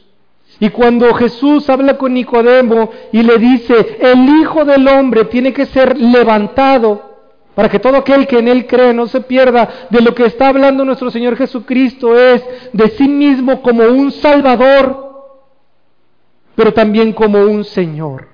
Y 0.61 0.69
cuando 0.69 1.13
Jesús 1.15 1.69
habla 1.71 1.97
con 1.97 2.13
Nicodemo 2.13 2.91
y 3.13 3.23
le 3.23 3.39
dice, 3.39 3.97
el 3.99 4.29
Hijo 4.41 4.67
del 4.67 4.87
Hombre 4.87 5.25
tiene 5.25 5.55
que 5.55 5.65
ser 5.65 5.99
levantado 5.99 7.11
para 7.55 7.69
que 7.69 7.79
todo 7.79 7.97
aquel 7.97 8.27
que 8.27 8.39
en 8.39 8.49
Él 8.49 8.67
cree 8.67 8.95
no 8.95 9.07
se 9.07 9.23
pierda, 9.23 9.69
de 9.91 10.01
lo 10.01 10.15
que 10.15 10.27
está 10.27 10.49
hablando 10.49 10.85
nuestro 10.85 11.11
Señor 11.11 11.37
Jesucristo 11.37 12.19
es 12.19 12.45
de 12.73 12.91
sí 12.91 13.09
mismo 13.09 13.61
como 13.63 13.85
un 13.85 14.13
Salvador, 14.13 15.39
pero 16.55 16.73
también 16.73 17.13
como 17.13 17.41
un 17.41 17.65
Señor. 17.65 18.29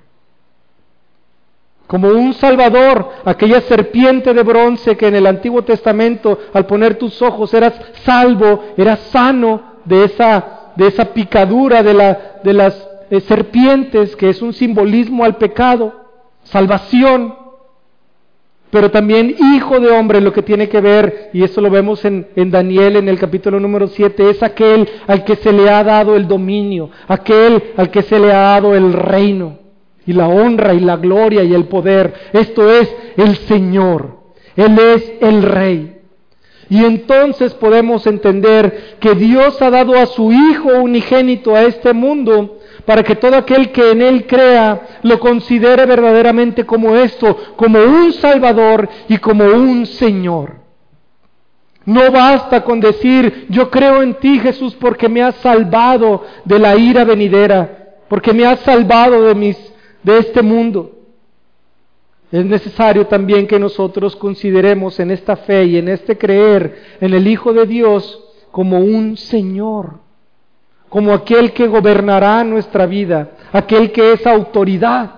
Como 1.86 2.08
un 2.08 2.34
Salvador, 2.34 3.10
aquella 3.24 3.60
serpiente 3.60 4.34
de 4.34 4.42
bronce 4.42 4.96
que 4.96 5.06
en 5.06 5.14
el 5.14 5.26
Antiguo 5.26 5.62
Testamento 5.62 6.38
al 6.52 6.66
poner 6.66 6.98
tus 6.98 7.22
ojos 7.22 7.54
eras 7.54 7.74
salvo, 8.04 8.74
eras 8.76 8.98
sano 9.12 9.76
de 9.84 10.04
esa 10.04 10.56
de 10.76 10.86
esa 10.86 11.06
picadura 11.06 11.82
de, 11.82 11.94
la, 11.94 12.40
de 12.42 12.52
las 12.52 12.88
eh, 13.10 13.20
serpientes, 13.20 14.16
que 14.16 14.28
es 14.28 14.42
un 14.42 14.52
simbolismo 14.52 15.24
al 15.24 15.36
pecado, 15.36 15.92
salvación. 16.44 17.34
pero 18.70 18.90
también 18.90 19.34
hijo 19.54 19.80
de 19.80 19.90
hombre, 19.90 20.20
lo 20.20 20.32
que 20.32 20.42
tiene 20.42 20.68
que 20.68 20.80
ver, 20.80 21.30
y 21.32 21.42
esto 21.42 21.60
lo 21.60 21.70
vemos 21.70 22.04
en, 22.04 22.26
en, 22.36 22.50
Daniel 22.50 22.96
en 22.96 23.08
el 23.08 23.18
capítulo 23.18 23.58
número 23.60 23.86
7, 23.88 24.30
es 24.30 24.42
aquel 24.42 24.88
al 25.06 25.24
que 25.24 25.36
se 25.36 25.52
le 25.52 25.70
ha 25.70 25.82
dado 25.82 26.16
el 26.16 26.28
dominio, 26.28 26.90
aquel 27.08 27.62
al 27.76 27.90
que 27.90 28.02
se 28.02 28.18
le 28.18 28.32
ha 28.32 28.40
dado 28.40 28.74
el 28.74 28.92
reino, 28.92 29.58
y 30.06 30.12
la 30.12 30.28
honra 30.28 30.74
y 30.74 30.80
la 30.80 30.96
gloria 30.96 31.42
y 31.42 31.54
el 31.54 31.64
poder. 31.66 32.12
Esto 32.32 32.70
es 32.70 32.94
el 33.16 33.36
Señor, 33.36 34.18
Él 34.56 34.78
es 34.78 35.12
el 35.20 35.42
Rey. 35.42 35.95
Y 36.68 36.84
entonces 36.84 37.54
podemos 37.54 38.06
entender 38.06 38.96
que 39.00 39.14
Dios 39.14 39.60
ha 39.62 39.70
dado 39.70 39.96
a 39.96 40.06
su 40.06 40.32
Hijo 40.32 40.68
unigénito 40.80 41.54
a 41.54 41.62
este 41.62 41.92
mundo 41.92 42.58
para 42.84 43.02
que 43.02 43.16
todo 43.16 43.36
aquel 43.36 43.72
que 43.72 43.92
en 43.92 44.02
Él 44.02 44.26
crea 44.26 44.98
lo 45.02 45.18
considere 45.20 45.86
verdaderamente 45.86 46.64
como 46.64 46.96
esto, 46.96 47.36
como 47.56 47.78
un 47.78 48.12
Salvador 48.12 48.88
y 49.08 49.18
como 49.18 49.44
un 49.44 49.86
Señor. 49.86 50.56
No 51.84 52.10
basta 52.10 52.64
con 52.64 52.80
decir, 52.80 53.46
yo 53.48 53.70
creo 53.70 54.02
en 54.02 54.14
ti 54.14 54.40
Jesús 54.40 54.74
porque 54.74 55.08
me 55.08 55.22
has 55.22 55.36
salvado 55.36 56.24
de 56.44 56.58
la 56.58 56.76
ira 56.76 57.04
venidera, 57.04 57.94
porque 58.08 58.32
me 58.32 58.44
has 58.44 58.58
salvado 58.60 59.22
de, 59.22 59.34
mis, 59.36 59.56
de 60.02 60.18
este 60.18 60.42
mundo. 60.42 60.95
Es 62.32 62.44
necesario 62.44 63.06
también 63.06 63.46
que 63.46 63.58
nosotros 63.58 64.16
consideremos 64.16 64.98
en 64.98 65.12
esta 65.12 65.36
fe 65.36 65.64
y 65.64 65.76
en 65.78 65.88
este 65.88 66.18
creer 66.18 66.96
en 67.00 67.14
el 67.14 67.26
Hijo 67.28 67.52
de 67.52 67.66
Dios 67.66 68.20
como 68.50 68.80
un 68.80 69.16
Señor, 69.16 70.00
como 70.88 71.12
aquel 71.12 71.52
que 71.52 71.68
gobernará 71.68 72.42
nuestra 72.42 72.86
vida, 72.86 73.30
aquel 73.52 73.92
que 73.92 74.12
es 74.12 74.26
autoridad. 74.26 75.12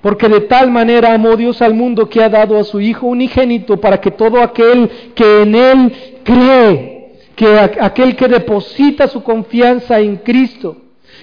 Porque 0.00 0.28
de 0.28 0.42
tal 0.42 0.70
manera 0.70 1.12
amó 1.12 1.36
Dios 1.36 1.60
al 1.60 1.74
mundo 1.74 2.08
que 2.08 2.22
ha 2.22 2.28
dado 2.28 2.56
a 2.58 2.64
su 2.64 2.80
Hijo 2.80 3.08
unigénito 3.08 3.80
para 3.80 4.00
que 4.00 4.12
todo 4.12 4.40
aquel 4.40 4.88
que 5.16 5.42
en 5.42 5.54
Él 5.56 5.92
cree, 6.22 7.18
que 7.34 7.58
aquel 7.58 8.14
que 8.14 8.28
deposita 8.28 9.08
su 9.08 9.24
confianza 9.24 9.98
en 9.98 10.18
Cristo, 10.18 10.76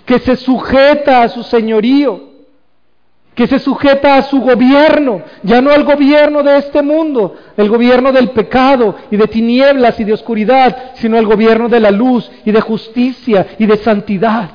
que 0.06 0.20
se 0.20 0.36
sujeta 0.36 1.24
a 1.24 1.30
su 1.30 1.44
señorío, 1.44 2.36
que 3.34 3.48
se 3.48 3.60
sujeta 3.60 4.16
a 4.16 4.22
su 4.22 4.40
gobierno, 4.40 5.24
ya 5.44 5.62
no 5.62 5.72
al 5.72 5.84
gobierno 5.84 6.42
de 6.42 6.58
este 6.58 6.82
mundo, 6.82 7.36
el 7.58 7.68
gobierno 7.68 8.12
del 8.12 8.30
pecado 8.30 8.96
y 9.12 9.18
de 9.18 9.28
tinieblas 9.28 10.00
y 10.00 10.06
de 10.06 10.14
oscuridad, 10.14 10.94
sino 10.96 11.18
al 11.18 11.26
gobierno 11.26 11.68
de 11.68 11.80
la 11.80 11.92
luz 11.92 12.32
y 12.46 12.52
de 12.52 12.62
justicia 12.62 13.48
y 13.60 13.66
de 13.66 13.78
santidad. 13.78 14.52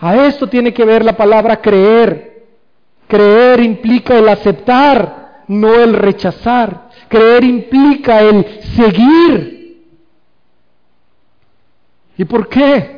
A 0.00 0.26
esto 0.26 0.48
tiene 0.48 0.74
que 0.74 0.84
ver 0.84 1.04
la 1.04 1.16
palabra 1.16 1.60
creer. 1.60 2.44
Creer 3.06 3.60
implica 3.60 4.18
el 4.18 4.28
aceptar, 4.28 5.44
no 5.46 5.74
el 5.74 5.94
rechazar. 5.94 6.88
Creer 7.08 7.44
implica 7.44 8.20
el 8.20 8.60
seguir 8.74 9.55
¿Y 12.18 12.24
por 12.24 12.48
qué? 12.48 12.96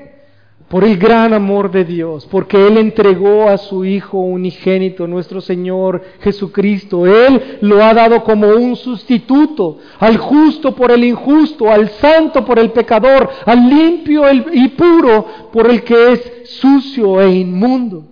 Por 0.68 0.84
el 0.84 0.98
gran 0.98 1.32
amor 1.32 1.70
de 1.70 1.84
Dios, 1.84 2.26
porque 2.30 2.66
Él 2.66 2.76
entregó 2.76 3.48
a 3.48 3.56
su 3.56 3.86
Hijo 3.86 4.18
unigénito, 4.18 5.06
nuestro 5.06 5.40
Señor 5.40 6.02
Jesucristo. 6.20 7.06
Él 7.06 7.58
lo 7.62 7.82
ha 7.82 7.94
dado 7.94 8.22
como 8.22 8.48
un 8.48 8.76
sustituto, 8.76 9.78
al 9.98 10.18
justo 10.18 10.74
por 10.74 10.90
el 10.90 11.04
injusto, 11.04 11.70
al 11.70 11.88
santo 11.88 12.44
por 12.44 12.58
el 12.58 12.70
pecador, 12.70 13.30
al 13.46 13.66
limpio 13.66 14.24
y 14.52 14.68
puro 14.68 15.24
por 15.52 15.70
el 15.70 15.82
que 15.82 16.12
es 16.12 16.32
sucio 16.44 17.20
e 17.22 17.30
inmundo. 17.30 18.04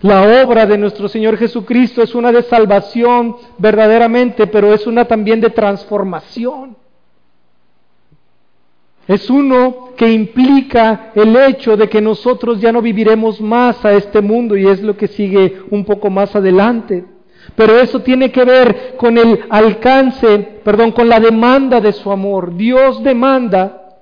La 0.00 0.42
obra 0.42 0.66
de 0.66 0.78
nuestro 0.78 1.08
Señor 1.08 1.36
Jesucristo 1.36 2.02
es 2.02 2.14
una 2.14 2.30
de 2.30 2.42
salvación 2.42 3.36
verdaderamente, 3.58 4.46
pero 4.46 4.72
es 4.72 4.86
una 4.86 5.06
también 5.06 5.40
de 5.40 5.50
transformación. 5.50 6.76
Es 9.08 9.30
uno 9.30 9.94
que 9.96 10.12
implica 10.12 11.12
el 11.14 11.34
hecho 11.34 11.78
de 11.78 11.88
que 11.88 12.02
nosotros 12.02 12.60
ya 12.60 12.70
no 12.70 12.82
viviremos 12.82 13.40
más 13.40 13.82
a 13.82 13.94
este 13.94 14.20
mundo 14.20 14.54
y 14.54 14.66
es 14.66 14.82
lo 14.82 14.98
que 14.98 15.08
sigue 15.08 15.62
un 15.70 15.86
poco 15.86 16.10
más 16.10 16.36
adelante. 16.36 17.06
Pero 17.56 17.78
eso 17.78 18.00
tiene 18.00 18.30
que 18.30 18.44
ver 18.44 18.96
con 18.98 19.16
el 19.16 19.40
alcance, 19.48 20.60
perdón, 20.62 20.92
con 20.92 21.08
la 21.08 21.20
demanda 21.20 21.80
de 21.80 21.92
su 21.92 22.12
amor. 22.12 22.54
Dios 22.54 23.02
demanda 23.02 23.96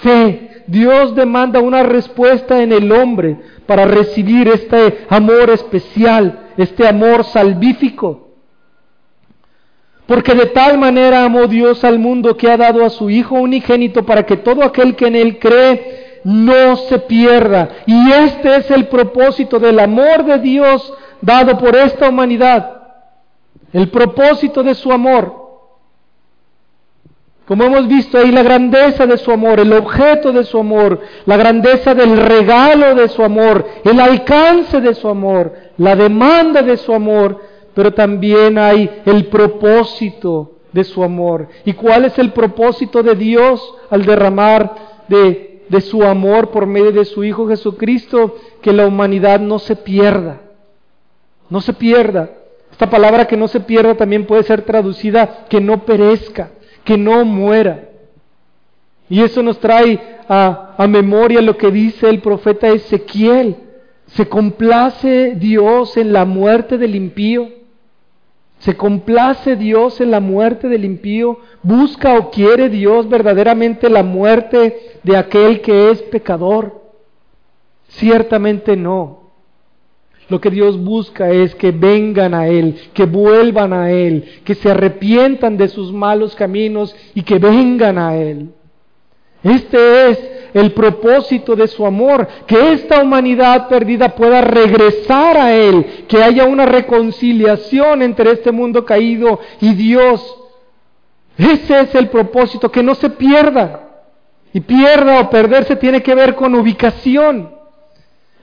fe, 0.00 0.62
Dios 0.68 1.16
demanda 1.16 1.58
una 1.58 1.82
respuesta 1.82 2.62
en 2.62 2.70
el 2.70 2.92
hombre 2.92 3.36
para 3.66 3.84
recibir 3.84 4.46
este 4.46 5.06
amor 5.08 5.50
especial, 5.50 6.50
este 6.56 6.86
amor 6.86 7.24
salvífico. 7.24 8.25
Porque 10.06 10.34
de 10.34 10.46
tal 10.46 10.78
manera 10.78 11.24
amó 11.24 11.46
Dios 11.46 11.82
al 11.82 11.98
mundo 11.98 12.36
que 12.36 12.50
ha 12.50 12.56
dado 12.56 12.84
a 12.84 12.90
su 12.90 13.10
Hijo 13.10 13.34
unigénito 13.34 14.04
para 14.04 14.24
que 14.24 14.36
todo 14.36 14.62
aquel 14.62 14.94
que 14.94 15.08
en 15.08 15.16
Él 15.16 15.38
cree 15.38 16.20
no 16.22 16.76
se 16.76 16.98
pierda. 17.00 17.68
Y 17.86 18.12
este 18.12 18.56
es 18.56 18.70
el 18.70 18.86
propósito 18.86 19.58
del 19.58 19.80
amor 19.80 20.24
de 20.24 20.38
Dios 20.38 20.92
dado 21.20 21.58
por 21.58 21.74
esta 21.74 22.08
humanidad. 22.08 22.82
El 23.72 23.88
propósito 23.88 24.62
de 24.62 24.74
su 24.74 24.92
amor. 24.92 25.46
Como 27.46 27.62
hemos 27.62 27.86
visto 27.86 28.18
ahí, 28.18 28.32
la 28.32 28.42
grandeza 28.42 29.06
de 29.06 29.16
su 29.18 29.30
amor, 29.30 29.60
el 29.60 29.72
objeto 29.72 30.32
de 30.32 30.42
su 30.42 30.58
amor, 30.58 31.00
la 31.26 31.36
grandeza 31.36 31.94
del 31.94 32.16
regalo 32.16 32.96
de 32.96 33.08
su 33.08 33.22
amor, 33.22 33.64
el 33.84 34.00
alcance 34.00 34.80
de 34.80 34.94
su 34.94 35.08
amor, 35.08 35.52
la 35.78 35.94
demanda 35.94 36.62
de 36.62 36.76
su 36.76 36.92
amor 36.92 37.40
pero 37.76 37.92
también 37.92 38.56
hay 38.56 39.02
el 39.04 39.26
propósito 39.26 40.52
de 40.72 40.82
su 40.82 41.04
amor. 41.04 41.46
¿Y 41.66 41.74
cuál 41.74 42.06
es 42.06 42.18
el 42.18 42.32
propósito 42.32 43.02
de 43.02 43.14
Dios 43.14 43.62
al 43.90 44.06
derramar 44.06 44.74
de, 45.08 45.62
de 45.68 45.80
su 45.82 46.02
amor 46.02 46.50
por 46.52 46.64
medio 46.64 46.90
de 46.90 47.04
su 47.04 47.22
Hijo 47.22 47.46
Jesucristo? 47.46 48.34
Que 48.62 48.72
la 48.72 48.86
humanidad 48.86 49.40
no 49.40 49.58
se 49.58 49.76
pierda, 49.76 50.40
no 51.50 51.60
se 51.60 51.74
pierda. 51.74 52.30
Esta 52.72 52.88
palabra 52.88 53.26
que 53.26 53.36
no 53.36 53.46
se 53.46 53.60
pierda 53.60 53.94
también 53.94 54.24
puede 54.24 54.44
ser 54.44 54.62
traducida 54.62 55.44
que 55.50 55.60
no 55.60 55.84
perezca, 55.84 56.52
que 56.82 56.96
no 56.96 57.26
muera. 57.26 57.90
Y 59.10 59.20
eso 59.20 59.42
nos 59.42 59.58
trae 59.58 60.00
a, 60.26 60.76
a, 60.78 60.86
memoria 60.86 61.42
lo 61.42 61.58
que 61.58 61.70
dice 61.70 62.08
el 62.08 62.22
profeta 62.22 62.68
Ezequiel. 62.68 63.54
¿Se 64.06 64.26
complace 64.30 65.34
Dios 65.36 65.98
en 65.98 66.14
la 66.14 66.24
muerte 66.24 66.78
del 66.78 66.94
impío? 66.94 67.65
¿Se 68.60 68.76
complace 68.76 69.56
Dios 69.56 70.00
en 70.00 70.10
la 70.10 70.20
muerte 70.20 70.68
del 70.68 70.84
impío? 70.84 71.40
¿Busca 71.62 72.18
o 72.18 72.30
quiere 72.30 72.68
Dios 72.68 73.08
verdaderamente 73.08 73.90
la 73.90 74.02
muerte 74.02 74.98
de 75.02 75.16
aquel 75.16 75.60
que 75.60 75.90
es 75.90 76.02
pecador? 76.02 76.82
Ciertamente 77.88 78.76
no. 78.76 79.26
Lo 80.28 80.40
que 80.40 80.50
Dios 80.50 80.82
busca 80.82 81.30
es 81.30 81.54
que 81.54 81.70
vengan 81.70 82.34
a 82.34 82.48
Él, 82.48 82.76
que 82.94 83.04
vuelvan 83.04 83.72
a 83.72 83.92
Él, 83.92 84.40
que 84.44 84.56
se 84.56 84.70
arrepientan 84.70 85.56
de 85.56 85.68
sus 85.68 85.92
malos 85.92 86.34
caminos 86.34 86.96
y 87.14 87.22
que 87.22 87.38
vengan 87.38 87.98
a 87.98 88.16
Él. 88.16 88.50
Este 89.44 90.10
es 90.10 90.35
el 90.56 90.72
propósito 90.72 91.54
de 91.54 91.68
su 91.68 91.84
amor, 91.84 92.26
que 92.46 92.72
esta 92.72 93.02
humanidad 93.02 93.68
perdida 93.68 94.14
pueda 94.14 94.40
regresar 94.40 95.36
a 95.36 95.54
Él, 95.54 96.04
que 96.08 96.24
haya 96.24 96.46
una 96.46 96.64
reconciliación 96.64 98.00
entre 98.00 98.30
este 98.30 98.50
mundo 98.52 98.82
caído 98.82 99.38
y 99.60 99.74
Dios. 99.74 100.34
Ese 101.36 101.80
es 101.80 101.94
el 101.94 102.08
propósito, 102.08 102.72
que 102.72 102.82
no 102.82 102.94
se 102.94 103.10
pierda. 103.10 103.82
Y 104.54 104.60
pierda 104.60 105.20
o 105.20 105.28
perderse 105.28 105.76
tiene 105.76 106.02
que 106.02 106.14
ver 106.14 106.34
con 106.34 106.54
ubicación. 106.54 107.50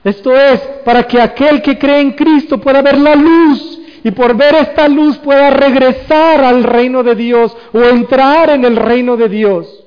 Esto 0.04 0.36
es, 0.36 0.60
para 0.84 1.02
que 1.08 1.20
aquel 1.20 1.62
que 1.62 1.76
cree 1.76 1.98
en 1.98 2.12
Cristo 2.12 2.60
pueda 2.60 2.80
ver 2.80 2.96
la 2.96 3.16
luz 3.16 3.80
y 4.04 4.12
por 4.12 4.36
ver 4.36 4.54
esta 4.54 4.86
luz 4.86 5.18
pueda 5.18 5.50
regresar 5.50 6.44
al 6.44 6.62
reino 6.62 7.02
de 7.02 7.16
Dios 7.16 7.56
o 7.72 7.80
entrar 7.80 8.50
en 8.50 8.64
el 8.64 8.76
reino 8.76 9.16
de 9.16 9.28
Dios. 9.28 9.83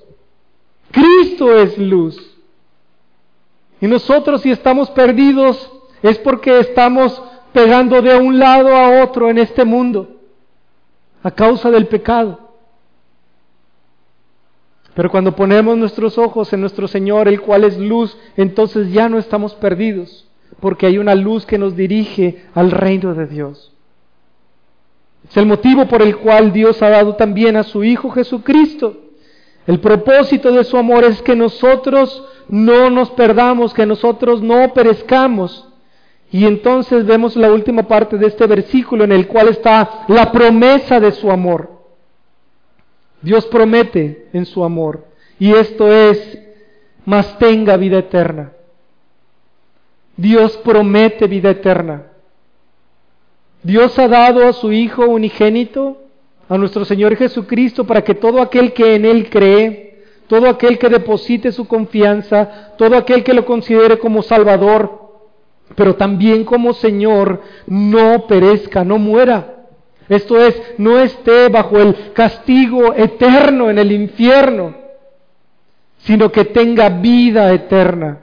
Cristo 0.91 1.55
es 1.55 1.77
luz. 1.77 2.37
Y 3.79 3.87
nosotros 3.87 4.41
si 4.41 4.51
estamos 4.51 4.89
perdidos 4.91 5.71
es 6.01 6.17
porque 6.19 6.59
estamos 6.59 7.21
pegando 7.53 8.01
de 8.01 8.15
un 8.17 8.39
lado 8.39 8.75
a 8.75 9.03
otro 9.03 9.29
en 9.29 9.37
este 9.37 9.65
mundo 9.65 10.15
a 11.23 11.31
causa 11.31 11.69
del 11.71 11.87
pecado. 11.87 12.39
Pero 14.93 15.11
cuando 15.11 15.35
ponemos 15.35 15.77
nuestros 15.77 16.17
ojos 16.17 16.51
en 16.53 16.61
nuestro 16.61 16.87
Señor, 16.87 17.27
el 17.27 17.41
cual 17.41 17.63
es 17.65 17.77
luz, 17.77 18.17
entonces 18.35 18.91
ya 18.91 19.09
no 19.09 19.19
estamos 19.19 19.53
perdidos, 19.55 20.27
porque 20.59 20.87
hay 20.87 20.97
una 20.97 21.13
luz 21.13 21.45
que 21.45 21.59
nos 21.59 21.75
dirige 21.75 22.45
al 22.55 22.71
reino 22.71 23.13
de 23.13 23.27
Dios. 23.27 23.73
Es 25.29 25.37
el 25.37 25.45
motivo 25.45 25.87
por 25.87 26.01
el 26.01 26.17
cual 26.17 26.51
Dios 26.51 26.81
ha 26.81 26.89
dado 26.89 27.15
también 27.15 27.57
a 27.57 27.63
su 27.63 27.83
Hijo 27.83 28.09
Jesucristo 28.09 29.06
El 29.67 29.81
propósito 29.81 30.53
de 30.53 30.63
su 30.63 30.77
amor 30.77 31.03
es 31.03 31.21
que 31.21 31.35
nosotros 31.35 32.23
no 32.47 32.89
nos 32.89 33.11
perdamos, 33.11 33.73
que 33.73 33.85
nosotros 33.85 34.41
no 34.41 34.73
perezcamos. 34.73 35.67
Y 36.31 36.45
entonces 36.45 37.05
vemos 37.05 37.35
la 37.35 37.51
última 37.51 37.83
parte 37.83 38.17
de 38.17 38.27
este 38.27 38.47
versículo 38.47 39.03
en 39.03 39.11
el 39.11 39.27
cual 39.27 39.49
está 39.49 40.05
la 40.07 40.31
promesa 40.31 41.01
de 41.01 41.11
su 41.11 41.29
amor. 41.29 41.69
Dios 43.21 43.45
promete 43.47 44.29
en 44.31 44.45
su 44.45 44.63
amor. 44.63 45.05
Y 45.37 45.51
esto 45.53 45.91
es, 45.91 46.39
más 47.05 47.37
tenga 47.37 47.75
vida 47.75 47.99
eterna. 47.99 48.53
Dios 50.15 50.55
promete 50.63 51.27
vida 51.27 51.49
eterna. 51.49 52.03
Dios 53.63 53.99
ha 53.99 54.07
dado 54.07 54.47
a 54.47 54.53
su 54.53 54.71
Hijo 54.71 55.05
unigénito 55.05 56.06
a 56.49 56.57
nuestro 56.57 56.85
Señor 56.85 57.15
Jesucristo 57.15 57.85
para 57.85 58.03
que 58.03 58.15
todo 58.15 58.41
aquel 58.41 58.73
que 58.73 58.95
en 58.95 59.05
Él 59.05 59.29
cree, 59.29 60.03
todo 60.27 60.49
aquel 60.49 60.77
que 60.77 60.89
deposite 60.89 61.51
su 61.51 61.67
confianza, 61.67 62.73
todo 62.77 62.97
aquel 62.97 63.23
que 63.23 63.33
lo 63.33 63.45
considere 63.45 63.97
como 63.97 64.21
Salvador, 64.21 65.07
pero 65.75 65.95
también 65.95 66.45
como 66.45 66.73
Señor, 66.73 67.41
no 67.65 68.27
perezca, 68.27 68.83
no 68.83 68.97
muera. 68.97 69.55
Esto 70.09 70.39
es, 70.41 70.61
no 70.77 70.99
esté 70.99 71.49
bajo 71.49 71.79
el 71.79 72.13
castigo 72.13 72.93
eterno 72.93 73.69
en 73.69 73.77
el 73.77 73.91
infierno, 73.91 74.73
sino 75.99 76.31
que 76.31 76.45
tenga 76.45 76.87
vida 76.89 77.51
eterna. 77.51 78.19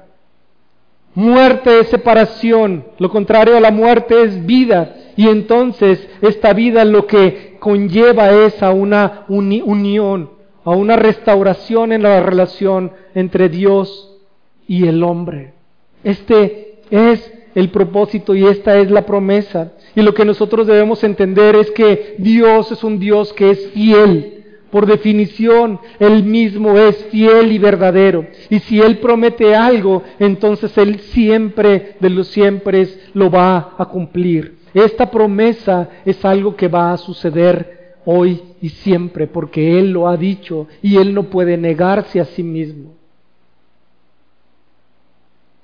Muerte 1.14 1.80
es 1.80 1.88
separación, 1.88 2.86
lo 2.98 3.10
contrario 3.10 3.56
a 3.56 3.60
la 3.60 3.70
muerte 3.70 4.22
es 4.22 4.44
vida. 4.44 4.96
Y 5.16 5.28
entonces 5.28 6.08
esta 6.20 6.52
vida 6.52 6.84
lo 6.84 7.06
que 7.06 7.56
conlleva 7.60 8.32
es 8.32 8.62
a 8.62 8.72
una 8.72 9.24
unión, 9.28 10.30
a 10.64 10.70
una 10.70 10.96
restauración 10.96 11.92
en 11.92 12.02
la 12.02 12.20
relación 12.20 12.92
entre 13.14 13.48
Dios 13.48 14.18
y 14.66 14.86
el 14.86 15.02
hombre. 15.02 15.54
Este 16.02 16.80
es 16.90 17.32
el 17.54 17.70
propósito 17.70 18.34
y 18.34 18.44
esta 18.44 18.76
es 18.78 18.90
la 18.90 19.06
promesa. 19.06 19.72
Y 19.94 20.02
lo 20.02 20.14
que 20.14 20.24
nosotros 20.24 20.66
debemos 20.66 21.04
entender 21.04 21.54
es 21.54 21.70
que 21.70 22.16
Dios 22.18 22.72
es 22.72 22.82
un 22.82 22.98
Dios 22.98 23.32
que 23.32 23.50
es 23.50 23.70
fiel. 23.70 24.30
Por 24.70 24.86
definición, 24.86 25.78
Él 26.00 26.24
mismo 26.24 26.76
es 26.76 26.96
fiel 27.12 27.52
y 27.52 27.58
verdadero. 27.58 28.26
Y 28.50 28.58
si 28.58 28.80
Él 28.80 28.98
promete 28.98 29.54
algo, 29.54 30.02
entonces 30.18 30.76
Él 30.76 30.98
siempre, 30.98 31.94
de 32.00 32.10
los 32.10 32.26
siempre, 32.26 32.88
lo 33.12 33.30
va 33.30 33.74
a 33.78 33.84
cumplir. 33.84 34.63
Esta 34.74 35.10
promesa 35.10 35.88
es 36.04 36.24
algo 36.24 36.56
que 36.56 36.68
va 36.68 36.92
a 36.92 36.98
suceder 36.98 37.94
hoy 38.04 38.42
y 38.60 38.68
siempre, 38.68 39.28
porque 39.28 39.78
Él 39.78 39.92
lo 39.92 40.08
ha 40.08 40.16
dicho 40.16 40.66
y 40.82 40.96
Él 40.96 41.14
no 41.14 41.24
puede 41.24 41.56
negarse 41.56 42.20
a 42.20 42.24
sí 42.24 42.42
mismo. 42.42 42.92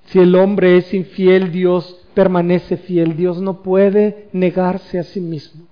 Si 0.07 0.19
el 0.19 0.35
hombre 0.35 0.77
es 0.77 0.95
infiel, 0.95 1.53
Dios 1.53 2.01
permanece 2.15 2.77
fiel. 2.77 3.17
Dios 3.17 3.41
no 3.41 3.63
puede 3.63 4.29
negarse 4.33 4.99
a 4.99 5.05
sí 5.05 5.21
mismo. 5.21 5.67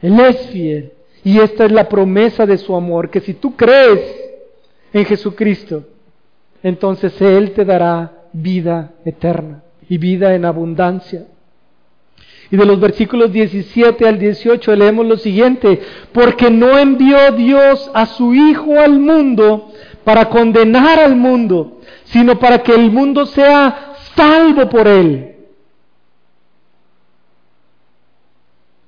Él 0.00 0.20
es 0.20 0.46
fiel. 0.50 0.92
Y 1.24 1.38
esta 1.38 1.64
es 1.64 1.72
la 1.72 1.88
promesa 1.88 2.46
de 2.46 2.58
su 2.58 2.76
amor, 2.76 3.10
que 3.10 3.20
si 3.20 3.34
tú 3.34 3.56
crees 3.56 4.00
en 4.92 5.04
Jesucristo, 5.06 5.84
entonces 6.62 7.20
Él 7.20 7.52
te 7.52 7.64
dará 7.64 8.28
vida 8.32 8.92
eterna 9.04 9.62
y 9.88 9.98
vida 9.98 10.34
en 10.34 10.44
abundancia. 10.44 11.26
Y 12.54 12.56
de 12.56 12.66
los 12.66 12.78
versículos 12.78 13.32
17 13.32 14.06
al 14.06 14.16
18 14.16 14.76
leemos 14.76 15.04
lo 15.06 15.16
siguiente, 15.16 15.80
porque 16.12 16.52
no 16.52 16.78
envió 16.78 17.32
Dios 17.32 17.90
a 17.92 18.06
su 18.06 18.32
Hijo 18.32 18.78
al 18.78 19.00
mundo 19.00 19.72
para 20.04 20.28
condenar 20.28 21.00
al 21.00 21.16
mundo, 21.16 21.80
sino 22.04 22.38
para 22.38 22.60
que 22.62 22.72
el 22.72 22.92
mundo 22.92 23.26
sea 23.26 23.94
salvo 24.14 24.68
por 24.68 24.86
él. 24.86 25.34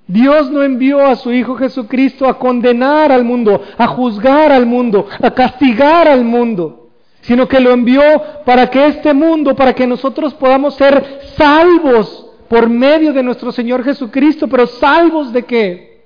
Dios 0.07 0.49
no 0.49 0.63
envió 0.63 1.05
a 1.05 1.17
su 1.17 1.33
Hijo 1.33 1.57
Jesucristo 1.57 2.29
a 2.29 2.39
condenar 2.39 3.11
al 3.11 3.25
mundo, 3.25 3.61
a 3.77 3.89
juzgar 3.89 4.53
al 4.53 4.65
mundo, 4.65 5.09
a 5.21 5.29
castigar 5.33 6.07
al 6.07 6.25
mundo, 6.25 6.91
sino 7.23 7.49
que 7.49 7.59
lo 7.59 7.73
envió 7.73 8.01
para 8.45 8.71
que 8.71 8.87
este 8.87 9.13
mundo, 9.13 9.57
para 9.57 9.75
que 9.75 9.89
nosotros 9.89 10.35
podamos 10.35 10.77
ser 10.77 11.23
salvos 11.37 12.26
por 12.49 12.69
medio 12.69 13.13
de 13.13 13.23
nuestro 13.23 13.53
Señor 13.53 13.85
Jesucristo, 13.85 14.49
pero 14.49 14.67
salvos 14.67 15.33
de 15.33 15.43
qué? 15.45 15.97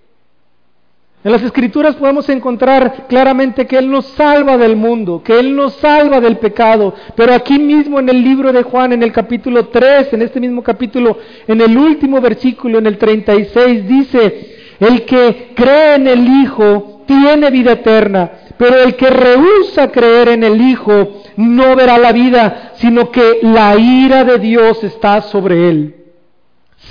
En 1.22 1.32
las 1.32 1.42
escrituras 1.42 1.96
podemos 1.96 2.26
encontrar 2.30 3.06
claramente 3.06 3.66
que 3.66 3.76
Él 3.76 3.90
nos 3.90 4.06
salva 4.06 4.56
del 4.56 4.74
mundo, 4.74 5.22
que 5.22 5.38
Él 5.38 5.54
nos 5.54 5.74
salva 5.74 6.18
del 6.18 6.38
pecado, 6.38 6.94
pero 7.14 7.34
aquí 7.34 7.58
mismo 7.58 8.00
en 8.00 8.08
el 8.08 8.22
libro 8.24 8.54
de 8.54 8.62
Juan, 8.62 8.94
en 8.94 9.02
el 9.02 9.12
capítulo 9.12 9.66
3, 9.66 10.14
en 10.14 10.22
este 10.22 10.40
mismo 10.40 10.62
capítulo, 10.62 11.18
en 11.46 11.60
el 11.60 11.76
último 11.76 12.22
versículo, 12.22 12.78
en 12.78 12.86
el 12.86 12.96
36, 12.96 13.86
dice, 13.86 14.76
el 14.80 15.04
que 15.04 15.52
cree 15.54 15.96
en 15.96 16.06
el 16.06 16.26
Hijo 16.26 17.02
tiene 17.06 17.50
vida 17.50 17.72
eterna, 17.72 18.30
pero 18.56 18.82
el 18.82 18.96
que 18.96 19.10
rehúsa 19.10 19.92
creer 19.92 20.30
en 20.30 20.42
el 20.42 20.58
Hijo 20.58 21.22
no 21.36 21.76
verá 21.76 21.98
la 21.98 22.12
vida, 22.12 22.72
sino 22.76 23.10
que 23.10 23.40
la 23.42 23.76
ira 23.76 24.24
de 24.24 24.38
Dios 24.38 24.82
está 24.84 25.20
sobre 25.20 25.68
él 25.68 25.99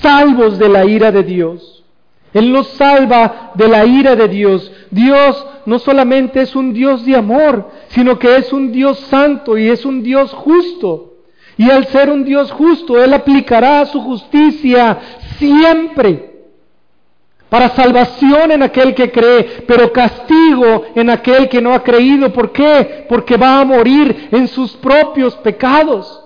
salvos 0.01 0.57
de 0.57 0.69
la 0.69 0.85
ira 0.85 1.11
de 1.11 1.23
Dios. 1.23 1.83
Él 2.33 2.51
nos 2.51 2.67
salva 2.69 3.51
de 3.55 3.67
la 3.67 3.85
ira 3.85 4.15
de 4.15 4.27
Dios. 4.27 4.71
Dios 4.91 5.45
no 5.65 5.79
solamente 5.79 6.41
es 6.41 6.55
un 6.55 6.73
Dios 6.73 7.05
de 7.05 7.15
amor, 7.15 7.71
sino 7.89 8.19
que 8.19 8.35
es 8.37 8.53
un 8.53 8.71
Dios 8.71 8.99
santo 9.09 9.57
y 9.57 9.69
es 9.69 9.85
un 9.85 10.03
Dios 10.03 10.31
justo. 10.33 11.13
Y 11.57 11.69
al 11.69 11.87
ser 11.87 12.09
un 12.09 12.23
Dios 12.23 12.51
justo, 12.51 13.03
Él 13.03 13.13
aplicará 13.13 13.85
su 13.85 13.99
justicia 14.01 14.97
siempre 15.37 16.29
para 17.49 17.69
salvación 17.69 18.51
en 18.51 18.61
aquel 18.61 18.93
que 18.93 19.11
cree, 19.11 19.63
pero 19.67 19.91
castigo 19.91 20.85
en 20.93 21.09
aquel 21.09 21.49
que 21.49 21.61
no 21.61 21.73
ha 21.73 21.83
creído. 21.83 22.31
¿Por 22.31 22.51
qué? 22.51 23.07
Porque 23.09 23.37
va 23.37 23.59
a 23.59 23.65
morir 23.65 24.29
en 24.31 24.47
sus 24.47 24.73
propios 24.73 25.35
pecados. 25.37 26.23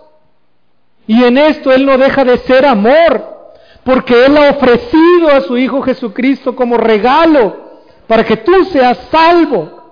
Y 1.08 1.24
en 1.24 1.38
esto 1.38 1.72
Él 1.72 1.86
no 1.86 1.98
deja 1.98 2.26
de 2.26 2.38
ser 2.40 2.66
amor 2.66 3.33
porque 3.84 4.26
Él 4.26 4.38
ha 4.38 4.52
ofrecido 4.52 5.30
a 5.30 5.42
su 5.42 5.58
Hijo 5.58 5.82
Jesucristo 5.82 6.56
como 6.56 6.78
regalo 6.78 7.82
para 8.08 8.24
que 8.24 8.38
tú 8.38 8.66
seas 8.66 8.98
salvo. 9.12 9.84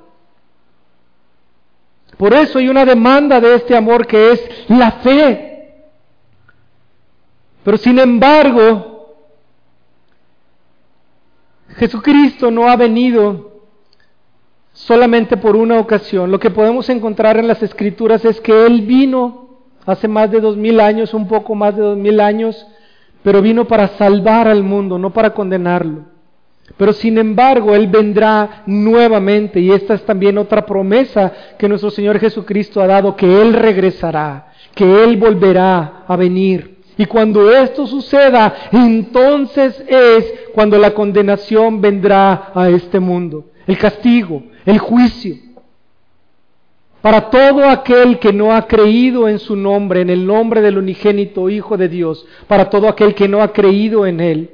Por 2.18 2.34
eso 2.34 2.60
hay 2.60 2.70
una 2.70 2.86
demanda 2.86 3.42
de 3.42 3.56
este 3.56 3.76
amor 3.76 4.06
que 4.06 4.32
es 4.32 4.70
la 4.70 4.92
fe. 4.92 5.84
Pero 7.64 7.78
sin 7.78 8.00
embargo, 8.00 9.16
Jesucristo 11.76 12.52
no 12.52 12.70
ha 12.70 12.76
venido 12.76 13.52
solamente 14.74 15.38
por 15.38 15.56
una 15.56 15.80
ocasión. 15.80 16.32
Lo 16.32 16.40
que 16.40 16.50
podemos 16.50 16.90
encontrar 16.90 17.38
en 17.38 17.48
las 17.48 17.62
escrituras 17.62 18.24
es 18.26 18.40
que 18.40 18.66
Él 18.66 18.82
vino 18.82 19.50
hace 19.86 20.08
más 20.08 20.32
de 20.32 20.40
dos 20.40 20.58
mil 20.58 20.80
años, 20.80 21.14
un 21.14 21.28
poco 21.28 21.56
más 21.56 21.76
de 21.76 21.82
dos 21.82 21.98
mil 21.98 22.20
años, 22.20 22.66
pero 23.24 23.42
vino 23.42 23.66
para 23.66 23.88
salvar 23.90 24.48
al 24.48 24.64
mundo, 24.64 24.98
no 24.98 25.12
para 25.12 25.34
condenarlo. 25.34 26.06
Pero 26.78 26.94
sin 26.94 27.18
embargo, 27.18 27.76
Él 27.76 27.88
vendrá 27.88 28.64
nuevamente 28.66 29.60
y 29.60 29.72
esta 29.72 29.94
es 29.94 30.06
también 30.06 30.38
otra 30.38 30.66
promesa 30.66 31.32
que 31.58 31.68
nuestro 31.68 31.92
Señor 31.92 32.20
Jesucristo 32.20 32.82
ha 32.82 32.88
dado, 32.88 33.16
que 33.16 33.42
Él 33.42 33.54
regresará, 33.54 34.54
que 34.74 35.04
Él 35.04 35.18
volverá 35.18 36.04
a 36.08 36.16
venir. 36.16 36.80
Y 36.98 37.06
cuando 37.06 37.52
esto 37.52 37.88
suceda, 37.88 38.54
entonces 38.72 39.84
es 39.88 40.34
cuando 40.54 40.78
la 40.78 40.94
condenación 40.94 41.82
vendrá 41.82 42.52
a 42.54 42.70
este 42.70 43.00
mundo, 43.00 43.46
el 43.68 43.78
castigo, 43.78 44.44
el 44.66 44.78
juicio 44.78 45.51
para 47.02 47.30
todo 47.30 47.68
aquel 47.68 48.20
que 48.20 48.32
no 48.32 48.54
ha 48.54 48.68
creído 48.68 49.28
en 49.28 49.40
su 49.40 49.56
nombre, 49.56 50.02
en 50.02 50.10
el 50.10 50.26
nombre 50.26 50.62
del 50.62 50.78
unigénito 50.78 51.50
Hijo 51.50 51.78
de 51.78 51.90
Dios, 51.90 52.26
para 52.48 52.70
todo 52.70 52.88
aquel 52.88 53.16
que 53.16 53.28
no 53.28 53.42
ha 53.42 53.52
creído 53.52 54.06
en 54.06 54.20
Él. 54.20 54.52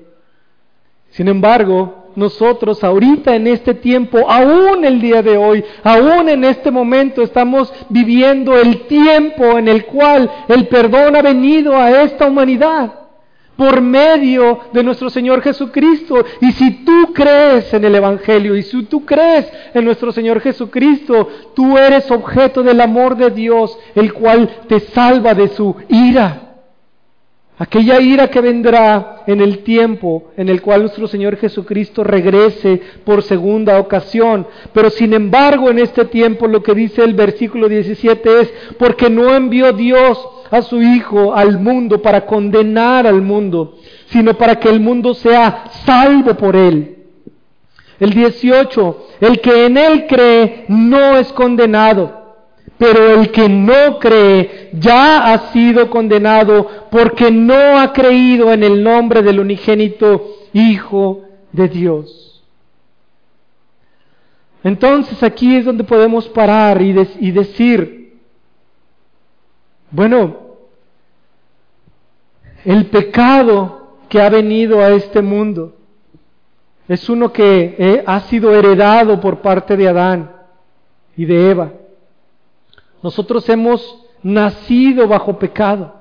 Sin 1.09 1.27
embargo, 1.27 2.11
nosotros 2.15 2.83
ahorita 2.83 3.35
en 3.35 3.47
este 3.47 3.73
tiempo, 3.73 4.29
aún 4.29 4.85
el 4.85 4.99
día 5.01 5.21
de 5.21 5.37
hoy, 5.37 5.63
aún 5.83 6.29
en 6.29 6.43
este 6.43 6.71
momento, 6.71 7.21
estamos 7.21 7.71
viviendo 7.89 8.57
el 8.57 8.87
tiempo 8.87 9.57
en 9.57 9.67
el 9.67 9.85
cual 9.85 10.29
el 10.47 10.67
perdón 10.67 11.15
ha 11.15 11.21
venido 11.21 11.75
a 11.75 12.03
esta 12.03 12.27
humanidad 12.27 13.06
por 13.57 13.81
medio 13.81 14.59
de 14.71 14.83
nuestro 14.83 15.09
Señor 15.09 15.41
Jesucristo. 15.41 16.23
Y 16.39 16.51
si 16.53 16.85
tú 16.85 17.11
crees 17.13 17.73
en 17.73 17.83
el 17.83 17.95
Evangelio 17.95 18.55
y 18.55 18.63
si 18.63 18.83
tú 18.83 19.03
crees 19.03 19.51
en 19.73 19.83
nuestro 19.83 20.11
Señor 20.11 20.39
Jesucristo, 20.39 21.27
tú 21.55 21.77
eres 21.77 22.09
objeto 22.11 22.63
del 22.63 22.79
amor 22.79 23.17
de 23.17 23.31
Dios, 23.31 23.77
el 23.95 24.13
cual 24.13 24.49
te 24.67 24.79
salva 24.79 25.33
de 25.33 25.49
su 25.49 25.75
ira. 25.89 26.43
aquella 27.59 27.99
ira 27.99 28.27
que 28.27 28.39
vendrá 28.39 29.23
en 29.25 29.41
el 29.41 29.63
tiempo 29.63 30.31
en 30.37 30.47
el 30.47 30.61
cual 30.61 30.81
nuestro 30.81 31.07
Señor 31.07 31.37
Jesucristo 31.37 32.03
regrese 32.03 32.79
por 33.03 33.23
segunda 33.23 33.79
ocasión. 33.79 34.45
Pero 34.73 34.91
sin 34.91 35.13
embargo 35.13 35.71
en 35.71 35.79
este 35.79 36.05
tiempo 36.05 36.47
lo 36.47 36.61
que 36.61 36.75
dice 36.75 37.03
el 37.03 37.15
versículo 37.15 37.67
17 37.67 38.41
es, 38.41 38.53
porque 38.77 39.09
no 39.09 39.33
envió 39.33 39.73
Dios 39.73 40.23
a 40.49 40.61
su 40.61 40.81
Hijo 40.81 41.33
al 41.33 41.59
mundo 41.59 42.01
para 42.01 42.25
condenar 42.25 43.07
al 43.07 43.21
mundo, 43.21 43.77
sino 44.07 44.33
para 44.35 44.59
que 44.59 44.69
el 44.69 44.79
mundo 44.79 45.13
sea 45.13 45.65
salvo 45.85 46.33
por 46.35 46.55
él. 46.55 46.95
El 47.99 48.13
18, 48.13 49.07
el 49.21 49.41
que 49.41 49.65
en 49.65 49.77
él 49.77 50.05
cree 50.07 50.65
no 50.67 51.17
es 51.17 51.31
condenado 51.33 52.27
pero 52.77 53.19
el 53.19 53.31
que 53.31 53.49
no 53.49 53.99
cree 53.99 54.69
ya 54.73 55.33
ha 55.33 55.51
sido 55.51 55.89
condenado 55.89 56.67
porque 56.91 57.31
no 57.31 57.79
ha 57.79 57.91
creído 57.91 58.53
en 58.53 58.63
el 58.63 58.83
nombre 58.83 59.21
del 59.21 59.39
unigénito 59.39 60.33
Hijo 60.53 61.23
de 61.51 61.67
Dios. 61.67 62.43
Entonces 64.63 65.21
aquí 65.23 65.55
es 65.55 65.65
donde 65.65 65.83
podemos 65.83 66.27
parar 66.29 66.81
y, 66.81 66.95
y 67.19 67.31
decir, 67.31 68.06
bueno, 69.97 70.37
el 72.63 72.85
pecado 72.85 73.95
que 74.07 74.21
ha 74.21 74.29
venido 74.29 74.79
a 74.79 74.89
este 74.89 75.23
mundo 75.23 75.73
es 76.87 77.09
uno 77.09 77.33
que 77.33 77.75
eh, 77.79 78.03
ha 78.05 78.19
sido 78.19 78.53
heredado 78.53 79.19
por 79.19 79.41
parte 79.41 79.75
de 79.75 79.87
Adán 79.87 80.31
y 81.15 81.25
de 81.25 81.49
Eva. 81.49 81.71
Nosotros 83.01 83.49
hemos 83.49 84.03
nacido 84.21 85.07
bajo 85.07 85.39
pecado. 85.39 85.95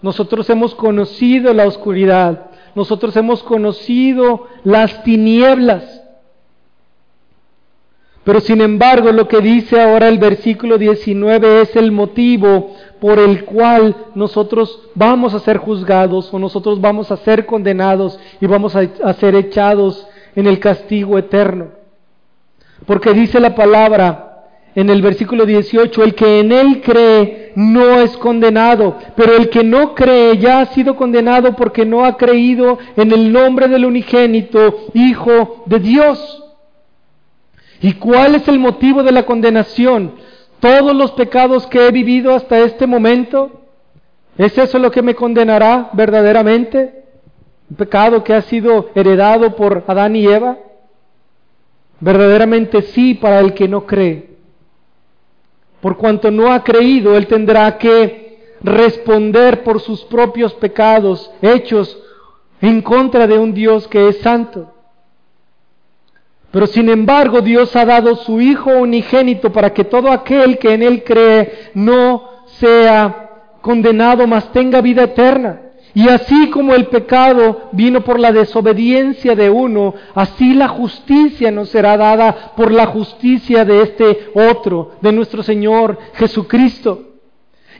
Nosotros 0.00 0.48
hemos 0.48 0.74
conocido 0.74 1.52
la 1.52 1.66
oscuridad. 1.66 2.46
Nosotros 2.74 3.14
hemos 3.18 3.42
conocido 3.42 4.48
las 4.64 5.02
tinieblas. 5.02 6.01
Pero 8.24 8.40
sin 8.40 8.60
embargo, 8.60 9.10
lo 9.10 9.26
que 9.26 9.40
dice 9.40 9.80
ahora 9.80 10.08
el 10.08 10.18
versículo 10.18 10.78
19 10.78 11.62
es 11.62 11.74
el 11.74 11.90
motivo 11.90 12.76
por 13.00 13.18
el 13.18 13.44
cual 13.44 13.96
nosotros 14.14 14.80
vamos 14.94 15.34
a 15.34 15.40
ser 15.40 15.56
juzgados 15.56 16.32
o 16.32 16.38
nosotros 16.38 16.80
vamos 16.80 17.10
a 17.10 17.16
ser 17.16 17.46
condenados 17.46 18.18
y 18.40 18.46
vamos 18.46 18.76
a, 18.76 19.12
ser 19.14 19.34
echados 19.34 20.06
en 20.36 20.46
el 20.46 20.60
castigo 20.60 21.18
eterno. 21.18 21.70
Porque 22.86 23.12
dice 23.12 23.40
la 23.40 23.56
palabra, 23.56 24.44
en 24.76 24.88
el 24.88 25.02
versículo 25.02 25.44
18, 25.44 26.04
el 26.04 26.14
que 26.14 26.40
en 26.40 26.52
él 26.52 26.80
cree 26.80 27.52
no 27.56 28.00
es 28.00 28.16
condenado, 28.16 28.98
pero 29.16 29.36
el 29.36 29.48
que 29.48 29.64
no 29.64 29.96
cree 29.96 30.38
ya 30.38 30.60
ha 30.60 30.66
sido 30.66 30.94
condenado 30.94 31.56
porque 31.56 31.84
no 31.84 32.04
ha 32.04 32.16
creído 32.16 32.78
en 32.96 33.10
el 33.10 33.32
nombre 33.32 33.66
del 33.66 33.84
unigénito 33.84 34.76
Hijo 34.94 35.64
de 35.66 35.80
Dios. 35.80 36.41
¿Y 37.82 37.94
cuál 37.94 38.36
es 38.36 38.46
el 38.46 38.60
motivo 38.60 39.02
de 39.02 39.10
la 39.10 39.26
condenación? 39.26 40.14
Todos 40.60 40.94
los 40.94 41.10
pecados 41.12 41.66
que 41.66 41.84
he 41.84 41.90
vivido 41.90 42.32
hasta 42.32 42.60
este 42.60 42.86
momento, 42.86 43.50
¿es 44.38 44.56
eso 44.56 44.78
lo 44.78 44.92
que 44.92 45.02
me 45.02 45.16
condenará 45.16 45.90
verdaderamente? 45.92 47.02
¿Un 47.68 47.76
pecado 47.76 48.22
que 48.22 48.34
ha 48.34 48.42
sido 48.42 48.90
heredado 48.94 49.56
por 49.56 49.82
Adán 49.88 50.14
y 50.14 50.26
Eva? 50.26 50.58
Verdaderamente 51.98 52.82
sí 52.82 53.14
para 53.14 53.40
el 53.40 53.52
que 53.52 53.66
no 53.66 53.84
cree. 53.84 54.36
Por 55.80 55.96
cuanto 55.96 56.30
no 56.30 56.52
ha 56.52 56.62
creído, 56.62 57.16
él 57.16 57.26
tendrá 57.26 57.76
que 57.78 58.54
responder 58.62 59.64
por 59.64 59.80
sus 59.80 60.04
propios 60.04 60.54
pecados 60.54 61.32
hechos 61.42 61.98
en 62.60 62.80
contra 62.80 63.26
de 63.26 63.36
un 63.36 63.52
Dios 63.52 63.88
que 63.88 64.08
es 64.08 64.18
santo. 64.20 64.71
Pero 66.52 66.66
sin 66.66 66.90
embargo 66.90 67.40
Dios 67.40 67.74
ha 67.74 67.84
dado 67.84 68.14
su 68.14 68.40
Hijo 68.40 68.70
unigénito 68.70 69.50
para 69.50 69.72
que 69.72 69.84
todo 69.84 70.12
aquel 70.12 70.58
que 70.58 70.74
en 70.74 70.82
Él 70.82 71.02
cree 71.02 71.70
no 71.74 72.28
sea 72.60 73.30
condenado, 73.62 74.26
mas 74.26 74.52
tenga 74.52 74.82
vida 74.82 75.04
eterna. 75.04 75.60
Y 75.94 76.08
así 76.08 76.50
como 76.50 76.74
el 76.74 76.86
pecado 76.86 77.68
vino 77.72 78.02
por 78.02 78.18
la 78.20 78.32
desobediencia 78.32 79.34
de 79.34 79.50
uno, 79.50 79.94
así 80.14 80.54
la 80.54 80.68
justicia 80.68 81.50
nos 81.50 81.70
será 81.70 81.96
dada 81.96 82.52
por 82.56 82.70
la 82.70 82.86
justicia 82.86 83.64
de 83.64 83.82
este 83.82 84.30
otro, 84.34 84.92
de 85.00 85.12
nuestro 85.12 85.42
Señor 85.42 85.98
Jesucristo. 86.14 87.11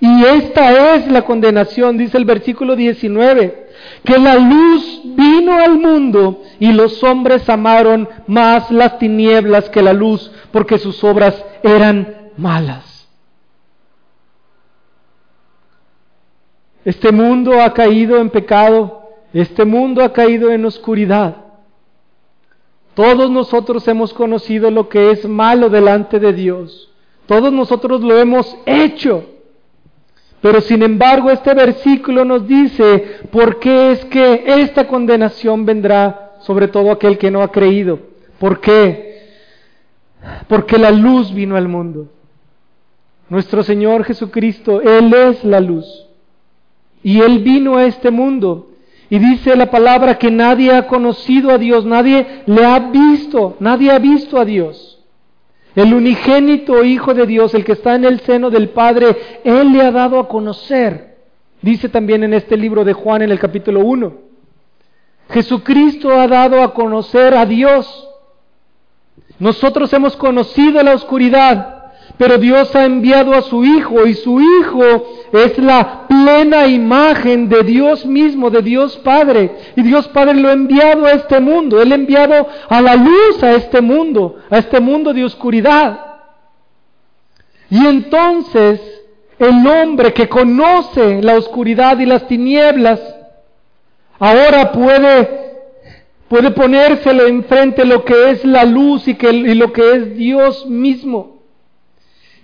Y 0.02 0.24
esta 0.24 0.96
es 0.96 1.06
la 1.12 1.22
condenación, 1.22 1.96
dice 1.96 2.18
el 2.18 2.24
versículo 2.24 2.74
19, 2.74 3.68
que 4.02 4.18
la 4.18 4.34
luz 4.34 5.00
vino 5.04 5.52
al 5.52 5.78
mundo 5.78 6.42
y 6.58 6.72
los 6.72 7.04
hombres 7.04 7.48
amaron 7.48 8.08
más 8.26 8.68
las 8.72 8.98
tinieblas 8.98 9.70
que 9.70 9.80
la 9.80 9.92
luz, 9.92 10.32
porque 10.50 10.80
sus 10.80 11.04
obras 11.04 11.44
eran 11.62 12.32
malas. 12.36 13.08
Este 16.84 17.12
mundo 17.12 17.62
ha 17.62 17.72
caído 17.72 18.16
en 18.16 18.28
pecado, 18.30 19.08
este 19.32 19.64
mundo 19.64 20.02
ha 20.02 20.12
caído 20.12 20.50
en 20.50 20.64
oscuridad. 20.64 21.36
Todos 22.94 23.30
nosotros 23.30 23.86
hemos 23.86 24.12
conocido 24.12 24.68
lo 24.72 24.88
que 24.88 25.12
es 25.12 25.28
malo 25.28 25.70
delante 25.70 26.18
de 26.18 26.32
Dios. 26.32 26.90
Todos 27.26 27.52
nosotros 27.52 28.00
lo 28.00 28.18
hemos 28.18 28.56
hecho. 28.66 29.28
Pero 30.42 30.60
sin 30.60 30.82
embargo 30.82 31.30
este 31.30 31.54
versículo 31.54 32.24
nos 32.24 32.46
dice 32.48 33.20
por 33.30 33.60
qué 33.60 33.92
es 33.92 34.04
que 34.06 34.42
esta 34.44 34.88
condenación 34.88 35.64
vendrá 35.64 36.32
sobre 36.40 36.66
todo 36.66 36.90
aquel 36.90 37.16
que 37.16 37.30
no 37.30 37.42
ha 37.42 37.52
creído. 37.52 38.00
¿Por 38.40 38.60
qué? 38.60 39.28
Porque 40.48 40.78
la 40.78 40.90
luz 40.90 41.32
vino 41.32 41.56
al 41.56 41.68
mundo. 41.68 42.08
Nuestro 43.28 43.62
Señor 43.62 44.02
Jesucristo, 44.02 44.82
Él 44.82 45.14
es 45.14 45.44
la 45.44 45.60
luz. 45.60 45.86
Y 47.04 47.20
Él 47.20 47.38
vino 47.38 47.76
a 47.76 47.84
este 47.84 48.10
mundo. 48.10 48.72
Y 49.10 49.20
dice 49.20 49.54
la 49.54 49.70
palabra 49.70 50.18
que 50.18 50.32
nadie 50.32 50.72
ha 50.72 50.88
conocido 50.88 51.50
a 51.50 51.58
Dios, 51.58 51.84
nadie 51.84 52.42
le 52.46 52.64
ha 52.64 52.78
visto, 52.90 53.56
nadie 53.60 53.92
ha 53.92 53.98
visto 54.00 54.40
a 54.40 54.44
Dios. 54.44 54.91
El 55.74 55.94
unigénito 55.94 56.84
Hijo 56.84 57.14
de 57.14 57.26
Dios, 57.26 57.54
el 57.54 57.64
que 57.64 57.72
está 57.72 57.94
en 57.94 58.04
el 58.04 58.20
seno 58.20 58.50
del 58.50 58.70
Padre, 58.70 59.40
Él 59.44 59.72
le 59.72 59.82
ha 59.82 59.90
dado 59.90 60.18
a 60.18 60.28
conocer. 60.28 61.16
Dice 61.62 61.88
también 61.88 62.24
en 62.24 62.34
este 62.34 62.56
libro 62.56 62.84
de 62.84 62.92
Juan 62.92 63.22
en 63.22 63.30
el 63.30 63.38
capítulo 63.38 63.80
1. 63.80 64.12
Jesucristo 65.30 66.12
ha 66.12 66.28
dado 66.28 66.62
a 66.62 66.74
conocer 66.74 67.34
a 67.34 67.46
Dios. 67.46 68.08
Nosotros 69.38 69.92
hemos 69.92 70.16
conocido 70.16 70.82
la 70.82 70.94
oscuridad, 70.94 71.81
pero 72.18 72.38
Dios 72.38 72.74
ha 72.76 72.84
enviado 72.84 73.34
a 73.34 73.42
su 73.42 73.64
Hijo 73.64 74.06
y 74.06 74.14
su 74.14 74.40
Hijo 74.40 74.82
es 75.32 75.58
la 75.58 76.06
plena 76.06 76.66
imagen 76.66 77.48
de 77.48 77.62
Dios 77.62 78.06
mismo, 78.06 78.50
de 78.50 78.62
Dios 78.62 78.96
Padre. 78.98 79.50
Y 79.76 79.82
Dios 79.82 80.06
Padre 80.08 80.34
lo 80.34 80.48
ha 80.48 80.52
enviado 80.52 81.06
a 81.06 81.12
este 81.12 81.40
mundo, 81.40 81.80
Él 81.80 81.92
ha 81.92 81.96
enviado 81.96 82.46
a 82.68 82.80
la 82.80 82.96
luz 82.96 83.42
a 83.42 83.52
este 83.52 83.80
mundo, 83.80 84.36
a 84.50 84.58
este 84.58 84.80
mundo 84.80 85.12
de 85.12 85.24
oscuridad. 85.24 85.98
Y 87.70 87.86
entonces 87.86 88.80
el 89.38 89.66
hombre 89.66 90.12
que 90.12 90.28
conoce 90.28 91.22
la 91.22 91.36
oscuridad 91.36 91.98
y 91.98 92.06
las 92.06 92.28
tinieblas, 92.28 93.00
ahora 94.18 94.70
puede 94.70 95.42
puede 96.28 96.50
ponérselo 96.50 97.26
enfrente 97.26 97.84
lo 97.84 98.06
que 98.06 98.30
es 98.30 98.42
la 98.42 98.64
luz 98.64 99.06
y, 99.06 99.16
que, 99.16 99.30
y 99.30 99.54
lo 99.54 99.70
que 99.70 99.92
es 99.92 100.16
Dios 100.16 100.64
mismo. 100.64 101.31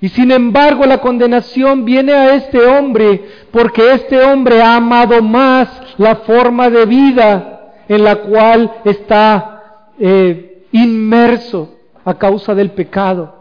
Y 0.01 0.09
sin 0.11 0.31
embargo 0.31 0.87
la 0.87 1.01
condenación 1.01 1.85
viene 1.85 2.13
a 2.13 2.35
este 2.35 2.61
hombre 2.61 3.23
porque 3.51 3.93
este 3.93 4.23
hombre 4.23 4.63
ha 4.63 4.77
amado 4.77 5.21
más 5.23 5.69
la 5.97 6.17
forma 6.17 6.71
de 6.71 6.87
vida 6.87 7.75
en 7.89 8.05
la 8.05 8.17
cual 8.17 8.73
está 8.85 9.89
eh, 9.99 10.63
inmerso 10.73 11.75
a 12.05 12.15
causa 12.15 12.55
del 12.55 12.71
pecado 12.71 13.39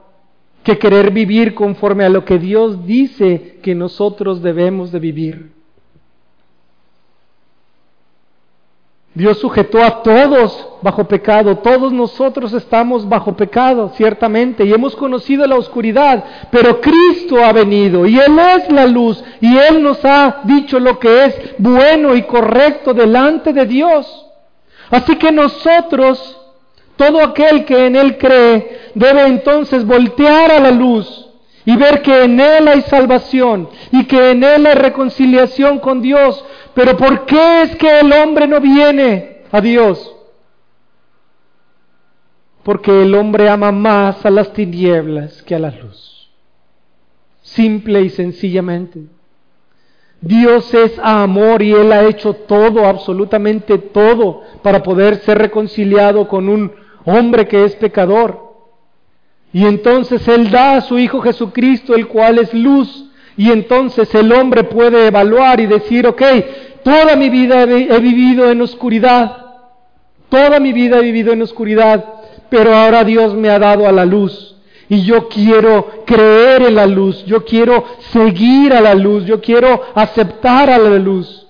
que 0.63 0.77
querer 0.77 1.11
vivir 1.11 1.53
conforme 1.53 2.03
a 2.03 2.09
lo 2.09 2.25
que 2.25 2.39
Dios 2.39 2.85
dice 2.85 3.59
que 3.61 3.73
nosotros 3.73 4.41
debemos 4.41 4.91
de 4.91 4.99
vivir. 4.99 5.56
Dios 9.17 9.39
sujetó 9.39 9.83
a 9.83 10.03
todos 10.03 10.67
bajo 10.83 11.07
pecado, 11.07 11.57
todos 11.57 11.91
nosotros 11.91 12.53
estamos 12.53 13.09
bajo 13.09 13.35
pecado, 13.35 13.91
ciertamente, 13.95 14.63
y 14.63 14.71
hemos 14.71 14.95
conocido 14.95 15.47
la 15.47 15.55
oscuridad, 15.55 16.23
pero 16.51 16.79
Cristo 16.79 17.43
ha 17.43 17.51
venido 17.51 18.05
y 18.05 18.19
Él 18.19 18.37
es 18.37 18.71
la 18.71 18.85
luz 18.85 19.23
y 19.41 19.57
Él 19.57 19.81
nos 19.81 20.05
ha 20.05 20.41
dicho 20.43 20.79
lo 20.79 20.99
que 20.99 21.25
es 21.25 21.35
bueno 21.57 22.13
y 22.13 22.21
correcto 22.27 22.93
delante 22.93 23.53
de 23.53 23.65
Dios. 23.65 24.27
Así 24.91 25.15
que 25.15 25.31
nosotros, 25.31 26.39
todo 26.95 27.19
aquel 27.23 27.65
que 27.65 27.87
en 27.87 27.95
Él 27.95 28.19
cree, 28.19 28.91
debe 28.93 29.25
entonces 29.25 29.83
voltear 29.83 30.51
a 30.51 30.59
la 30.59 30.69
luz 30.69 31.27
y 31.65 31.75
ver 31.75 32.03
que 32.03 32.23
en 32.23 32.39
Él 32.39 32.67
hay 32.67 32.81
salvación 32.83 33.67
y 33.91 34.05
que 34.05 34.29
en 34.29 34.43
Él 34.43 34.67
hay 34.67 34.75
reconciliación 34.75 35.79
con 35.79 36.03
Dios, 36.03 36.45
Pero 36.77 36.95
¿por 36.95 37.25
qué 37.25 37.63
es 37.63 37.75
que 37.75 38.01
el 38.01 38.13
hombre 38.13 38.47
no 38.47 38.61
viene 38.61 39.41
a 39.51 39.59
Dios? 39.61 40.15
Porque 42.61 43.01
el 43.01 43.15
hombre 43.15 43.49
ama 43.49 43.71
más 43.71 44.23
a 44.23 44.29
las 44.29 44.53
tinieblas 44.53 45.41
que 45.41 45.55
a 45.55 45.59
la 45.59 45.71
luz. 45.71 46.29
Simple 47.41 48.01
y 48.01 48.09
sencillamente. 48.11 49.05
Dios 50.21 50.71
es 50.75 50.99
amor 50.99 51.63
y 51.63 51.73
Él 51.73 51.91
ha 51.91 52.03
hecho 52.03 52.35
todo, 52.35 52.85
absolutamente 52.85 53.79
todo, 53.79 54.43
para 54.61 54.83
poder 54.83 55.15
ser 55.21 55.39
reconciliado 55.39 56.27
con 56.27 56.47
un 56.47 56.71
hombre 57.05 57.47
que 57.47 57.63
es 57.65 57.75
pecador. 57.75 58.53
Y 59.51 59.65
entonces 59.65 60.27
Él 60.27 60.51
da 60.51 60.75
a 60.75 60.81
su 60.81 60.99
Hijo 60.99 61.21
Jesucristo, 61.21 61.95
el 61.95 62.07
cual 62.07 62.37
es 62.37 62.53
luz, 62.53 63.07
y 63.37 63.51
entonces 63.51 64.13
el 64.15 64.31
hombre 64.31 64.63
puede 64.63 65.07
evaluar 65.07 65.59
y 65.59 65.67
decir, 65.67 66.07
ok, 66.07 66.21
toda 66.83 67.15
mi 67.15 67.29
vida 67.29 67.63
he 67.63 67.99
vivido 67.99 68.49
en 68.49 68.61
oscuridad, 68.61 69.37
toda 70.29 70.59
mi 70.59 70.73
vida 70.73 70.99
he 70.99 71.01
vivido 71.01 71.33
en 71.33 71.41
oscuridad, 71.41 72.03
pero 72.49 72.75
ahora 72.75 73.03
Dios 73.03 73.33
me 73.33 73.49
ha 73.49 73.59
dado 73.59 73.87
a 73.87 73.91
la 73.91 74.05
luz. 74.05 74.55
Y 74.89 75.03
yo 75.03 75.27
quiero 75.27 76.03
creer 76.05 76.61
en 76.63 76.75
la 76.75 76.85
luz, 76.85 77.25
yo 77.25 77.43
quiero 77.43 77.83
seguir 78.11 78.73
a 78.73 78.79
la 78.79 78.95
luz, 78.95 79.25
yo 79.25 79.41
quiero 79.41 79.81
aceptar 79.93 80.69
a 80.69 80.77
la 80.77 80.97
luz. 80.97 81.45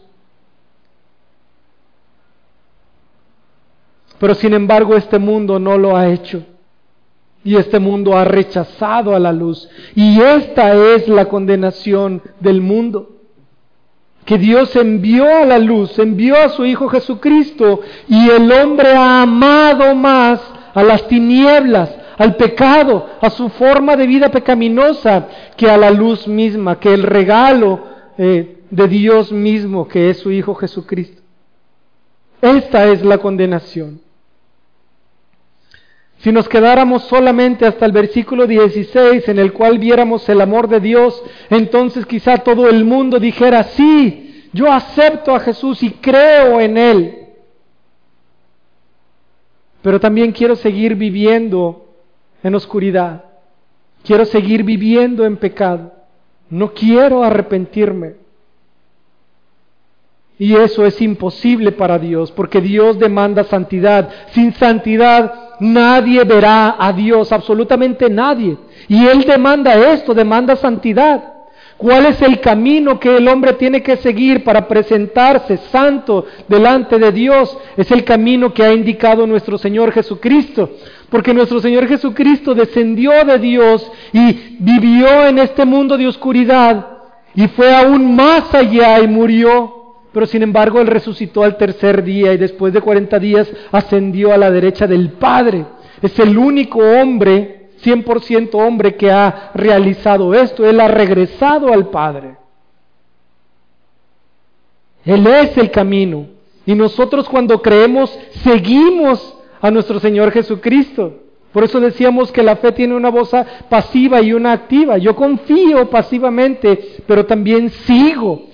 Pero 4.19 4.34
sin 4.34 4.53
embargo 4.53 4.95
este 4.95 5.19
mundo 5.19 5.59
no 5.59 5.78
lo 5.78 5.95
ha 5.95 6.07
hecho. 6.07 6.43
Y 7.43 7.55
este 7.55 7.80
mundo 7.80 8.17
ha 8.17 8.25
rechazado 8.25 9.15
a 9.15 9.19
la 9.19 9.32
luz. 9.32 9.69
Y 9.95 10.19
esta 10.19 10.73
es 10.73 11.07
la 11.07 11.25
condenación 11.25 12.21
del 12.39 12.61
mundo. 12.61 13.16
Que 14.28 14.38
Dios 14.38 14.75
envió 14.75 15.25
a 15.25 15.45
la 15.45 15.57
luz, 15.57 15.97
envió 15.99 16.36
a 16.38 16.49
su 16.49 16.65
Hijo 16.65 16.89
Jesucristo 16.89 17.80
y 18.09 18.30
el 18.30 18.51
hombre 18.51 18.91
ha 18.91 19.21
amado 19.21 19.95
más 19.95 20.41
a 20.73 20.84
las 20.84 21.07
tinieblas, 21.07 21.89
al 22.17 22.36
pecado, 22.36 23.07
a 23.21 23.30
su 23.30 23.47
forma 23.47 23.95
de 23.95 24.05
vida 24.05 24.30
pecaminosa, 24.30 25.30
que 25.55 25.69
a 25.69 25.78
la 25.78 25.91
luz 25.91 26.28
misma, 26.28 26.78
que 26.78 26.93
el 26.93 27.03
regalo 27.03 27.80
eh, 28.17 28.57
de 28.69 28.88
Dios 28.89 29.32
mismo, 29.32 29.88
que 29.88 30.09
es 30.09 30.17
su 30.17 30.30
Hijo 30.30 30.55
Jesucristo. 30.55 31.21
Esta 32.41 32.86
es 32.88 33.05
la 33.05 33.19
condenación. 33.19 34.01
Si 36.28 36.34
nos 36.34 36.49
quedáramos 36.49 37.03
solamente 37.03 37.65
hasta 37.65 37.86
el 37.86 37.93
versículo 37.93 38.47
16 38.47 39.30
en 39.30 39.39
el 39.39 39.53
cual 39.53 39.80
viéramos 39.80 40.28
el 40.28 40.41
amor 40.41 40.67
de 40.67 40.82
Dios, 40.82 41.23
entonces 41.49 42.05
quizá 42.05 42.39
todo 42.39 42.67
el 42.67 42.84
mundo 42.84 43.17
dijera, 43.17 43.63
sí, 43.63 44.49
yo 44.51 44.69
acepto 44.69 45.34
a 45.34 45.39
Jesús 45.39 45.82
y 45.84 45.91
creo 45.91 46.59
en 46.59 46.78
Él. 46.78 47.28
Pero 49.82 50.01
también 50.01 50.34
quiero 50.34 50.57
seguir 50.57 50.95
viviendo 50.95 51.93
en 52.43 52.55
oscuridad. 52.55 53.23
Quiero 54.03 54.25
seguir 54.25 54.63
viviendo 54.63 55.23
en 55.23 55.38
pecado. 55.38 55.93
No 56.49 56.73
quiero 56.73 57.23
arrepentirme. 57.23 58.15
Y 60.38 60.57
eso 60.57 60.86
es 60.86 61.01
imposible 61.01 61.71
para 61.71 61.97
Dios, 61.97 62.34
porque 62.34 62.59
Dios 62.59 62.99
demanda 62.99 63.45
santidad. 63.45 64.09
Sin 64.34 64.53
santidad 64.53 65.46
nadie 65.59 66.23
verá 66.23 66.75
a 66.77 66.93
Dios, 66.93 67.31
absolutamente 67.31 68.09
nadie. 68.09 68.57
Y 68.87 69.05
Él 69.05 69.23
demanda 69.23 69.75
esto, 69.93 70.13
demanda 70.13 70.55
santidad. 70.55 71.33
¿Cuál 71.77 72.07
es 72.07 72.21
el 72.23 72.39
camino 72.39 72.99
que 72.99 73.17
el 73.17 73.27
hombre 73.27 73.53
tiene 73.53 73.83
que 73.83 73.97
seguir 73.97 74.43
para 74.43 74.67
presentarse 74.67 75.57
santo 75.71 76.25
delante 76.47 76.97
de 76.97 77.11
Dios? 77.11 77.55
Es 77.77 77.91
el 77.91 78.03
camino 78.03 78.51
que 78.51 78.63
ha 78.63 78.73
indicado 78.73 79.27
nuestro 79.27 79.59
Señor 79.59 79.91
Jesucristo. 79.91 80.71
Porque 81.09 81.35
nuestro 81.35 81.59
Señor 81.59 81.87
Jesucristo 81.87 82.55
descendió 82.55 83.11
de 83.23 83.37
Dios 83.37 83.89
y 84.11 84.57
vivió 84.59 85.27
en 85.27 85.37
este 85.37 85.65
mundo 85.65 85.97
de 85.97 86.07
oscuridad 86.07 86.97
y 87.37 87.47
fue 87.49 87.73
aún 87.73 88.15
más 88.15 88.51
allá 88.55 88.99
y 88.99 89.07
murió 89.07 89.76
pero 90.13 90.25
sin 90.25 90.43
embargo 90.43 90.79
Él 90.79 90.87
resucitó 90.87 91.43
al 91.43 91.57
tercer 91.57 92.03
día 92.03 92.33
y 92.33 92.37
después 92.37 92.73
de 92.73 92.81
40 92.81 93.19
días 93.19 93.51
ascendió 93.71 94.33
a 94.33 94.37
la 94.37 94.49
derecha 94.49 94.87
del 94.87 95.11
Padre. 95.11 95.65
Es 96.01 96.17
el 96.19 96.37
único 96.37 96.79
hombre, 96.79 97.69
100% 97.83 98.53
hombre, 98.55 98.95
que 98.95 99.11
ha 99.11 99.51
realizado 99.53 100.33
esto. 100.33 100.67
Él 100.67 100.79
ha 100.79 100.87
regresado 100.87 101.71
al 101.73 101.89
Padre. 101.89 102.35
Él 105.05 105.25
es 105.27 105.57
el 105.57 105.71
camino. 105.71 106.27
Y 106.65 106.75
nosotros 106.75 107.29
cuando 107.29 107.61
creemos, 107.61 108.17
seguimos 108.43 109.37
a 109.61 109.71
nuestro 109.71 109.99
Señor 109.99 110.31
Jesucristo. 110.31 111.23
Por 111.51 111.63
eso 111.63 111.79
decíamos 111.79 112.31
que 112.31 112.43
la 112.43 112.57
fe 112.57 112.71
tiene 112.71 112.93
una 112.93 113.09
voz 113.09 113.31
pasiva 113.69 114.21
y 114.21 114.33
una 114.33 114.51
activa. 114.51 114.97
Yo 114.97 115.15
confío 115.15 115.89
pasivamente, 115.89 116.97
pero 117.07 117.25
también 117.25 117.69
sigo 117.69 118.47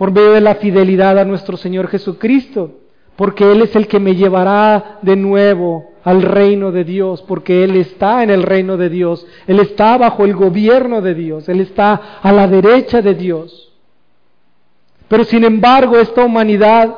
por 0.00 0.12
medio 0.12 0.32
de 0.32 0.40
la 0.40 0.54
fidelidad 0.54 1.18
a 1.18 1.26
nuestro 1.26 1.58
Señor 1.58 1.88
Jesucristo, 1.88 2.70
porque 3.16 3.52
Él 3.52 3.60
es 3.60 3.76
el 3.76 3.86
que 3.86 4.00
me 4.00 4.14
llevará 4.14 4.98
de 5.02 5.14
nuevo 5.14 5.90
al 6.04 6.22
reino 6.22 6.72
de 6.72 6.84
Dios, 6.84 7.20
porque 7.28 7.64
Él 7.64 7.76
está 7.76 8.22
en 8.22 8.30
el 8.30 8.42
reino 8.42 8.78
de 8.78 8.88
Dios, 8.88 9.26
Él 9.46 9.60
está 9.60 9.98
bajo 9.98 10.24
el 10.24 10.34
gobierno 10.34 11.02
de 11.02 11.14
Dios, 11.14 11.50
Él 11.50 11.60
está 11.60 12.00
a 12.22 12.32
la 12.32 12.48
derecha 12.48 13.02
de 13.02 13.14
Dios. 13.14 13.74
Pero 15.06 15.24
sin 15.24 15.44
embargo 15.44 15.98
esta 15.98 16.24
humanidad 16.24 16.96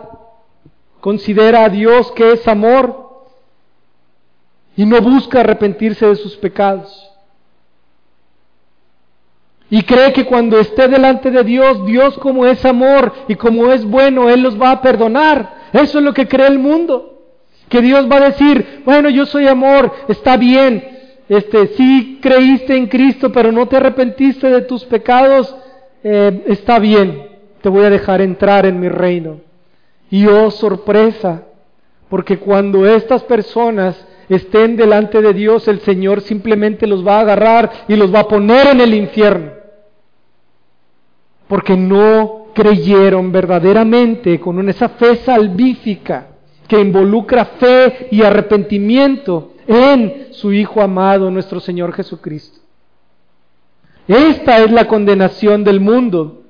considera 1.01 1.65
a 1.65 1.71
Dios 1.71 2.13
que 2.13 2.35
es 2.35 2.47
amor 2.47 3.25
y 4.77 4.87
no 4.87 5.01
busca 5.01 5.41
arrepentirse 5.41 6.07
de 6.07 6.15
sus 6.15 6.37
pecados. 6.37 7.12
Y 9.75 9.85
cree 9.85 10.13
que 10.13 10.27
cuando 10.27 10.59
esté 10.59 10.87
delante 10.87 11.31
de 11.31 11.43
Dios, 11.45 11.87
Dios 11.87 12.19
como 12.19 12.45
es 12.45 12.63
amor 12.67 13.11
y 13.27 13.37
como 13.37 13.73
es 13.73 13.87
bueno, 13.87 14.29
Él 14.29 14.43
los 14.43 14.61
va 14.61 14.71
a 14.71 14.83
perdonar. 14.83 15.71
Eso 15.73 15.99
es 15.99 16.05
lo 16.05 16.13
que 16.13 16.29
cree 16.29 16.47
el 16.47 16.59
mundo. 16.59 17.23
Que 17.71 17.81
Dios 17.81 18.07
va 18.07 18.17
a 18.17 18.29
decir, 18.29 18.83
bueno, 18.85 19.09
yo 19.09 19.25
soy 19.25 19.47
amor, 19.47 19.91
está 20.09 20.37
bien. 20.37 20.87
Este, 21.27 21.69
sí 21.69 22.19
creíste 22.21 22.77
en 22.77 22.87
Cristo, 22.87 23.33
pero 23.33 23.51
no 23.51 23.67
te 23.67 23.79
arrepentiste 23.79 24.51
de 24.51 24.61
tus 24.61 24.85
pecados, 24.85 25.57
eh, 26.05 26.45
está 26.49 26.79
bien, 26.79 27.29
te 27.63 27.71
voy 27.71 27.85
a 27.85 27.91
dejar 27.91 28.21
entrar 28.21 28.67
en 28.67 28.79
mi 28.79 28.91
reino. 28.91 29.41
Y 30.11 30.27
oh 30.27 30.51
sorpresa, 30.51 31.45
porque 32.11 32.37
cuando 32.37 32.87
estas 32.87 33.23
personas 33.23 34.07
estén 34.29 34.77
delante 34.77 35.23
de 35.23 35.33
Dios, 35.33 35.67
el 35.67 35.81
Señor 35.81 36.21
simplemente 36.21 36.87
los 36.87 37.07
va 37.07 37.17
a 37.17 37.21
agarrar 37.21 37.73
y 37.89 37.97
los 37.97 38.15
va 38.15 38.21
a 38.21 38.29
poner 38.29 38.67
en 38.67 38.83
el 38.83 38.93
infierno 38.93 39.62
porque 41.53 41.77
no 41.77 42.47
creyeron 42.55 43.31
verdaderamente 43.31 44.41
con 44.41 44.67
esa 44.71 44.89
fe 44.89 45.17
salvífica 45.17 46.29
que 46.67 46.81
involucra 46.81 47.45
fe 47.45 48.09
y 48.11 48.23
arrepentimiento 48.23 49.53
en 49.67 50.29
su 50.31 50.51
Hijo 50.55 50.81
amado, 50.81 51.31
nuestro 51.31 51.61
Señor 51.61 51.93
Jesucristo. 51.93 52.59
Esta 54.09 54.61
es 54.65 54.73
la 54.73 54.89
condenación 54.89 55.63
del 55.63 55.79
mundo, 55.79 56.45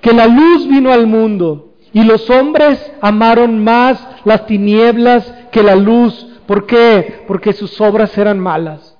que 0.00 0.14
la 0.14 0.26
luz 0.26 0.66
vino 0.66 0.94
al 0.94 1.06
mundo 1.06 1.74
y 1.92 2.02
los 2.02 2.30
hombres 2.30 2.90
amaron 3.02 3.62
más 3.62 4.02
las 4.24 4.46
tinieblas 4.46 5.30
que 5.52 5.62
la 5.62 5.76
luz. 5.76 6.26
¿Por 6.46 6.64
qué? 6.64 7.22
Porque 7.28 7.52
sus 7.52 7.78
obras 7.82 8.16
eran 8.16 8.40
malas. 8.40 8.95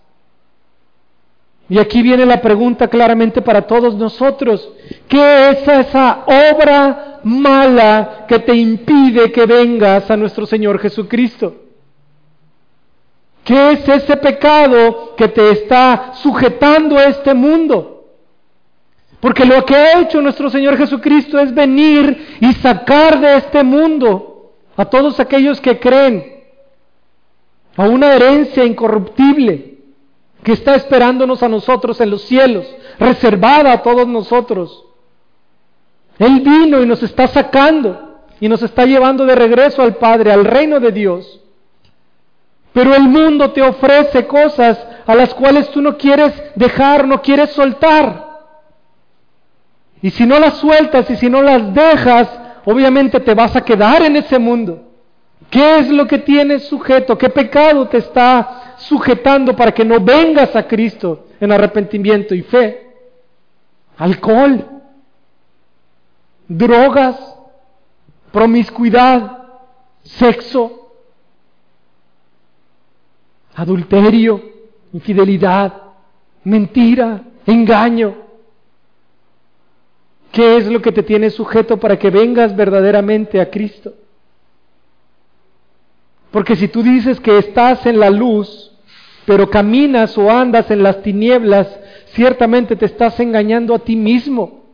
Y 1.69 1.79
aquí 1.79 2.01
viene 2.03 2.25
la 2.25 2.41
pregunta 2.41 2.87
claramente 2.87 3.43
para 3.43 3.63
todos 3.63 3.97
nosotros. 3.97 4.69
¿Qué 5.09 5.51
es 5.51 5.67
esa 5.67 6.25
obra 6.27 7.21
mala 7.25 8.25
que 8.29 8.39
te 8.39 8.55
impide 8.55 9.33
que 9.33 9.47
vengas 9.47 10.09
a 10.11 10.17
nuestro 10.17 10.47
Señor 10.47 10.79
Jesucristo? 10.79 11.57
¿Qué 13.43 13.73
es 13.73 13.89
ese 13.89 14.17
pecado 14.17 15.15
que 15.17 15.29
te 15.29 15.51
está 15.51 16.13
sujetando 16.15 16.99
a 16.99 17.05
este 17.05 17.35
mundo? 17.35 18.05
Porque 19.21 19.45
lo 19.45 19.65
que 19.65 19.75
ha 19.75 20.01
hecho 20.01 20.21
nuestro 20.21 20.51
Señor 20.51 20.77
Jesucristo 20.77 21.39
es 21.41 21.53
venir 21.53 22.39
y 22.41 22.53
sacar 22.55 23.21
de 23.21 23.37
este 23.39 23.65
mundo 23.65 24.53
a 24.77 24.85
todos 24.85 25.19
aquellos 25.19 25.61
que 25.61 25.81
creen 25.81 26.45
a 27.77 27.89
una 27.89 28.15
herencia 28.15 28.65
incorruptible 28.65 29.76
que 30.47 30.53
está 30.53 30.77
esperándonos 30.77 31.43
a 31.43 31.49
nosotros 31.49 32.01
en 32.01 32.09
los 32.09 32.23
cielos, 32.23 32.65
reservada 33.01 33.73
a 33.73 33.83
todos 33.83 34.07
nosotros. 34.07 34.85
Él 36.21 36.39
vino 36.39 36.81
y 36.81 36.87
nos 36.87 37.03
está 37.03 37.27
sacando 37.27 38.21
y 38.39 38.49
nos 38.49 38.63
está 38.63 38.85
llevando 38.85 39.27
de 39.27 39.35
regreso 39.35 39.83
al 39.83 39.97
Padre, 39.97 40.31
al 40.31 40.45
reino 40.45 40.79
de 40.79 40.93
Dios. 40.93 41.41
Pero 42.73 42.95
el 42.95 43.09
mundo 43.09 43.51
te 43.51 43.61
ofrece 43.61 44.29
cosas 44.29 44.79
a 45.05 45.17
las 45.17 45.35
cuales 45.35 45.69
tú 45.71 45.83
no 45.83 45.99
quieres 45.99 46.33
dejar, 46.55 47.09
no 47.09 47.21
quieres 47.23 47.51
soltar. 47.51 48.45
Y 50.01 50.11
si 50.11 50.27
no 50.27 50.39
las 50.39 50.59
sueltas 50.59 51.11
y 51.11 51.17
si 51.17 51.29
no 51.29 51.43
las 51.43 51.75
dejas, 51.75 52.29
obviamente 52.67 53.19
te 53.19 53.35
vas 53.35 53.57
a 53.57 53.65
quedar 53.65 54.03
en 54.03 54.15
ese 54.15 54.39
mundo. 54.39 54.86
¿Qué 55.51 55.79
es 55.79 55.89
lo 55.89 56.07
que 56.07 56.19
tienes 56.19 56.65
sujeto? 56.65 57.17
¿Qué 57.17 57.29
pecado 57.29 57.89
te 57.89 57.99
está 57.99 58.75
sujetando 58.79 59.55
para 59.55 59.73
que 59.73 59.85
no 59.85 60.01
vengas 60.01 60.55
a 60.57 60.67
Cristo 60.67 61.29
en 61.41 61.53
arrepentimiento 61.53 62.35
y 62.35 62.43
fe? 62.43 62.95
Alcohol, 63.97 64.67
drogas, 66.49 67.17
promiscuidad, 68.33 69.45
sexo, 70.03 70.93
adulterio, 73.55 74.43
infidelidad, 74.93 75.73
mentira, 76.45 77.23
engaño. 77.47 78.15
¿Qué 80.33 80.59
es 80.59 80.67
lo 80.67 80.83
que 80.83 80.93
te 80.93 81.03
tiene 81.03 81.31
sujeto 81.31 81.79
para 81.79 81.99
que 81.99 82.11
vengas 82.11 82.55
verdaderamente 82.55 83.41
a 83.41 83.51
Cristo? 83.51 83.95
Porque 86.37 86.55
si 86.55 86.69
tú 86.69 86.83
dices 86.83 87.19
que 87.19 87.39
estás 87.39 87.87
en 87.87 87.99
la 87.99 88.11
luz, 88.11 88.71
pero 89.25 89.49
caminas 89.49 90.19
o 90.19 90.31
andas 90.31 90.71
en 90.71 90.83
las 90.83 91.01
tinieblas, 91.01 91.67
ciertamente 92.09 92.77
te 92.77 92.85
estás 92.85 93.19
engañando 93.21 93.75
a 93.75 93.79
ti 93.79 93.97
mismo. 93.97 94.65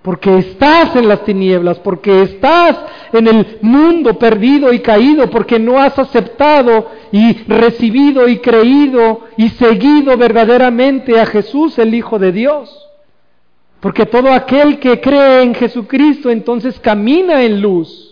Porque 0.00 0.38
estás 0.38 0.96
en 0.96 1.06
las 1.06 1.22
tinieblas, 1.26 1.78
porque 1.80 2.22
estás 2.22 2.78
en 3.12 3.28
el 3.28 3.58
mundo 3.60 4.18
perdido 4.18 4.72
y 4.72 4.78
caído, 4.78 5.28
porque 5.28 5.58
no 5.58 5.78
has 5.78 5.98
aceptado 5.98 6.90
y 7.12 7.34
recibido 7.46 8.26
y 8.26 8.38
creído 8.38 9.26
y 9.36 9.50
seguido 9.50 10.16
verdaderamente 10.16 11.20
a 11.20 11.26
Jesús, 11.26 11.78
el 11.78 11.94
Hijo 11.94 12.18
de 12.18 12.32
Dios. 12.32 12.88
Porque 13.80 14.06
todo 14.06 14.32
aquel 14.32 14.78
que 14.78 15.02
cree 15.02 15.42
en 15.42 15.54
Jesucristo 15.54 16.30
entonces 16.30 16.80
camina 16.80 17.42
en 17.42 17.60
luz. 17.60 18.03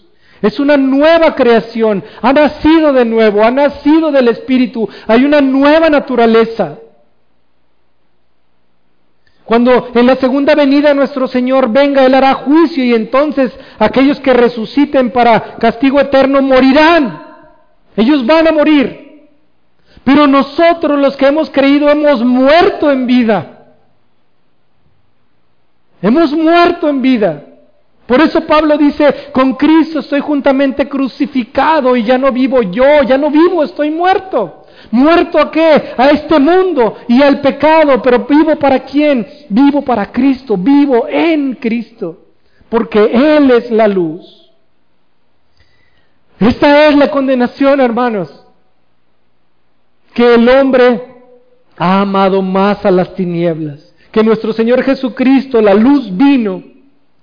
Es 0.43 0.59
una 0.59 0.77
nueva 0.77 1.37
creación, 1.37 2.03
ha 2.21 2.33
nacido 2.33 2.93
de 2.93 3.05
nuevo, 3.05 3.45
ha 3.45 3.51
nacido 3.53 4.11
del 4.11 4.27
Espíritu, 4.27 4.89
hay 5.07 5.25
una 5.25 5.41
nueva 5.41 5.89
naturaleza. 5.89 6.79
Cuando 9.45 9.89
en 9.95 10.07
la 10.07 10.17
segunda 10.17 10.55
venida 10.57 10.95
nuestro 10.95 11.29
Señor 11.29 11.71
venga, 11.71 12.05
Él 12.05 12.15
hará 12.15 12.35
juicio 12.35 12.85
y 12.85 12.93
entonces 12.93 13.53
aquellos 13.79 14.19
que 14.19 14.33
resuciten 14.33 15.11
para 15.11 15.57
castigo 15.59 16.01
eterno 16.01 16.43
morirán. 16.43 17.23
Ellos 17.97 18.27
van 18.27 18.49
a 18.49 18.53
morir. 18.53 19.29
Pero 20.05 20.27
nosotros 20.27 20.99
los 20.99 21.17
que 21.17 21.27
hemos 21.27 21.51
creído 21.51 21.89
hemos 21.89 22.25
muerto 22.25 22.91
en 22.91 23.07
vida. 23.07 23.75
Hemos 26.01 26.33
muerto 26.33 26.89
en 26.89 27.03
vida. 27.03 27.45
Por 28.07 28.21
eso 28.21 28.41
Pablo 28.43 28.77
dice, 28.77 29.31
con 29.33 29.55
Cristo 29.55 30.01
estoy 30.01 30.21
juntamente 30.21 30.89
crucificado 30.89 31.97
y 31.97 32.03
ya 32.03 32.19
no 32.19 32.33
vivo 32.33 32.63
yo, 32.63 33.03
ya 33.05 33.17
no 33.17 33.31
vivo, 33.31 33.63
estoy 33.63 33.91
muerto. 33.91 34.65
¿Muerto 34.91 35.39
a 35.39 35.51
qué? 35.51 35.95
A 35.97 36.11
este 36.11 36.39
mundo 36.39 36.97
y 37.09 37.23
al 37.23 37.41
pecado, 37.41 38.03
pero 38.03 38.27
vivo 38.29 38.57
para 38.57 38.81
quién? 38.81 39.27
Vivo 39.49 39.83
para 39.83 40.11
Cristo, 40.11 40.57
vivo 40.57 41.07
en 41.09 41.55
Cristo, 41.55 42.27
porque 42.69 43.05
Él 43.05 43.51
es 43.53 43.71
la 43.71 43.87
luz. 43.87 44.51
Esta 46.41 46.89
es 46.89 46.97
la 46.97 47.09
condenación, 47.11 47.81
hermanos, 47.81 48.45
que 50.13 50.35
el 50.35 50.49
hombre 50.49 51.01
ha 51.77 52.01
amado 52.01 52.43
más 52.43 52.85
a 52.85 52.91
las 52.91 53.15
tinieblas 53.15 53.93
que 54.13 54.23
nuestro 54.23 54.53
Señor 54.53 54.83
Jesucristo, 54.83 55.61
la 55.63 55.73
luz 55.73 56.15
vino, 56.15 56.63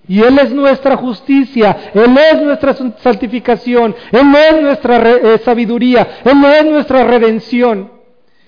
y 0.09 0.23
Él 0.23 0.39
es 0.39 0.51
nuestra 0.51 0.97
justicia, 0.97 1.91
Él 1.93 2.17
es 2.17 2.41
nuestra 2.41 2.73
santificación, 2.73 3.95
Él 4.11 4.35
es 4.35 4.59
nuestra 4.59 5.11
eh, 5.11 5.37
sabiduría, 5.45 6.21
Él 6.25 6.43
es 6.45 6.65
nuestra 6.65 7.03
redención. 7.03 7.91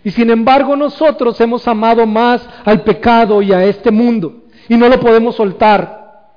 Y 0.03 0.09
sin 0.09 0.31
embargo 0.31 0.75
nosotros 0.75 1.39
hemos 1.39 1.67
amado 1.67 2.07
más 2.07 2.43
al 2.65 2.81
pecado 2.81 3.43
y 3.43 3.53
a 3.53 3.63
este 3.63 3.91
mundo, 3.91 4.41
y 4.67 4.75
no 4.75 4.89
lo 4.89 4.99
podemos 4.99 5.35
soltar. 5.35 6.31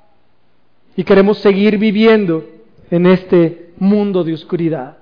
Y 0.95 1.03
queremos 1.03 1.39
seguir 1.39 1.79
viviendo 1.79 2.45
en 2.91 3.07
este 3.07 3.71
mundo 3.79 4.23
de 4.23 4.35
oscuridad. 4.35 4.97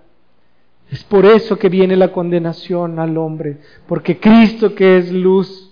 Es 0.89 1.03
por 1.03 1.25
eso 1.25 1.59
que 1.59 1.67
viene 1.67 1.97
la 1.97 2.13
condenación 2.13 2.97
al 2.97 3.17
hombre, 3.17 3.57
porque 3.87 4.17
Cristo 4.21 4.73
que 4.73 4.99
es 4.99 5.11
luz, 5.11 5.69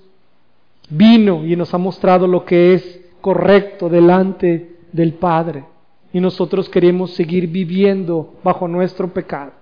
vino 0.90 1.46
y 1.46 1.56
nos 1.56 1.74
ha 1.74 1.78
mostrado 1.78 2.28
lo 2.28 2.44
que 2.44 2.74
es 2.74 3.01
correcto 3.22 3.88
delante 3.90 4.80
del 4.92 5.14
Padre. 5.14 5.66
Y 6.14 6.20
nosotros 6.20 6.68
queremos 6.68 7.12
seguir 7.12 7.48
viviendo 7.48 8.34
bajo 8.44 8.68
nuestro 8.68 9.08
pecado. 9.08 9.54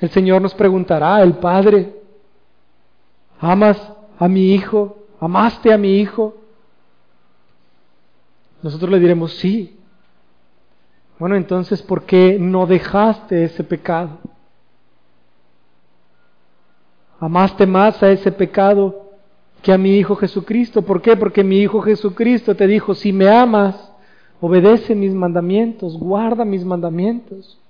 El 0.00 0.10
Señor 0.10 0.42
nos 0.42 0.52
preguntará, 0.54 1.22
el 1.22 1.34
Padre, 1.34 1.94
¿amas 3.38 3.80
a 4.18 4.26
mi 4.26 4.52
hijo? 4.52 4.98
¿Amaste 5.20 5.72
a 5.72 5.78
mi 5.78 6.00
hijo? 6.00 6.36
Nosotros 8.62 8.90
le 8.90 8.98
diremos, 8.98 9.32
sí. 9.34 9.78
Bueno, 11.20 11.36
entonces, 11.36 11.80
¿por 11.82 12.02
qué 12.02 12.36
no 12.40 12.66
dejaste 12.66 13.44
ese 13.44 13.62
pecado? 13.62 14.18
Amaste 17.22 17.66
más 17.66 18.02
a 18.02 18.10
ese 18.10 18.32
pecado 18.32 19.12
que 19.62 19.72
a 19.72 19.78
mi 19.78 19.96
Hijo 19.96 20.16
Jesucristo. 20.16 20.82
¿Por 20.82 21.00
qué? 21.00 21.16
Porque 21.16 21.44
mi 21.44 21.60
Hijo 21.60 21.80
Jesucristo 21.80 22.56
te 22.56 22.66
dijo, 22.66 22.96
si 22.96 23.12
me 23.12 23.28
amas, 23.28 23.92
obedece 24.40 24.96
mis 24.96 25.14
mandamientos, 25.14 25.96
guarda 25.96 26.44
mis 26.44 26.64
mandamientos. 26.64 27.60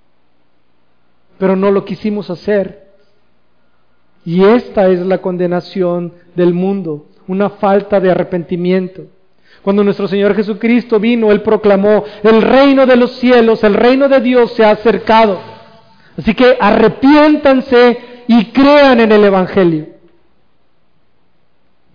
Pero 1.36 1.54
no 1.54 1.70
lo 1.70 1.84
quisimos 1.84 2.30
hacer. 2.30 2.92
Y 4.24 4.42
esta 4.42 4.88
es 4.88 5.04
la 5.04 5.18
condenación 5.18 6.14
del 6.34 6.54
mundo, 6.54 7.08
una 7.28 7.50
falta 7.50 8.00
de 8.00 8.10
arrepentimiento. 8.10 9.02
Cuando 9.60 9.84
nuestro 9.84 10.08
Señor 10.08 10.34
Jesucristo 10.34 10.98
vino, 10.98 11.30
Él 11.30 11.42
proclamó, 11.42 12.04
el 12.22 12.40
reino 12.40 12.86
de 12.86 12.96
los 12.96 13.16
cielos, 13.16 13.62
el 13.64 13.74
reino 13.74 14.08
de 14.08 14.22
Dios 14.22 14.54
se 14.54 14.64
ha 14.64 14.70
acercado. 14.70 15.38
Así 16.16 16.32
que 16.32 16.56
arrepiéntanse 16.58 18.11
y 18.26 18.46
crean 18.46 19.00
en 19.00 19.12
el 19.12 19.24
Evangelio. 19.24 19.86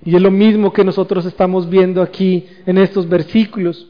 Y 0.03 0.15
es 0.15 0.21
lo 0.21 0.32
mismo 0.32 0.71
que 0.71 0.84
nosotros 0.84 1.25
estamos 1.25 1.69
viendo 1.69 2.01
aquí 2.01 2.47
en 2.65 2.78
estos 2.78 3.09
versículos. 3.09 3.88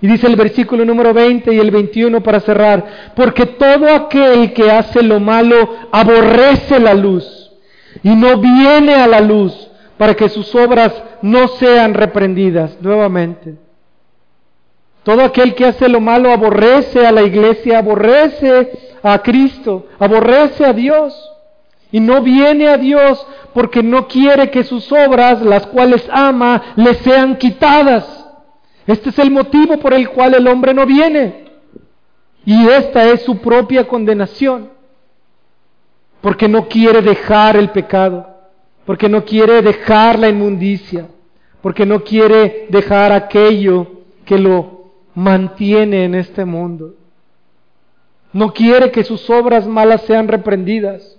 Y 0.00 0.06
dice 0.06 0.26
el 0.26 0.36
versículo 0.36 0.84
número 0.84 1.14
20 1.14 1.54
y 1.54 1.58
el 1.58 1.70
21 1.70 2.22
para 2.22 2.40
cerrar, 2.40 3.12
porque 3.14 3.46
todo 3.46 3.88
aquel 3.88 4.52
que 4.52 4.70
hace 4.70 5.02
lo 5.02 5.20
malo 5.20 5.76
aborrece 5.92 6.78
la 6.78 6.94
luz 6.94 7.50
y 8.02 8.14
no 8.14 8.38
viene 8.38 8.94
a 8.94 9.06
la 9.06 9.20
luz 9.20 9.70
para 9.96 10.14
que 10.14 10.28
sus 10.28 10.54
obras 10.54 10.92
no 11.22 11.48
sean 11.48 11.94
reprendidas 11.94 12.76
nuevamente. 12.80 13.54
Todo 15.04 15.22
aquel 15.22 15.54
que 15.54 15.66
hace 15.66 15.88
lo 15.88 16.00
malo 16.00 16.30
aborrece 16.32 17.06
a 17.06 17.12
la 17.12 17.22
iglesia, 17.22 17.78
aborrece 17.78 18.72
a 19.12 19.18
Cristo, 19.18 19.86
aborrece 19.98 20.64
a 20.64 20.72
Dios 20.72 21.14
y 21.92 22.00
no 22.00 22.22
viene 22.22 22.68
a 22.68 22.78
Dios 22.78 23.24
porque 23.52 23.82
no 23.82 24.08
quiere 24.08 24.50
que 24.50 24.64
sus 24.64 24.90
obras, 24.90 25.42
las 25.42 25.66
cuales 25.66 26.08
ama, 26.10 26.62
le 26.76 26.94
sean 26.94 27.36
quitadas. 27.36 28.26
Este 28.86 29.10
es 29.10 29.18
el 29.18 29.30
motivo 29.30 29.78
por 29.78 29.92
el 29.92 30.08
cual 30.08 30.34
el 30.34 30.48
hombre 30.48 30.72
no 30.72 30.86
viene. 30.86 31.44
Y 32.46 32.66
esta 32.66 33.04
es 33.10 33.22
su 33.22 33.38
propia 33.38 33.86
condenación. 33.86 34.70
Porque 36.20 36.48
no 36.48 36.66
quiere 36.66 37.02
dejar 37.02 37.56
el 37.56 37.70
pecado, 37.70 38.26
porque 38.86 39.08
no 39.10 39.24
quiere 39.24 39.60
dejar 39.60 40.18
la 40.18 40.30
inmundicia, 40.30 41.08
porque 41.60 41.84
no 41.84 42.02
quiere 42.02 42.66
dejar 42.70 43.12
aquello 43.12 43.86
que 44.24 44.38
lo 44.38 44.92
mantiene 45.14 46.04
en 46.04 46.14
este 46.14 46.46
mundo. 46.46 46.94
No 48.34 48.52
quiere 48.52 48.90
que 48.90 49.04
sus 49.04 49.30
obras 49.30 49.66
malas 49.66 50.02
sean 50.02 50.28
reprendidas. 50.28 51.16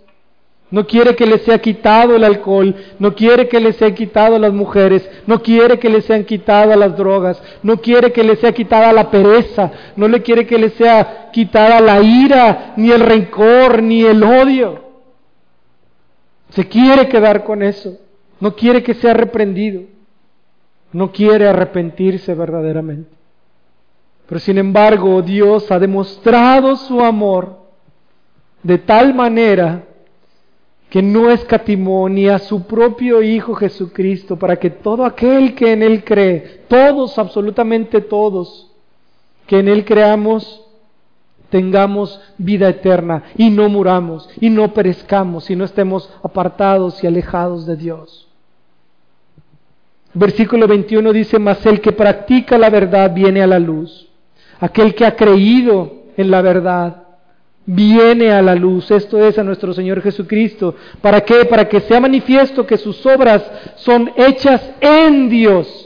No 0.70 0.86
quiere 0.86 1.16
que 1.16 1.26
le 1.26 1.38
sea 1.40 1.60
quitado 1.60 2.16
el 2.16 2.24
alcohol, 2.24 2.76
no 3.00 3.16
quiere 3.16 3.48
que 3.48 3.62
le 3.62 3.72
sea 3.72 3.96
quitado 3.96 4.38
las 4.38 4.52
mujeres, 4.52 5.10
no 5.26 5.42
quiere 5.42 5.80
que 5.80 5.90
le 5.90 6.02
sean 6.02 6.26
quitadas 6.26 6.78
las 6.78 6.98
drogas, 6.98 7.42
no 7.64 7.78
quiere 7.78 8.12
que 8.12 8.24
le 8.24 8.36
sea 8.36 8.52
quitada 8.52 8.92
la 8.92 9.10
pereza, 9.10 9.72
no 9.96 10.08
le 10.10 10.22
quiere 10.22 10.46
que 10.46 10.58
le 10.58 10.72
sea 10.72 11.30
quitada 11.32 11.80
la 11.80 12.02
ira, 12.02 12.74
ni 12.76 12.92
el 12.92 13.00
rencor, 13.00 13.82
ni 13.82 14.04
el 14.04 14.22
odio. 14.22 14.84
Se 16.50 16.68
quiere 16.68 17.08
quedar 17.08 17.46
con 17.46 17.64
eso, 17.64 17.98
no 18.42 18.56
quiere 18.56 18.84
que 18.84 18.96
sea 18.96 19.14
reprendido, 19.14 19.84
no 20.92 21.12
quiere 21.14 21.48
arrepentirse 21.48 22.34
verdaderamente. 22.34 23.15
Pero 24.28 24.40
sin 24.40 24.58
embargo, 24.58 25.22
Dios 25.22 25.72
ha 25.72 25.80
demostrado 25.80 26.76
su 26.76 27.00
amor 27.02 27.60
de 28.64 28.80
tal 28.80 29.14
manera 29.14 29.84
que 30.90 31.02
no 31.02 31.30
escatimó 31.30 32.08
ni 32.10 32.28
a 32.28 32.40
su 32.40 32.66
propio 32.66 33.22
Hijo 33.22 33.54
Jesucristo, 33.54 34.38
para 34.38 34.56
que 34.56 34.70
todo 34.70 35.06
aquel 35.06 35.54
que 35.54 35.74
en 35.74 35.84
Él 35.84 36.04
cree, 36.04 36.64
todos, 36.68 37.20
absolutamente 37.20 38.02
todos, 38.02 38.72
que 39.46 39.60
en 39.60 39.68
Él 39.68 39.84
creamos, 39.86 40.64
tengamos 41.50 42.20
vida 42.38 42.70
eterna 42.70 43.24
y 43.38 43.50
no 43.50 43.70
muramos 43.70 44.30
y 44.40 44.50
no 44.50 44.74
perezcamos 44.74 45.50
y 45.50 45.56
no 45.56 45.66
estemos 45.66 46.10
apartados 46.24 47.04
y 47.04 47.08
alejados 47.08 47.66
de 47.66 47.76
Dios. 47.76 48.28
Versículo 50.14 50.66
21 50.66 51.12
dice, 51.12 51.40
mas 51.40 51.66
el 51.66 51.82
que 51.82 51.92
practica 51.92 52.58
la 52.58 52.70
verdad 52.70 53.14
viene 53.14 53.42
a 53.42 53.48
la 53.48 53.60
luz. 53.60 54.10
Aquel 54.60 54.96
que 54.96 55.06
ha 55.06 55.16
creído 55.16 56.04
en 56.18 56.32
la 56.32 56.42
verdad 56.42 57.04
viene 57.66 58.32
a 58.32 58.42
la 58.42 58.56
luz. 58.56 58.90
Esto 58.92 59.24
es 59.26 59.38
a 59.38 59.44
nuestro 59.44 59.74
Señor 59.74 60.02
Jesucristo. 60.02 60.76
¿Para 61.02 61.22
qué? 61.22 61.46
Para 61.46 61.68
que 61.68 61.82
sea 61.82 62.00
manifiesto 62.00 62.66
que 62.66 62.78
sus 62.78 63.06
obras 63.06 63.44
son 63.76 64.12
hechas 64.18 64.72
en 64.82 65.30
Dios 65.30 65.86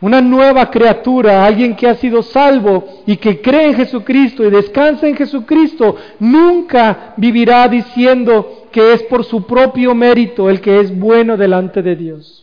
una 0.00 0.22
nueva 0.22 0.70
criatura, 0.70 1.44
alguien 1.44 1.76
que 1.76 1.86
ha 1.86 1.94
sido 1.94 2.22
salvo 2.22 3.02
y 3.06 3.16
que 3.18 3.40
cree 3.42 3.66
en 3.66 3.74
Jesucristo 3.74 4.44
y 4.44 4.50
descansa 4.50 5.06
en 5.06 5.14
Jesucristo, 5.14 5.96
nunca 6.18 7.14
vivirá 7.18 7.68
diciendo 7.68 8.66
que 8.72 8.94
es 8.94 9.02
por 9.04 9.24
su 9.24 9.46
propio 9.46 9.94
mérito 9.94 10.48
el 10.48 10.60
que 10.60 10.80
es 10.80 10.98
bueno 10.98 11.36
delante 11.36 11.82
de 11.82 11.96
Dios, 11.96 12.39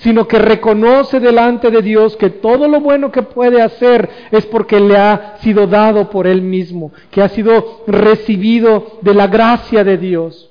sino 0.00 0.28
que 0.28 0.38
reconoce 0.38 1.18
delante 1.18 1.70
de 1.70 1.82
Dios 1.82 2.16
que 2.16 2.30
todo 2.30 2.68
lo 2.68 2.80
bueno 2.80 3.10
que 3.10 3.22
puede 3.22 3.60
hacer 3.60 4.08
es 4.30 4.46
porque 4.46 4.78
le 4.80 4.96
ha 4.96 5.36
sido 5.40 5.66
dado 5.66 6.08
por 6.10 6.26
él 6.26 6.42
mismo, 6.42 6.92
que 7.10 7.22
ha 7.22 7.28
sido 7.28 7.82
recibido 7.86 8.98
de 9.02 9.14
la 9.14 9.26
gracia 9.26 9.82
de 9.82 9.98
Dios. 9.98 10.50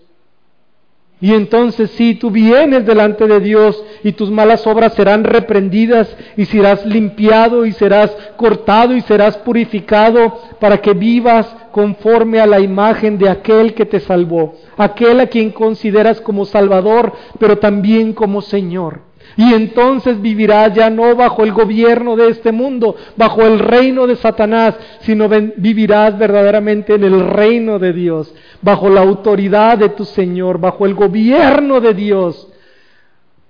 Y 1.19 1.33
entonces 1.33 1.89
si 1.91 2.13
tú 2.13 2.29
vienes 2.29 2.85
delante 2.85 3.25
de 3.25 3.39
Dios 3.39 3.83
y 4.03 4.11
tus 4.11 4.29
malas 4.29 4.67
obras 4.67 4.93
serán 4.93 5.23
reprendidas 5.23 6.15
y 6.35 6.45
serás 6.45 6.85
limpiado 6.85 7.65
y 7.65 7.71
serás 7.71 8.15
cortado 8.35 8.95
y 8.95 9.01
serás 9.01 9.35
purificado 9.37 10.39
para 10.59 10.77
que 10.77 10.93
vivas 10.93 11.47
conforme 11.71 12.39
a 12.39 12.45
la 12.45 12.59
imagen 12.59 13.17
de 13.17 13.29
aquel 13.29 13.73
que 13.73 13.85
te 13.85 13.99
salvó, 13.99 14.55
aquel 14.77 15.19
a 15.21 15.27
quien 15.27 15.51
consideras 15.51 16.21
como 16.21 16.45
Salvador, 16.45 17.13
pero 17.39 17.57
también 17.57 18.13
como 18.13 18.43
Señor. 18.43 19.06
Y 19.37 19.53
entonces 19.53 20.19
vivirás 20.19 20.73
ya 20.73 20.89
no 20.89 21.15
bajo 21.15 21.43
el 21.43 21.53
gobierno 21.53 22.15
de 22.15 22.29
este 22.29 22.51
mundo, 22.51 22.95
bajo 23.15 23.43
el 23.43 23.59
reino 23.59 24.07
de 24.07 24.15
Satanás, 24.15 24.75
sino 25.01 25.29
vivirás 25.29 26.17
verdaderamente 26.17 26.95
en 26.95 27.03
el 27.03 27.19
reino 27.29 27.77
de 27.77 27.93
Dios, 27.93 28.33
bajo 28.63 28.89
la 28.89 29.01
autoridad 29.01 29.77
de 29.77 29.89
tu 29.89 30.05
Señor, 30.05 30.57
bajo 30.59 30.87
el 30.87 30.95
gobierno 30.95 31.79
de 31.79 31.93
Dios. 31.93 32.51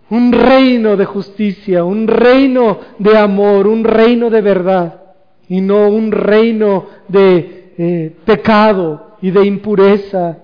Un 0.10 0.34
reino 0.34 0.98
de 0.98 1.06
justicia, 1.06 1.86
un 1.86 2.08
reino 2.08 2.80
de 3.00 3.18
amor, 3.18 3.66
un 3.66 3.86
reino 3.86 4.30
de 4.30 4.42
verdad, 4.42 5.02
y 5.48 5.62
no 5.62 5.88
un 5.88 6.12
reino 6.12 6.86
de 7.08 7.72
eh, 7.78 8.16
pecado 8.26 9.16
y 9.22 9.32
de 9.32 9.46
impureza 9.46 10.40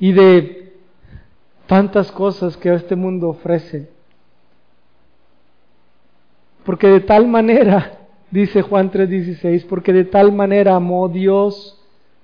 y 0.00 0.10
de 0.12 0.72
tantas 1.66 2.10
cosas 2.10 2.56
que 2.56 2.74
este 2.74 2.96
mundo 2.96 3.28
ofrece. 3.28 3.93
Porque 6.64 6.88
de 6.88 7.00
tal 7.00 7.28
manera, 7.28 7.98
dice 8.30 8.62
Juan 8.62 8.90
3:16, 8.90 9.64
porque 9.66 9.92
de 9.92 10.04
tal 10.04 10.32
manera 10.32 10.74
amó 10.74 11.08
Dios 11.08 11.80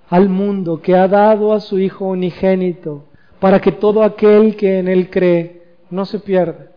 al 0.09 0.29
mundo 0.29 0.81
que 0.81 0.97
ha 0.97 1.07
dado 1.07 1.53
a 1.53 1.61
su 1.61 1.79
Hijo 1.79 2.07
unigénito, 2.07 3.05
para 3.39 3.61
que 3.61 3.73
todo 3.73 4.03
aquel 4.03 4.57
que 4.57 4.79
en 4.79 4.89
Él 4.89 5.11
cree 5.11 5.63
no 5.91 6.05
se 6.05 6.19
pierda, 6.19 6.73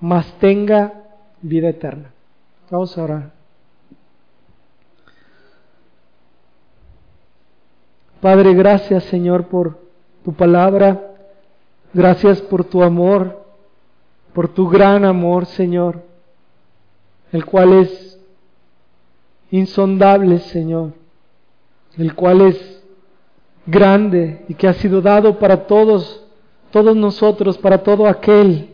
mas 0.00 0.32
tenga 0.38 0.92
vida 1.40 1.70
eterna. 1.70 2.12
Vamos 2.70 2.96
a. 2.96 3.30
Padre, 8.20 8.54
gracias 8.54 9.04
Señor 9.04 9.46
por 9.48 9.78
tu 10.24 10.32
palabra, 10.32 11.14
gracias 11.92 12.40
por 12.40 12.64
tu 12.64 12.82
amor, 12.82 13.44
por 14.32 14.48
tu 14.48 14.68
gran 14.68 15.04
amor 15.04 15.46
Señor 15.46 16.11
el 17.32 17.44
cual 17.44 17.72
es 17.72 18.18
insondable, 19.50 20.38
Señor, 20.38 20.92
el 21.96 22.14
cual 22.14 22.42
es 22.42 22.82
grande 23.66 24.44
y 24.48 24.54
que 24.54 24.68
ha 24.68 24.74
sido 24.74 25.00
dado 25.00 25.38
para 25.38 25.66
todos, 25.66 26.24
todos 26.70 26.96
nosotros, 26.96 27.58
para 27.58 27.82
todo 27.82 28.06
aquel 28.06 28.68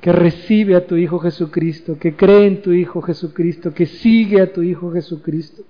que 0.00 0.12
recibe 0.12 0.76
a 0.76 0.86
tu 0.86 0.96
Hijo 0.96 1.18
Jesucristo, 1.18 1.98
que 1.98 2.14
cree 2.14 2.46
en 2.46 2.62
tu 2.62 2.72
Hijo 2.72 3.02
Jesucristo, 3.02 3.72
que 3.74 3.86
sigue 3.86 4.40
a 4.40 4.52
tu 4.52 4.62
Hijo 4.62 4.92
Jesucristo. 4.92 5.62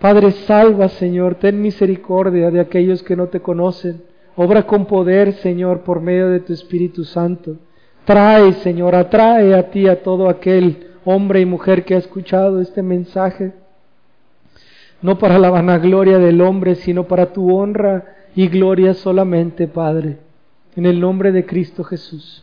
Padre, 0.00 0.30
salva, 0.30 0.88
Señor, 0.88 1.34
ten 1.36 1.60
misericordia 1.60 2.50
de 2.50 2.60
aquellos 2.60 3.02
que 3.02 3.16
no 3.16 3.26
te 3.26 3.40
conocen. 3.40 4.02
Obra 4.36 4.64
con 4.64 4.86
poder, 4.86 5.32
Señor, 5.34 5.80
por 5.80 6.00
medio 6.00 6.28
de 6.28 6.38
tu 6.38 6.52
Espíritu 6.52 7.04
Santo. 7.04 7.56
Trae, 8.08 8.54
Señor, 8.54 8.94
atrae 8.94 9.54
a 9.54 9.68
ti 9.68 9.86
a 9.86 10.02
todo 10.02 10.30
aquel 10.30 10.94
hombre 11.04 11.42
y 11.42 11.44
mujer 11.44 11.84
que 11.84 11.94
ha 11.94 11.98
escuchado 11.98 12.58
este 12.58 12.82
mensaje, 12.82 13.52
no 15.02 15.18
para 15.18 15.38
la 15.38 15.50
vanagloria 15.50 16.16
del 16.16 16.40
hombre, 16.40 16.76
sino 16.76 17.04
para 17.04 17.34
tu 17.34 17.54
honra 17.54 18.16
y 18.34 18.48
gloria 18.48 18.94
solamente, 18.94 19.68
Padre, 19.68 20.20
en 20.74 20.86
el 20.86 21.00
nombre 21.00 21.32
de 21.32 21.44
Cristo 21.44 21.84
Jesús. 21.84 22.42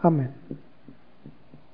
Amén. 0.00 0.30